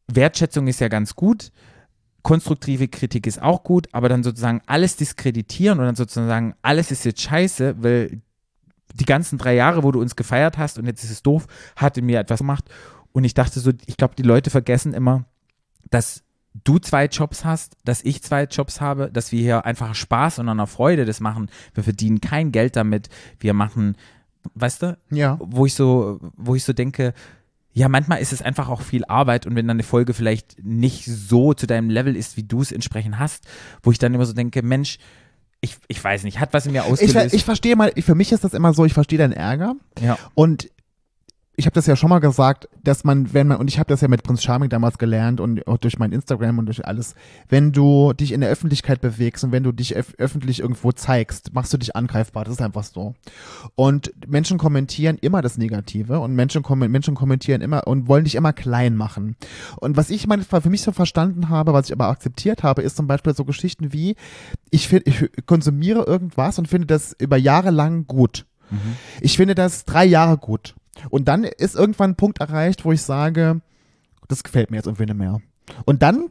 [0.09, 1.53] Wertschätzung ist ja ganz gut.
[2.23, 6.91] Konstruktive Kritik ist auch gut, aber dann sozusagen alles diskreditieren und dann sozusagen sagen, alles
[6.91, 8.21] ist jetzt scheiße, weil
[8.95, 11.47] die ganzen drei Jahre, wo du uns gefeiert hast und jetzt ist es doof,
[11.77, 12.65] hat in mir etwas gemacht.
[13.13, 15.25] Und ich dachte so, ich glaube, die Leute vergessen immer,
[15.91, 16.23] dass
[16.65, 20.47] du zwei Jobs hast, dass ich zwei Jobs habe, dass wir hier einfach Spaß und
[20.47, 21.51] der Freude das machen.
[21.75, 23.09] Wir verdienen kein Geld damit.
[23.39, 23.97] Wir machen,
[24.55, 25.39] weißt du, Ja.
[25.41, 27.15] wo ich so, wo ich so denke,
[27.73, 31.05] ja, manchmal ist es einfach auch viel Arbeit und wenn dann eine Folge vielleicht nicht
[31.05, 33.47] so zu deinem Level ist, wie du es entsprechend hast,
[33.85, 34.99] wo ich dann immer so denke, Mensch,
[35.61, 37.13] ich, ich weiß nicht, hat was in mir Ich, ausgelöst.
[37.17, 39.75] ver- ich verstehe mal, ich, für mich ist das immer so, ich verstehe deinen Ärger.
[40.01, 40.19] ja.
[40.35, 40.71] Und
[41.61, 44.01] ich habe das ja schon mal gesagt, dass man, wenn man, und ich habe das
[44.01, 47.15] ja mit Prinz Charming damals gelernt und auch durch mein Instagram und durch alles,
[47.51, 51.53] wenn du dich in der Öffentlichkeit bewegst und wenn du dich öf öffentlich irgendwo zeigst,
[51.53, 52.45] machst du dich angreifbar.
[52.45, 53.15] Das ist einfach so.
[53.75, 58.37] Und Menschen kommentieren immer das Negative und Menschen, kom Menschen kommentieren immer und wollen dich
[58.37, 59.37] immer klein machen.
[59.77, 62.97] Und was ich meine, für mich so verstanden habe, was ich aber akzeptiert habe, ist
[62.97, 64.17] zum Beispiel so Geschichten wie,
[64.71, 68.47] ich, find, ich konsumiere irgendwas und finde das über Jahre lang gut.
[69.21, 70.75] Ich finde das drei Jahre gut.
[71.09, 73.61] Und dann ist irgendwann ein Punkt erreicht, wo ich sage,
[74.29, 75.41] das gefällt mir jetzt irgendwie nicht mehr.
[75.85, 76.31] Und dann,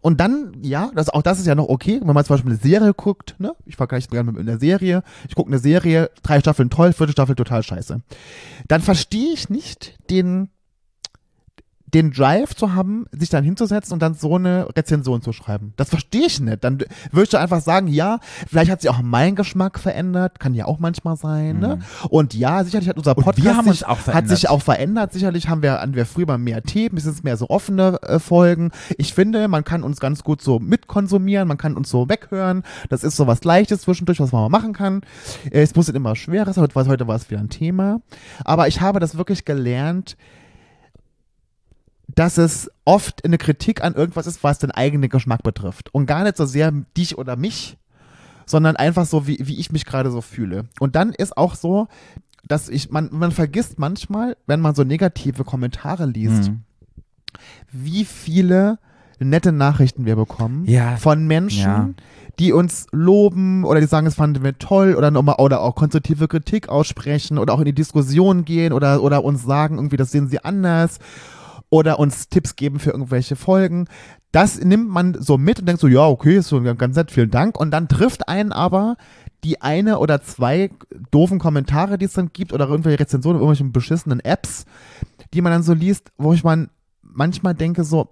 [0.00, 2.60] und dann, ja, das, auch das ist ja noch okay, wenn man zum Beispiel eine
[2.60, 3.54] Serie guckt, ne?
[3.66, 5.02] Ich vergleiche es gerne mit einer Serie.
[5.28, 8.00] Ich gucke eine Serie, drei Staffeln toll, vierte Staffel total scheiße.
[8.68, 10.50] Dann verstehe ich nicht den,
[11.94, 15.72] den Drive zu haben, sich dann hinzusetzen und dann so eine Rezension zu schreiben.
[15.76, 16.62] Das verstehe ich nicht.
[16.64, 16.78] Dann
[17.10, 20.78] würde ich einfach sagen, ja, vielleicht hat sich auch mein Geschmack verändert, kann ja auch
[20.78, 21.78] manchmal sein, ne?
[22.10, 24.36] Und ja, sicherlich hat unser Podcast haben sich, auch hat verändert.
[24.36, 25.12] sich auch verändert.
[25.12, 28.70] Sicherlich haben wir, hatten wir früher mehr Themen, sind mehr so offene äh, Folgen.
[28.96, 32.62] Ich finde, man kann uns ganz gut so mitkonsumieren, man kann uns so weghören.
[32.88, 35.02] Das ist so was Leichtes zwischendurch, was man mal machen kann.
[35.50, 36.68] Äh, Es muss nicht immer schwerer sein.
[36.74, 38.00] Heute war es wieder ein Thema.
[38.44, 40.16] Aber ich habe das wirklich gelernt,
[42.18, 45.94] dass es oft eine Kritik an irgendwas ist, was den eigenen Geschmack betrifft.
[45.94, 47.76] Und gar nicht so sehr dich oder mich,
[48.44, 50.64] sondern einfach so, wie, wie ich mich gerade so fühle.
[50.80, 51.86] Und dann ist auch so,
[52.46, 56.62] dass ich, man, man vergisst manchmal, wenn man so negative Kommentare liest, Mhm.
[57.70, 58.78] wie viele
[59.20, 60.96] nette Nachrichten wir bekommen Ja.
[60.96, 61.90] von Menschen, Ja.
[62.38, 66.26] die uns loben oder die sagen, es fanden wir toll oder nochmal oder auch konstruktive
[66.28, 70.28] Kritik aussprechen oder auch in die Diskussion gehen oder, oder uns sagen, irgendwie, das sehen
[70.28, 70.98] sie anders
[71.70, 73.86] oder uns Tipps geben für irgendwelche Folgen.
[74.32, 77.30] das nimmt man so mit und denkt so, ja, okay, ist so ganz nett, vielen
[77.30, 77.58] Dank.
[77.58, 78.96] Und dann trifft einen aber
[79.44, 80.70] die eine oder zwei
[81.10, 84.64] doofen Kommentare, die es dann gibt, oder irgendwelche Rezensionen, irgendwelche beschissenen Apps,
[85.32, 86.70] die man dann so liest, wo ich man
[87.02, 88.08] manchmal denke, so,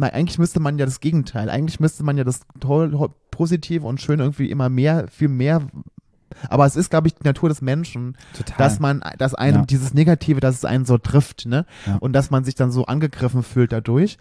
[0.00, 4.20] eigentlich müsste man ja das Gegenteil, eigentlich müsste man ja das toll, positive und schön
[4.20, 5.62] irgendwie immer mehr, viel mehr.
[6.48, 8.56] Aber es ist, glaube ich, die Natur des Menschen, Total.
[8.58, 9.66] dass man, dass einem Ja.
[9.66, 11.66] dieses Negative, dass es einen so trifft, ne?
[11.86, 11.96] Ja.
[11.96, 14.18] Und dass man sich dann so angegriffen fühlt dadurch.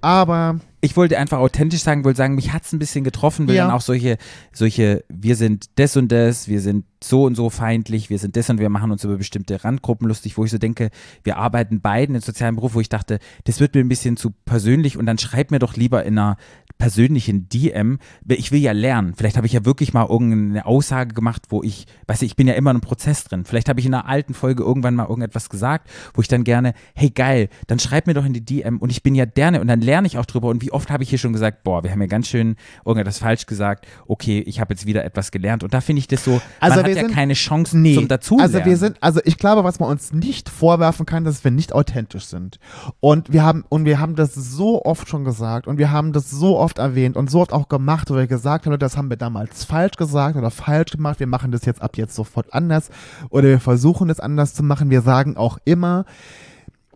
[0.00, 3.54] Aber ich wollte einfach authentisch sagen, wollte sagen, mich hat es ein bisschen getroffen, weil
[3.54, 3.66] Ja.
[3.66, 4.18] dann auch solche,
[4.52, 8.50] solche, wir sind das und das, wir sind so und so feindlich, wir sind das
[8.50, 10.90] und wir machen uns über bestimmte Randgruppen lustig, wo ich so denke,
[11.22, 14.30] wir arbeiten beiden in sozialen Beruf, wo ich dachte, das wird mir ein bisschen zu
[14.44, 16.36] persönlich und dann schreib mir doch lieber in einer
[16.78, 19.14] persönlichen DM, ich will ja lernen.
[19.16, 22.46] Vielleicht habe ich ja wirklich mal irgendeine Aussage gemacht, wo ich, weißt du, ich bin
[22.48, 23.44] ja immer in einem Prozess drin.
[23.44, 26.74] Vielleicht habe ich in einer alten Folge irgendwann mal irgendetwas gesagt, wo ich dann gerne,
[26.94, 29.68] hey geil, dann schreib mir doch in die DM und ich bin ja gerne und
[29.68, 31.90] dann lerne ich auch drüber und wie oft habe ich hier schon gesagt, boah, wir
[31.90, 35.74] haben ja ganz schön irgendetwas falsch gesagt, okay, ich habe jetzt wieder etwas gelernt und
[35.74, 38.54] da finde ich das so, Also man wir hat ja sind- keine Chance zum Dazulernen.
[38.54, 41.72] Also wir sind, also ich glaube, was man uns nicht vorwerfen kann, dass wir nicht
[41.72, 42.58] authentisch sind.
[43.00, 46.30] Und wir haben, und wir haben das so oft schon gesagt und wir haben das
[46.30, 49.16] so oft erwähnt und so oft auch gemacht, wo wir gesagt haben, das haben wir
[49.16, 52.90] damals falsch gesagt oder falsch gemacht, wir machen das jetzt ab jetzt sofort anders
[53.30, 54.90] oder wir versuchen es anders zu machen.
[54.90, 56.04] Wir sagen auch immer,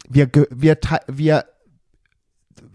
[0.08, 0.78] wir, wir,
[1.08, 1.44] wir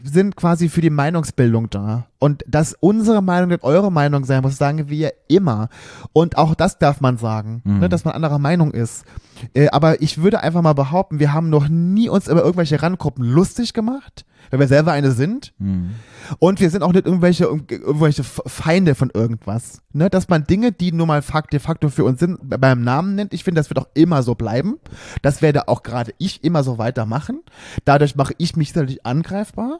[0.03, 2.07] sind quasi für die Meinungsbildung da.
[2.19, 5.69] Und dass unsere Meinung nicht eure Meinung sein muss, sagen wir immer.
[6.13, 7.79] Und auch das darf man sagen, Mhm.
[7.79, 9.05] ne, dass man anderer Meinung ist.
[9.53, 13.23] Äh, aber ich würde einfach mal behaupten, wir haben noch nie uns über irgendwelche Randgruppen
[13.23, 15.53] lustig gemacht, weil wir selber eine sind.
[15.59, 15.91] Hm.
[16.39, 19.81] Und wir sind auch nicht irgendwelche, irgendwelche Feinde von irgendwas.
[19.93, 20.09] Ne?
[20.09, 23.33] Dass man Dinge, die nun mal de facto für uns sind, beim Namen nennt.
[23.33, 24.77] Ich finde, das wird auch immer so bleiben.
[25.21, 27.41] Das werde auch gerade ich immer so weitermachen.
[27.85, 29.79] Dadurch mache ich mich sicherlich angreifbar.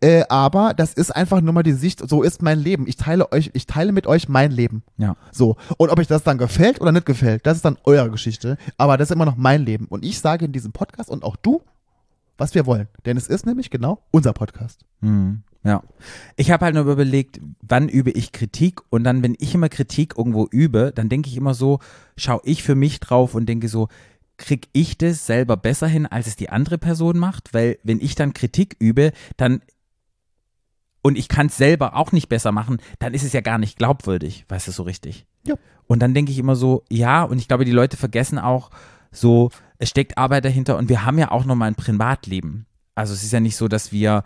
[0.00, 2.86] Äh, aber das ist einfach nur mal die Sicht, so ist mein Leben.
[2.86, 4.82] Ich teile euch, ich teile mit euch mein Leben.
[4.96, 5.16] Ja.
[5.30, 5.56] So.
[5.76, 8.56] Und ob euch das dann gefällt oder nicht gefällt, das ist dann eure Geschichte.
[8.76, 9.86] Aber das ist immer noch mein Leben.
[9.86, 11.62] Und ich sage in diesem Podcast und auch du,
[12.38, 12.88] was wir wollen.
[13.04, 14.84] Denn es ist nämlich genau unser Podcast.
[15.00, 15.82] Hm, ja.
[16.36, 20.14] Ich habe halt nur überlegt, wann übe ich Kritik und dann, wenn ich immer Kritik
[20.16, 21.80] irgendwo übe, dann denke ich immer so,
[22.16, 23.88] schaue ich für mich drauf und denke so,
[24.36, 27.54] krieg ich das selber besser hin, als es die andere Person macht?
[27.54, 29.62] Weil wenn ich dann Kritik übe, dann
[31.02, 33.76] und ich kann es selber auch nicht besser machen, dann ist es ja gar nicht
[33.76, 35.26] glaubwürdig, weißt du so richtig.
[35.46, 35.54] Ja.
[35.86, 38.70] Und dann denke ich immer so, ja, und ich glaube, die Leute vergessen auch
[39.10, 42.66] so, es steckt Arbeit dahinter und wir haben ja auch nochmal ein Privatleben.
[42.94, 44.22] Also es ist ja nicht so, dass wir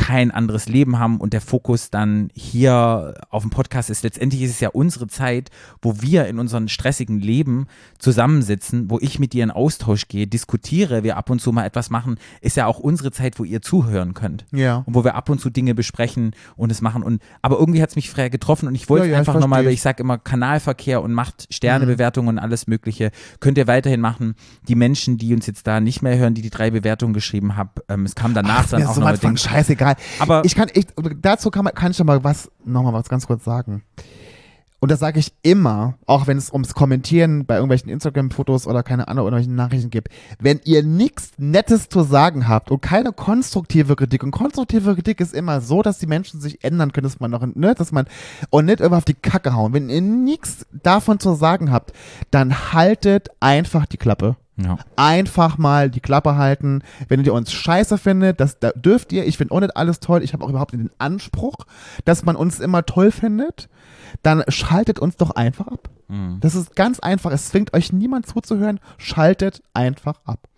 [0.00, 4.02] kein anderes Leben haben und der Fokus dann hier auf dem Podcast ist.
[4.02, 5.50] Letztendlich ist es ja unsere Zeit,
[5.82, 7.66] wo wir in unserem stressigen Leben
[7.98, 11.90] zusammensitzen, wo ich mit dir in Austausch gehe, diskutiere, wir ab und zu mal etwas
[11.90, 14.82] machen, ist ja auch unsere Zeit, wo ihr zuhören könnt Ja.
[14.86, 17.02] und wo wir ab und zu Dinge besprechen und es machen.
[17.02, 19.64] Und aber irgendwie hat es mich frei getroffen und ich wollte Ja, ja, einfach nochmal,
[19.66, 24.34] weil ich sage immer Kanalverkehr und macht Sternebewertungen und alles Mögliche, könnt ihr weiterhin machen.
[24.66, 27.70] Die Menschen, die uns jetzt da nicht mehr hören, die die drei Bewertungen geschrieben haben,
[27.88, 29.20] ähm, es kam danach Ach, dann auch noch was
[29.96, 30.36] scheißegal.
[30.36, 30.86] Aber ich kann, ich,
[31.20, 33.82] dazu kann, man, kann ich noch mal was, noch mal was ganz kurz sagen.
[34.82, 39.08] Und das sage ich immer, auch wenn es ums Kommentieren bei irgendwelchen Instagram-Fotos oder keine
[39.08, 40.08] Ahnung, irgendwelchen Nachrichten gibt.
[40.38, 45.34] Wenn ihr nichts Nettes zu sagen habt und keine konstruktive Kritik, und konstruktive Kritik ist
[45.34, 48.06] immer so, dass die Menschen sich ändern können, dass man noch, ne, dass man,
[48.48, 49.74] und nicht immer auf die Kacke hauen.
[49.74, 51.92] Wenn ihr nichts davon zu sagen habt,
[52.30, 54.78] dann haltet einfach die Klappe ja.
[54.96, 56.82] einfach mal die Klappe halten.
[57.08, 59.26] Wenn ihr uns scheiße findet, das da dürft ihr.
[59.26, 60.22] Ich finde auch nicht alles toll.
[60.22, 61.56] Ich habe auch überhaupt nicht den Anspruch,
[62.04, 63.68] dass man uns immer toll findet.
[64.22, 65.88] Dann schaltet uns doch einfach ab.
[66.08, 66.38] Mhm.
[66.40, 67.30] Das ist ganz einfach.
[67.30, 68.80] Es zwingt euch niemand zuzuhören.
[68.98, 70.48] Schaltet einfach ab.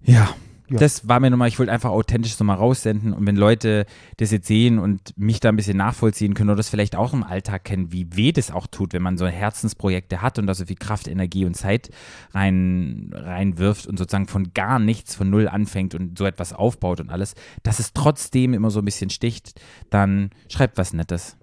[0.00, 0.28] Ja.
[0.70, 0.78] Ja.
[0.78, 3.86] Das war mir nochmal, ich wollte einfach authentisch nochmal raussenden und wenn Leute
[4.18, 7.24] das jetzt sehen und mich da ein bisschen nachvollziehen können oder das vielleicht auch im
[7.24, 10.66] Alltag kennen, wie weh das auch tut, wenn man so Herzensprojekte hat und da so
[10.66, 11.90] viel Kraft, Energie und Zeit
[12.32, 17.10] rein, reinwirft und sozusagen von gar nichts, von null anfängt und so etwas aufbaut und
[17.10, 17.34] alles,
[17.64, 19.60] dass es trotzdem immer so ein bisschen sticht,
[19.90, 21.36] dann schreibt was Nettes.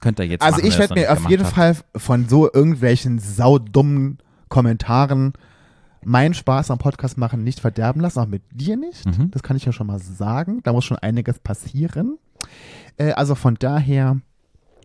[0.00, 1.54] Könnt ihr jetzt Also machen, ich werde mir auf jeden habt.
[1.54, 4.18] Fall von so irgendwelchen saudummen
[4.48, 5.32] Kommentaren
[6.04, 9.06] meinen Spaß am Podcast machen nicht verderben lassen, auch mit dir nicht.
[9.06, 9.30] Mhm.
[9.30, 10.60] Das kann ich ja schon mal sagen.
[10.62, 12.18] Da muss schon einiges passieren.
[12.96, 14.20] Äh, also von daher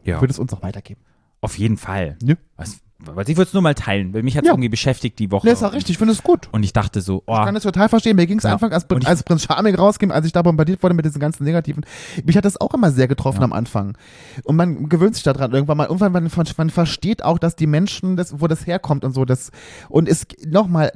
[0.03, 0.19] Ja.
[0.21, 1.01] wird es uns auch weitergeben.
[1.41, 2.17] Auf jeden Fall.
[2.23, 2.35] Nö.
[2.57, 4.53] Was, was ich würde es nur mal teilen, weil mich hat es Ja.
[4.53, 5.47] irgendwie beschäftigt die Woche.
[5.47, 6.49] Ne, ist auch richtig, ich finde es gut.
[6.51, 8.15] Und ich dachte so, oh, Ich kann das total verstehen.
[8.15, 8.53] Mir ging es Ja.
[8.53, 11.43] einfach, als, ich- als Prinz Charming rausging, als ich da bombardiert wurde mit diesen ganzen
[11.43, 11.85] Negativen.
[12.25, 13.45] Mich hat das auch immer sehr getroffen Ja.
[13.45, 13.97] am Anfang.
[14.43, 15.85] Und man gewöhnt sich daran irgendwann mal.
[15.85, 19.25] Irgendwann man, man versteht auch, dass die Menschen, das, wo das herkommt und so.
[19.25, 19.51] Das,
[19.89, 20.91] und es nochmal,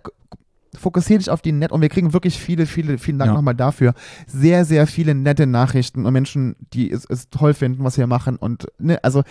[0.77, 3.33] Fokussiere dich auf die nett und wir kriegen wirklich viele, viele, vielen Dank Ja.
[3.35, 3.93] nochmal dafür.
[4.27, 8.35] Sehr, sehr viele nette Nachrichten und Menschen, die es, es toll finden, was wir machen
[8.35, 9.23] und ne, also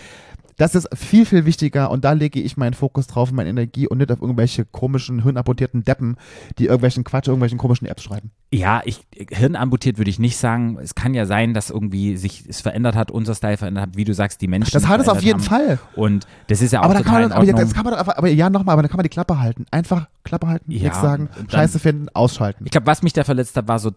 [0.57, 3.99] das ist viel, viel wichtiger und da lege ich meinen Fokus drauf, meine Energie und
[3.99, 6.17] nicht auf irgendwelche komischen, hirnamputierten Deppen,
[6.57, 8.31] die irgendwelchen Quatsch, irgendwelchen komischen Apps schreiben.
[8.51, 10.79] Ja, ich, hirnamputiert würde ich nicht sagen.
[10.81, 14.03] Es kann ja sein, dass irgendwie sich es verändert hat, unser Style verändert hat, wie
[14.03, 14.71] du sagst, die Menschen.
[14.73, 15.45] Das hat es auf jeden haben.
[15.45, 15.79] Fall.
[15.95, 18.27] Und das ist ja auch Aber da kann man, aber, das kann man einfach, aber
[18.27, 19.65] ja, nochmal, aber dann kann man die Klappe halten.
[19.69, 22.65] Einfach Klappe halten, Ja, nichts sagen, Scheiße finden, ausschalten.
[22.65, 23.91] Ich glaube, was mich da verletzt hat, war so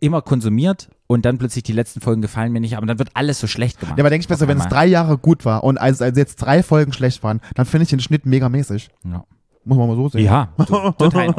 [0.00, 3.40] immer konsumiert und dann plötzlich die letzten Folgen gefallen mir nicht, aber dann wird alles
[3.40, 3.96] so schlecht gemacht.
[3.98, 6.36] Ja, aber denke ich Auf wenn es drei Jahre gut war und als, als jetzt
[6.36, 8.90] drei Folgen schlecht waren, dann finde ich den Schnitt mega mäßig.
[9.04, 9.24] Ja,
[9.64, 10.24] Muss man mal so sehen.
[10.24, 11.30] ja to- total.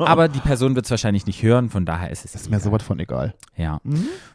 [0.00, 2.82] Aber die Person wird es wahrscheinlich nicht hören, von daher ist es Ist mir sowas
[2.82, 3.34] von egal.
[3.56, 3.80] Ja.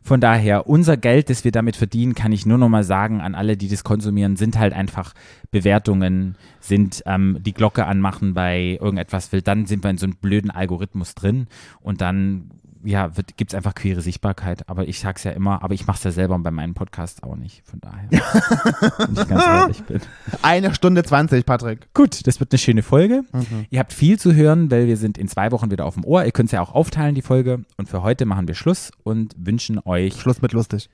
[0.02, 3.36] Von daher, unser Geld, das wir damit verdienen, kann ich nur noch mal sagen an
[3.36, 5.14] alle, die das konsumieren, sind halt einfach
[5.52, 10.16] Bewertungen, sind ähm, die Glocke anmachen bei irgendetwas will, dann sind wir in so einem
[10.16, 11.48] blöden Algorithmus drin
[11.82, 12.52] und dann
[12.88, 14.70] ja, gibt es einfach queere Sichtbarkeit.
[14.70, 17.62] Aber ich sag's ja immer, aber ich mach's ja selber bei meinen Podcasts auch nicht.
[17.66, 20.02] Von daher, wenn ich ganz ehrlich bin.
[20.42, 21.94] Eine Stunde 20, Patrick.
[21.94, 23.24] Gut, das wird eine schöne Folge.
[23.34, 23.66] Mhm.
[23.70, 26.24] Ihr habt viel zu hören, weil wir sind in zwei Wochen wieder auf dem Ohr.
[26.24, 27.66] Ihr könnt es ja auch aufteilen, die Folge.
[27.76, 30.90] Und für heute machen wir Schluss und wünschen euch Schluss mit lustig.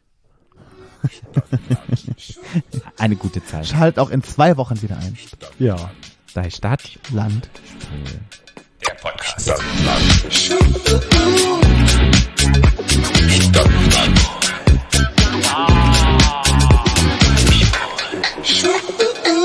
[2.98, 3.68] eine gute Zeit.
[3.68, 5.16] Schalt auch in zwei Wochen wieder ein.
[5.60, 5.92] Ja.
[6.34, 6.98] Sei Stadt.
[7.12, 7.50] Land.
[8.88, 9.42] der Podcast.
[9.42, 10.34] Stadtland.
[13.30, 14.20] Stadtland.
[15.54, 16.44] Ah.
[18.44, 19.43] Stadtland.